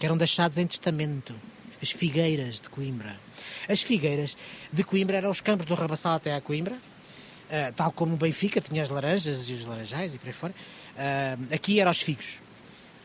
que 0.00 0.06
eram 0.06 0.16
deixados 0.16 0.56
em 0.56 0.66
testamento. 0.66 1.34
As 1.82 1.90
figueiras 1.90 2.62
de 2.62 2.70
Coimbra. 2.70 3.14
As 3.68 3.82
figueiras 3.82 4.38
de 4.72 4.82
Coimbra 4.82 5.18
eram 5.18 5.28
os 5.28 5.42
campos 5.42 5.66
do 5.66 5.74
Rabassal 5.74 6.14
até 6.14 6.34
a 6.34 6.40
Coimbra, 6.40 6.76
uh, 6.76 7.72
tal 7.76 7.92
como 7.92 8.14
o 8.14 8.16
Benfica 8.16 8.62
tinha 8.62 8.82
as 8.82 8.88
laranjas 8.88 9.50
e 9.50 9.52
os 9.52 9.66
laranjais 9.66 10.14
e 10.14 10.18
por 10.18 10.28
aí 10.28 10.32
fora. 10.32 10.54
Uh, 10.96 11.54
aqui 11.54 11.78
eram 11.78 11.90
os 11.90 12.00
figos, 12.00 12.40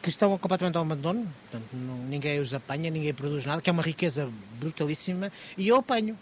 que 0.01 0.07
estão 0.07 0.37
completamente 0.37 0.77
ao 0.77 0.83
abandono, 0.83 1.27
portanto, 1.41 1.67
não, 1.73 1.97
ninguém 2.07 2.39
os 2.39 2.53
apanha, 2.53 2.89
ninguém 2.89 3.13
produz 3.13 3.45
nada, 3.45 3.61
que 3.61 3.69
é 3.69 3.73
uma 3.73 3.83
riqueza 3.83 4.31
brutalíssima, 4.61 5.29
e 5.57 5.67
eu 5.67 5.75
apanho. 5.75 6.17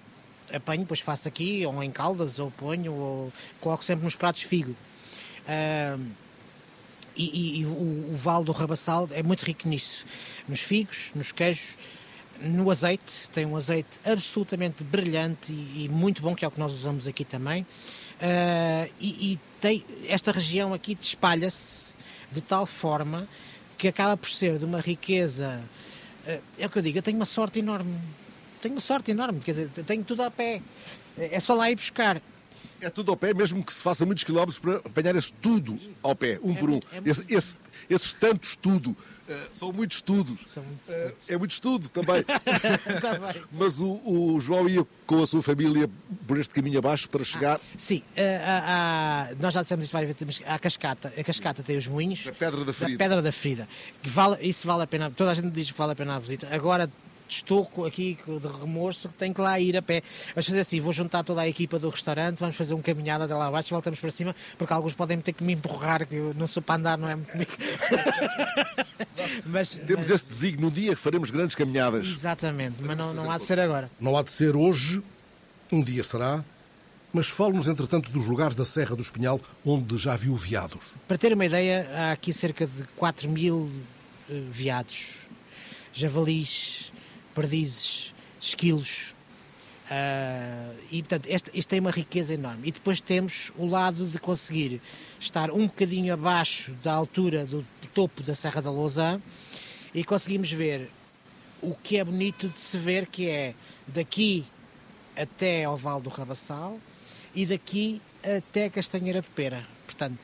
Apanho, 0.54 0.82
depois 0.82 1.00
faço 1.00 1.28
aqui, 1.28 1.66
ou 1.66 1.84
em 1.84 1.92
caldas, 1.92 2.40
ou 2.40 2.52
ponho, 2.52 2.94
ou 2.94 3.34
coloco 3.60 3.84
sempre 3.84 4.06
nos 4.06 4.16
pratos 4.16 4.44
figo. 4.44 4.76
Uh, 5.46 6.06
e, 7.16 7.62
e 7.62 7.66
o, 7.66 8.12
o, 8.12 8.16
Vale 8.16 8.46
do 8.46 8.52
Rabassal 8.52 9.08
é 9.12 9.24
muito 9.24 9.44
rico 9.44 9.68
nisso. 9.68 10.06
Nos 10.48 10.62
figos, 10.62 11.12
nos 11.16 11.32
queijos, 11.32 11.78
no 12.42 12.70
azeite. 12.70 13.30
Tem 13.32 13.46
um 13.46 13.56
azeite 13.56 14.00
absolutamente 14.06 14.84
brilhante 14.84 15.52
e, 15.52 15.86
e 15.86 15.90
muito 15.90 16.22
bom, 16.22 16.36
que 16.36 16.44
é 16.44 16.48
o 16.48 16.52
que 16.52 16.60
nós 16.60 16.74
usamos 16.74 17.08
aqui 17.08 17.24
também. 17.24 17.64
Uh, 17.64 18.92
e, 19.00 19.34
e 19.34 19.40
tem, 19.60 19.84
esta 20.08 20.32
região 20.32 20.74
aqui 20.74 20.98
espalha-se 21.00 21.96
de 22.32 22.42
tal 22.42 22.66
forma 22.66 23.28
que 23.78 23.88
acaba 23.88 24.16
por 24.18 24.30
ser 24.30 24.58
de 24.58 24.66
uma 24.66 24.80
riqueza. 24.80 25.62
Uh, 26.28 26.42
é 26.60 26.66
o 26.66 26.70
que 26.70 26.78
eu 26.80 26.84
digo, 26.84 26.98
eu 26.98 27.04
tenho 27.04 27.18
uma 27.18 27.26
sorte 27.26 27.60
enorme. 27.60 27.98
Tenho 28.66 28.82
sorte 28.82 29.12
enorme, 29.12 29.42
quer 29.42 29.52
dizer, 29.52 29.70
tenho 29.70 30.04
tudo 30.04 30.24
a 30.24 30.32
pé. 30.32 30.60
É 31.16 31.40
só 31.40 31.54
lá 31.54 31.70
ir 31.70 31.76
buscar. 31.76 32.20
É 32.82 32.90
tudo 32.90 33.12
ao 33.12 33.16
pé, 33.16 33.32
mesmo 33.32 33.64
que 33.64 33.72
se 33.72 33.80
faça 33.80 34.08
muitos 34.08 34.24
quilómetros 34.24 34.58
para 34.58 34.78
apanhar 34.78 35.16
esse 35.16 35.32
tudo 35.34 35.80
ao 36.02 36.16
pé, 36.16 36.40
um 36.42 36.52
é 36.52 36.56
por 36.56 36.70
um. 36.70 36.72
Muito, 36.72 36.88
é 36.92 37.08
esse, 37.08 37.26
esse, 37.30 37.58
esses 37.88 38.16
tantos 38.16 38.56
tudo. 38.56 38.90
Uh, 38.90 39.34
são 39.54 39.72
muitos 39.72 39.98
estudos. 39.98 40.40
São 40.48 40.64
muito 40.64 40.92
uh, 40.92 41.16
é 41.28 41.38
muito 41.38 41.52
estudo 41.52 41.90
também. 41.94 42.26
Mas 43.52 43.80
o, 43.80 44.02
o, 44.04 44.42
João 44.42 44.68
ia 44.68 44.84
com 45.06 45.22
a 45.22 45.28
sua 45.28 45.44
família 45.44 45.88
por 46.26 46.40
este 46.40 46.52
caminho 46.52 46.80
abaixo 46.80 47.08
para 47.08 47.24
chegar. 47.24 47.60
Ah, 47.64 47.78
sim, 47.78 48.02
uh, 48.18 49.38
nós 49.40 49.54
já 49.54 49.62
dissemos 49.62 49.86
isto 49.86 49.94
várias 49.94 50.12
vezes. 50.12 50.42
A 50.44 50.58
cascata, 50.58 51.14
a 51.16 51.24
cascata 51.24 51.62
tem 51.62 51.78
os 51.78 51.86
moinhos. 51.86 52.26
A 52.26 52.32
Pedra 52.32 52.66
da 52.66 52.74
Ferida. 52.74 52.98
Pedra 52.98 53.22
da 53.22 53.32
Ferida. 53.32 53.68
Que 54.02 54.10
vale, 54.10 54.38
isso 54.42 54.66
vale 54.66 54.82
a 54.82 54.88
pena. 54.88 55.12
Toda 55.12 55.30
a 55.30 55.34
gente 55.36 55.52
diz 55.52 55.70
que 55.70 55.78
vale 55.78 55.92
a 55.92 55.96
pena 55.96 56.16
a 56.16 56.20
visita. 56.20 56.48
Agora 56.52 56.90
estou 57.28 57.70
aqui 57.86 58.18
de 58.26 58.48
remorso, 58.48 59.10
tenho 59.18 59.34
que 59.34 59.42
lá 59.42 59.60
ir 59.60 59.78
a 59.78 59.82
pé. 59.82 60.02
Vamos 60.34 60.46
fazer 60.46 60.60
assim, 60.60 60.80
vou 60.80 60.94
juntar 60.94 61.24
toda 61.24 61.42
a 61.42 61.48
equipa 61.48 61.80
do 61.80 61.90
restaurante, 61.90 62.40
vamos 62.40 62.56
fazer 62.56 62.74
um 62.74 62.82
caminhado 62.82 63.24
até 63.24 63.36
lá 63.36 63.48
abaixo 63.48 63.70
e 63.70 63.74
voltamos 63.74 64.00
para 64.00 64.12
cima, 64.12 64.36
porque 64.58 64.74
alguns 64.74 64.94
podem 64.94 65.20
ter 65.20 65.34
que 65.34 65.44
me 65.44 65.54
empurrar, 65.54 66.08
que 66.08 66.16
eu 66.16 66.34
não 66.36 66.48
sou 66.48 66.62
para 66.62 66.76
andar, 66.76 66.98
não 66.98 67.10
é 67.10 67.16
muito 67.16 67.32
comigo. 67.32 67.52
mas, 69.46 69.76
Temos 69.76 70.08
mas... 70.08 70.10
esse 70.10 70.26
desígnio, 70.26 70.62
no 70.62 70.72
dia 70.72 70.92
que 70.92 71.02
faremos 71.02 71.30
grandes 71.30 71.56
caminhadas. 71.56 72.08
Exatamente, 72.08 72.78
mas 72.82 72.98
não, 72.98 73.14
não 73.14 73.30
há 73.30 73.38
de 73.38 73.46
ser 73.46 73.60
agora. 73.60 73.90
Não 74.00 74.18
há 74.18 74.24
de 74.24 74.32
ser 74.32 74.56
hoje, 74.56 75.02
um 75.72 75.82
dia 75.82 76.04
será, 76.04 76.44
mas 77.16 77.28
fale-nos, 77.28 77.70
entretanto, 77.70 78.12
dos 78.12 78.28
lugares 78.28 78.56
da 78.56 78.66
Serra 78.66 78.94
do 78.94 79.02
Espinhal 79.02 79.40
onde 79.66 79.98
já 79.98 80.18
viu 80.18 80.36
veados. 80.36 80.84
Para 81.08 81.18
ter 81.18 81.32
uma 81.32 81.46
ideia, 81.46 81.90
há 81.94 82.12
aqui 82.12 82.34
cerca 82.34 82.68
de 82.68 82.84
4 82.98 83.30
mil 83.30 83.72
eh, 84.30 84.42
veados, 84.52 85.20
javalis, 85.94 86.92
perdizes, 87.36 88.14
esquilos. 88.40 89.14
Uh, 89.86 90.76
e 90.90 91.04
portanto, 91.04 91.28
este, 91.28 91.52
este 91.54 91.68
tem 91.68 91.80
uma 91.80 91.92
riqueza 91.92 92.34
enorme. 92.34 92.70
E 92.70 92.72
depois 92.72 93.00
temos 93.00 93.52
o 93.56 93.68
lado 93.68 94.08
de 94.08 94.18
conseguir 94.18 94.82
estar 95.20 95.52
um 95.52 95.68
bocadinho 95.68 96.14
abaixo 96.14 96.72
da 96.82 96.94
altura 96.94 97.46
do 97.46 97.64
topo 97.94 98.24
da 98.24 98.34
Serra 98.34 98.62
da 98.62 98.72
Lousã 98.72 99.22
e 99.94 100.04
conseguimos 100.04 100.52
ver 100.52 100.90
o 101.62 101.76
que 101.76 101.98
é 101.98 102.04
bonito 102.04 102.50
de 102.50 102.60
se 102.60 102.78
ver, 102.78 103.06
que 103.06 103.30
é 103.30 103.54
daqui 103.88 104.46
até 105.16 105.64
ao 105.64 105.78
Vale 105.78 106.02
do 106.02 106.10
Rabassal 106.10 106.80
e 107.34 107.46
daqui 107.46 108.02
até 108.24 108.70
Castanheira 108.70 109.22
de 109.22 109.30
Pera. 109.30 109.66
Portanto, 109.86 110.18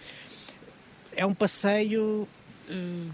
é 1.16 1.26
um 1.26 1.34
passeio 1.34 2.28
uh, 2.70 3.12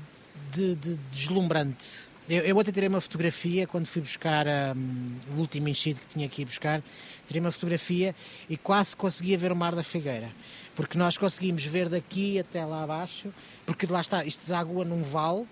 de, 0.51 0.75
de 0.75 0.95
deslumbrante 1.11 2.06
eu, 2.29 2.43
eu 2.43 2.57
ontem 2.57 2.71
tirei 2.71 2.89
uma 2.89 2.99
fotografia 2.99 3.65
quando 3.65 3.85
fui 3.85 4.01
buscar 4.01 4.45
um, 4.47 5.13
o 5.35 5.39
último 5.39 5.69
enchido 5.69 5.99
que 5.99 6.07
tinha 6.07 6.29
ir 6.37 6.45
buscar. 6.45 6.83
Tirei 7.25 7.39
uma 7.39 7.51
fotografia 7.51 8.13
e 8.49 8.57
quase 8.57 8.95
conseguia 8.95 9.37
ver 9.37 9.51
o 9.51 9.55
Mar 9.55 9.73
da 9.75 9.83
Figueira. 9.83 10.29
Porque 10.75 10.97
nós 10.97 11.17
conseguimos 11.17 11.65
ver 11.65 11.89
daqui 11.89 12.37
até 12.37 12.65
lá 12.65 12.83
abaixo, 12.83 13.33
porque 13.65 13.85
lá 13.87 14.01
está, 14.01 14.23
isto 14.25 14.41
deságua 14.41 14.83
num 14.83 15.01
vale 15.01 15.45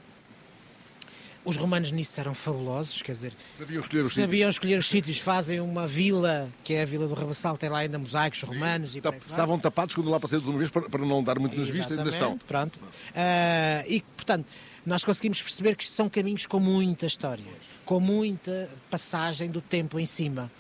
Os 1.46 1.58
romanos 1.58 1.92
nisso 1.92 2.20
eram 2.20 2.34
fabulosos, 2.34 3.02
quer 3.04 3.12
dizer, 3.12 3.34
sabiam 3.50 3.80
escolher 3.82 4.02
os 4.02 4.14
sabiam 4.16 4.50
escolher 4.50 4.80
os 4.80 4.88
sítios, 4.90 5.20
fazem 5.20 5.60
uma 5.62 5.86
vila, 5.86 6.50
que 6.64 6.74
é 6.74 6.82
a 6.82 6.86
Vila 6.86 7.08
do 7.08 7.14
Rabassal, 7.14 7.56
tem 7.56 7.70
lá 7.70 7.80
ainda 7.80 8.00
mosaicos 8.00 8.42
romanos. 8.42 8.96
E 8.96 9.02
Tap- 9.02 9.22
Estavam 9.26 9.60
tapados 9.60 9.94
quando 9.94 10.10
lá 10.10 10.20
passei 10.20 10.40
de 10.42 10.50
uma 10.50 10.58
vez 10.58 10.72
para, 10.72 10.90
para 10.90 11.06
não 11.06 11.24
dar 11.24 11.38
muito 11.40 11.58
nas 11.58 11.70
vistas, 11.70 11.98
ainda 12.00 12.10
estão. 12.10 12.38
Pronto. 12.40 12.80
Ah, 13.16 13.84
e, 13.88 14.02
portanto, 14.16 14.48
nós 14.86 15.06
conseguimos 15.06 15.42
perceber 15.42 15.76
que 15.76 15.86
são 15.86 16.10
caminhos 16.10 16.46
com 16.48 16.60
muita 16.60 17.06
história, 17.06 17.46
com 17.86 18.00
muita 18.00 18.68
passagem 18.90 19.50
do 19.50 19.62
tempo 19.62 20.00
em 20.00 20.06
cima. 20.06 20.52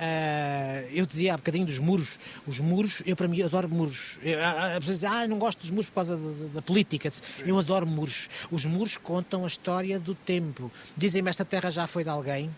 Ah, 0.00 0.82
eu 0.92 1.04
dizia 1.04 1.34
há 1.34 1.36
bocadinho 1.36 1.66
dos 1.66 1.78
muros. 1.78 2.18
Os 2.46 2.60
muros, 2.60 3.02
eu 3.04 3.16
para 3.16 3.26
mim 3.26 3.42
adoro 3.42 3.68
muros. 3.68 4.18
Há 4.42 4.78
pessoas 4.78 5.00
dizem, 5.00 5.08
ah, 5.10 5.26
não 5.26 5.38
gosto 5.38 5.60
dos 5.60 5.70
muros 5.70 5.86
por 5.86 5.94
causa 5.96 6.16
da- 6.16 6.46
da 6.54 6.62
política. 6.62 7.10
Eu 7.44 7.58
adoro 7.58 7.86
muros. 7.86 8.28
Os 8.50 8.64
muros 8.64 8.96
contam 8.96 9.44
a 9.44 9.46
história 9.48 9.98
do 9.98 10.14
tempo. 10.14 10.70
Dizem-me 10.96 11.28
esta 11.30 11.44
terra 11.44 11.70
já 11.70 11.86
foi 11.86 12.04
de 12.04 12.10
alguém. 12.10 12.50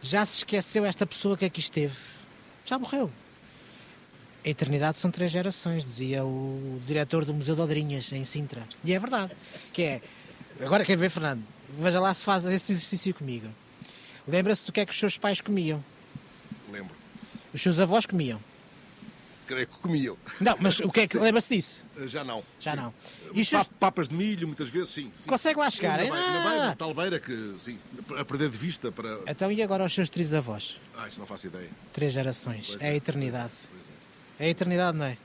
Já 0.00 0.24
se 0.26 0.38
esqueceu 0.38 0.84
esta 0.84 1.04
pessoa 1.06 1.36
que 1.36 1.44
aqui 1.44 1.60
esteve. 1.60 1.96
Já 2.64 2.78
morreu. 2.78 3.10
A 4.44 4.48
eternidade 4.48 4.98
são 4.98 5.10
três 5.10 5.30
gerações, 5.30 5.84
dizia 5.84 6.22
o 6.24 6.78
diretor 6.86 7.24
do 7.24 7.32
Museu 7.32 7.54
de 7.54 7.62
Odrinhas, 7.62 8.12
em 8.12 8.22
Sintra. 8.24 8.62
E 8.84 8.92
é 8.92 8.98
verdade. 8.98 9.32
Que 9.72 9.82
é. 9.82 10.02
Agora 10.60 10.84
quer 10.84 10.96
ver, 10.98 11.08
Fernando? 11.10 11.42
Veja 11.78 11.98
lá 11.98 12.12
se 12.12 12.22
faz 12.22 12.44
esse 12.44 12.72
exercício 12.72 13.14
comigo. 13.14 13.48
Lembra-se 14.28 14.64
do 14.66 14.72
que 14.72 14.80
é 14.80 14.86
que 14.86 14.92
os 14.92 14.98
seus 14.98 15.16
pais 15.18 15.40
comiam? 15.40 15.82
Lembro. 16.74 16.94
Os 17.52 17.62
seus 17.62 17.78
avós 17.78 18.04
comiam? 18.06 18.40
Creio 19.46 19.66
que 19.66 19.76
comiam. 19.76 20.16
Não, 20.40 20.56
mas 20.58 20.80
o 20.80 20.88
que 20.90 21.00
é 21.00 21.06
que. 21.06 21.18
Lembra-se 21.20 21.54
disso? 21.54 21.84
Uh, 21.96 22.08
Já 22.08 22.24
não. 22.24 22.42
Já 22.58 22.70
Sim. 22.72 22.76
não. 22.78 22.94
E 23.34 23.40
os 23.42 23.48
seus- 23.48 23.66
Pa- 23.66 23.72
Papas 23.78 24.08
de 24.08 24.14
milho, 24.14 24.46
muitas 24.46 24.68
vezes, 24.70 24.88
sim. 24.88 25.12
sim. 25.16 25.28
Consegue 25.28 25.58
lá 25.58 25.70
chegar, 25.70 26.00
hein? 26.02 26.10
Ah! 26.12 26.74
tal 26.78 26.94
beira 26.94 27.20
que, 27.20 27.54
sim, 27.60 27.78
a 28.16 28.24
perder 28.24 28.48
de 28.48 28.56
vista 28.56 28.90
para... 28.90 29.20
Então 29.26 29.52
e 29.52 29.62
agora 29.62 29.84
os 29.84 29.92
seus 29.94 30.08
trisavós? 30.08 30.80
Ah, 30.96 31.06
isso 31.08 31.18
não 31.20 31.26
faço 31.26 31.46
ideia. 31.48 31.68
Três 31.92 32.12
gerações. 32.12 32.68
Pois 32.68 32.82
É 32.82 32.90
a 32.90 32.94
eternidade. 32.96 33.52
Pois 33.70 33.88
é. 33.88 34.44
É 34.44 34.46
a 34.46 34.50
eternidade, 34.50 34.96
não 34.96 35.04
é? 35.04 35.16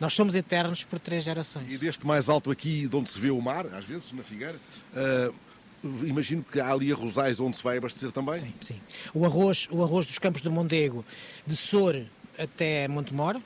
Nós 0.00 0.12
somos 0.14 0.34
eternos 0.34 0.82
por 0.82 0.98
três 0.98 1.22
E 1.22 1.24
gerações. 1.26 1.78
deste 1.78 2.04
mais 2.04 2.28
alto 2.28 2.50
aqui, 2.50 2.88
de 2.88 2.96
onde 2.96 3.08
se 3.08 3.20
vê 3.20 3.30
o 3.30 3.40
mar, 3.40 3.66
às 3.74 3.84
vezes, 3.84 4.10
na 4.12 4.24
Figueira, 4.24 4.58
uh, 4.94 5.32
imagino 6.02 6.42
que 6.42 6.60
há 6.60 6.70
ali 6.72 6.92
arrozais 6.92 7.40
onde 7.40 7.56
se 7.56 7.62
vai 7.62 7.78
abastecer 7.78 8.12
também. 8.12 8.38
Sim, 8.38 8.52
sim. 8.60 8.80
O 9.14 9.24
arroz, 9.24 9.68
o 9.70 9.82
arroz 9.82 10.06
dos 10.06 10.18
Campos 10.18 10.40
do 10.42 10.50
Mondego, 10.50 11.04
de 11.46 11.56
Sor 11.56 12.02
até 12.38 12.86
Montemor, 12.88 13.40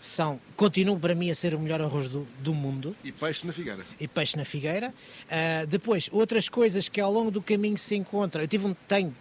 são, 0.00 0.38
continua 0.56 0.96
para 0.96 1.14
mim 1.14 1.30
a 1.30 1.34
ser 1.34 1.54
o 1.54 1.58
melhor 1.58 1.80
arroz 1.80 2.08
do, 2.08 2.26
do 2.40 2.54
mundo. 2.54 2.94
E 3.02 3.10
peixe 3.10 3.46
na 3.46 3.52
Figueira. 3.52 3.84
e 3.98 4.06
peixe 4.06 4.36
na 4.36 4.44
figueira. 4.44 4.94
Ah, 5.28 5.64
depois, 5.66 6.08
outras 6.12 6.48
coisas 6.48 6.88
que 6.88 7.00
ao 7.00 7.12
longo 7.12 7.30
do 7.30 7.42
caminho 7.42 7.76
se 7.76 7.96
encontram. 7.96 8.42
Eu 8.42 8.48
tive 8.48 8.66
um 8.66 8.74
tenho 8.86 9.14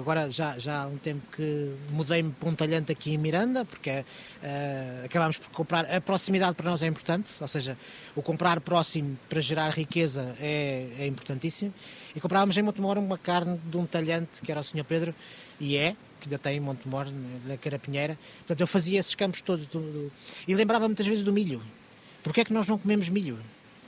agora 0.00 0.30
já, 0.30 0.58
já 0.58 0.82
há 0.82 0.86
um 0.86 0.96
tempo 0.98 1.22
que 1.34 1.74
mudei-me 1.90 2.30
para 2.32 2.48
um 2.48 2.54
talhante 2.54 2.92
aqui 2.92 3.14
em 3.14 3.18
Miranda, 3.18 3.64
porque 3.64 4.04
ah, 4.42 5.02
acabámos 5.04 5.36
por 5.38 5.48
comprar. 5.50 5.84
A 5.94 6.00
proximidade 6.00 6.54
para 6.54 6.68
nós 6.70 6.82
é 6.82 6.86
importante, 6.86 7.32
ou 7.40 7.48
seja, 7.48 7.76
o 8.14 8.22
comprar 8.22 8.60
próximo 8.60 9.18
para 9.28 9.40
gerar 9.40 9.70
riqueza 9.70 10.34
é, 10.40 10.88
é 10.98 11.06
importantíssimo. 11.06 11.72
E 12.14 12.20
comprávamos 12.20 12.56
em 12.56 12.62
Montemor 12.62 12.98
uma 12.98 13.16
carne 13.18 13.58
de 13.64 13.76
um 13.76 13.86
talhante 13.86 14.42
que 14.42 14.50
era 14.50 14.60
o 14.60 14.64
Sr. 14.64 14.84
Pedro, 14.84 15.14
e 15.60 15.76
é, 15.76 15.92
que 16.20 16.26
ainda 16.28 16.38
tem 16.38 16.56
em 16.56 16.60
Montemor, 16.60 17.06
na 17.46 17.56
Carapinheira. 17.56 18.18
Portanto, 18.38 18.60
eu 18.60 18.66
fazia 18.66 19.00
esses 19.00 19.14
campos 19.14 19.40
todos. 19.40 19.66
do- 19.66 19.80
do- 19.80 20.12
E 20.46 20.54
lembrava 20.54 20.86
muitas 20.86 21.06
vezes 21.06 21.22
do 21.24 21.32
milho. 21.32 21.62
Porquê 22.22 22.42
é 22.42 22.44
que 22.44 22.52
nós 22.52 22.66
não 22.68 22.76
comemos 22.78 23.08
milho? 23.08 23.38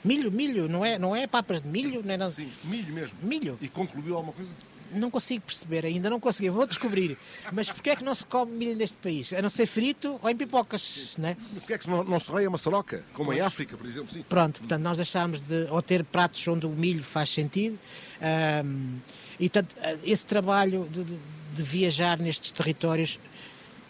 Milho, 0.03 0.31
milho, 0.31 0.67
não 0.67 0.83
é, 0.83 0.97
não 0.99 1.15
é 1.15 1.25
papas 1.27 1.61
de 1.61 1.67
milho, 1.67 2.01
não 2.03 2.13
é 2.13 2.17
nada. 2.17 2.31
Sim, 2.31 2.51
milho 2.65 2.91
mesmo. 2.93 3.17
Milho. 3.23 3.57
E 3.61 3.69
concluiu 3.69 4.15
alguma 4.15 4.33
coisa? 4.33 4.51
Não 4.95 5.09
consigo 5.11 5.43
perceber 5.45 5.85
ainda, 5.85 6.09
não 6.09 6.19
consegui, 6.19 6.49
vou 6.49 6.65
descobrir. 6.65 7.17
Mas 7.51 7.69
porquê 7.71 7.91
é 7.91 7.95
que 7.95 8.03
não 8.03 8.13
se 8.15 8.25
come 8.25 8.51
milho 8.51 8.75
neste 8.75 8.97
país? 8.97 9.31
A 9.33 9.41
não 9.41 9.49
ser 9.49 9.65
frito 9.65 10.19
ou 10.21 10.29
em 10.29 10.35
pipocas, 10.37 11.13
não 11.17 11.29
é? 11.29 11.35
Porquê 11.55 11.73
é 11.73 11.77
que 11.77 11.89
não, 11.89 12.03
não 12.03 12.19
se 12.19 12.31
rei 12.31 12.45
a 12.45 12.49
maçaroca? 12.49 13.03
Como 13.13 13.31
em 13.33 13.41
África, 13.41 13.75
por 13.77 13.85
exemplo, 13.85 14.11
sim. 14.13 14.23
Pronto, 14.27 14.59
portanto, 14.59 14.81
nós 14.81 14.97
deixámos 14.97 15.41
de 15.41 15.67
ou 15.69 15.81
ter 15.81 16.03
pratos 16.03 16.47
onde 16.47 16.65
o 16.65 16.69
milho 16.69 17.03
faz 17.03 17.29
sentido. 17.29 17.77
ahm, 18.21 18.97
e, 19.39 19.49
portanto, 19.49 19.75
ah, 19.81 19.95
esse 20.03 20.25
trabalho 20.25 20.87
de, 20.91 21.03
de- 21.03 21.17
de 21.55 21.63
viajar 21.63 22.17
nestes 22.19 22.51
territórios, 22.51 23.19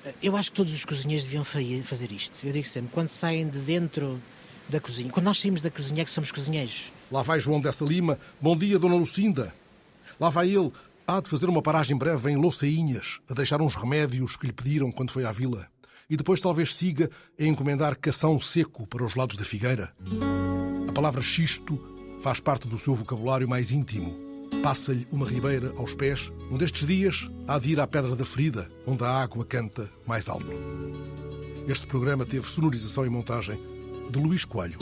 ah, 0.05 0.09
eu 0.21 0.35
acho 0.35 0.51
que 0.51 0.55
todos 0.57 0.73
os 0.73 0.83
cozinheiros 0.85 1.25
deviam 1.25 1.43
fa- 1.43 1.59
fazer 1.83 2.11
isto. 2.11 2.45
Eu 2.45 2.51
digo 2.53 2.65
sempre, 2.67 2.89
quando 2.91 3.09
saem 3.09 3.47
de 3.47 3.59
dentro 3.59 4.21
da 4.69 4.79
cozinha, 4.79 5.11
quando 5.11 5.25
nós 5.25 5.39
saímos 5.39 5.61
da 5.61 5.69
cozinha 5.69 6.01
é 6.01 6.05
que 6.05 6.11
somos 6.11 6.31
cozinheiros. 6.31 6.91
Lá 7.11 7.21
vai 7.21 7.39
João 7.39 7.59
dessa 7.61 7.83
Lima. 7.85 8.17
Bom 8.41 8.55
dia, 8.57 8.79
Dona 8.79 8.95
Lucinda. 8.95 9.53
Lá 10.19 10.29
vai 10.29 10.49
ele. 10.49 10.71
Há 11.05 11.19
de 11.19 11.29
fazer 11.29 11.49
uma 11.49 11.61
paragem 11.61 11.97
breve 11.97 12.31
em 12.31 12.37
Louçainhas, 12.37 13.19
a 13.29 13.33
deixar 13.33 13.61
uns 13.61 13.75
remédios 13.75 14.37
que 14.37 14.47
lhe 14.47 14.53
pediram 14.53 14.89
quando 14.89 15.11
foi 15.11 15.25
à 15.25 15.33
vila. 15.33 15.67
E 16.09 16.15
depois 16.15 16.39
talvez 16.39 16.73
siga 16.75 17.09
a 17.37 17.43
encomendar 17.43 17.97
cação 17.99 18.39
seco 18.39 18.87
para 18.87 19.03
os 19.03 19.13
lados 19.13 19.35
da 19.35 19.43
figueira. 19.43 19.93
A 20.87 20.91
palavra 20.93 21.21
xisto 21.21 21.77
faz 22.21 22.39
parte 22.39 22.69
do 22.69 22.79
seu 22.79 22.95
vocabulário 22.95 23.49
mais 23.49 23.71
íntimo. 23.71 24.17
Passa-lhe 24.61 25.05
uma 25.11 25.27
ribeira 25.27 25.73
aos 25.75 25.93
pés. 25.93 26.31
Um 26.49 26.57
destes 26.57 26.87
dias 26.87 27.29
há 27.49 27.59
de 27.59 27.71
ir 27.71 27.81
à 27.81 27.87
Pedra 27.87 28.15
da 28.15 28.23
Ferida, 28.23 28.65
onde 28.87 29.03
a 29.03 29.09
água 29.09 29.43
canta 29.43 29.89
mais 30.07 30.29
alto. 30.29 30.53
Este 31.67 31.85
programa 31.85 32.25
teve 32.25 32.47
sonorização 32.47 33.05
e 33.05 33.09
montagem 33.09 33.59
de 34.09 34.19
Luís 34.19 34.45
Coelho. 34.45 34.79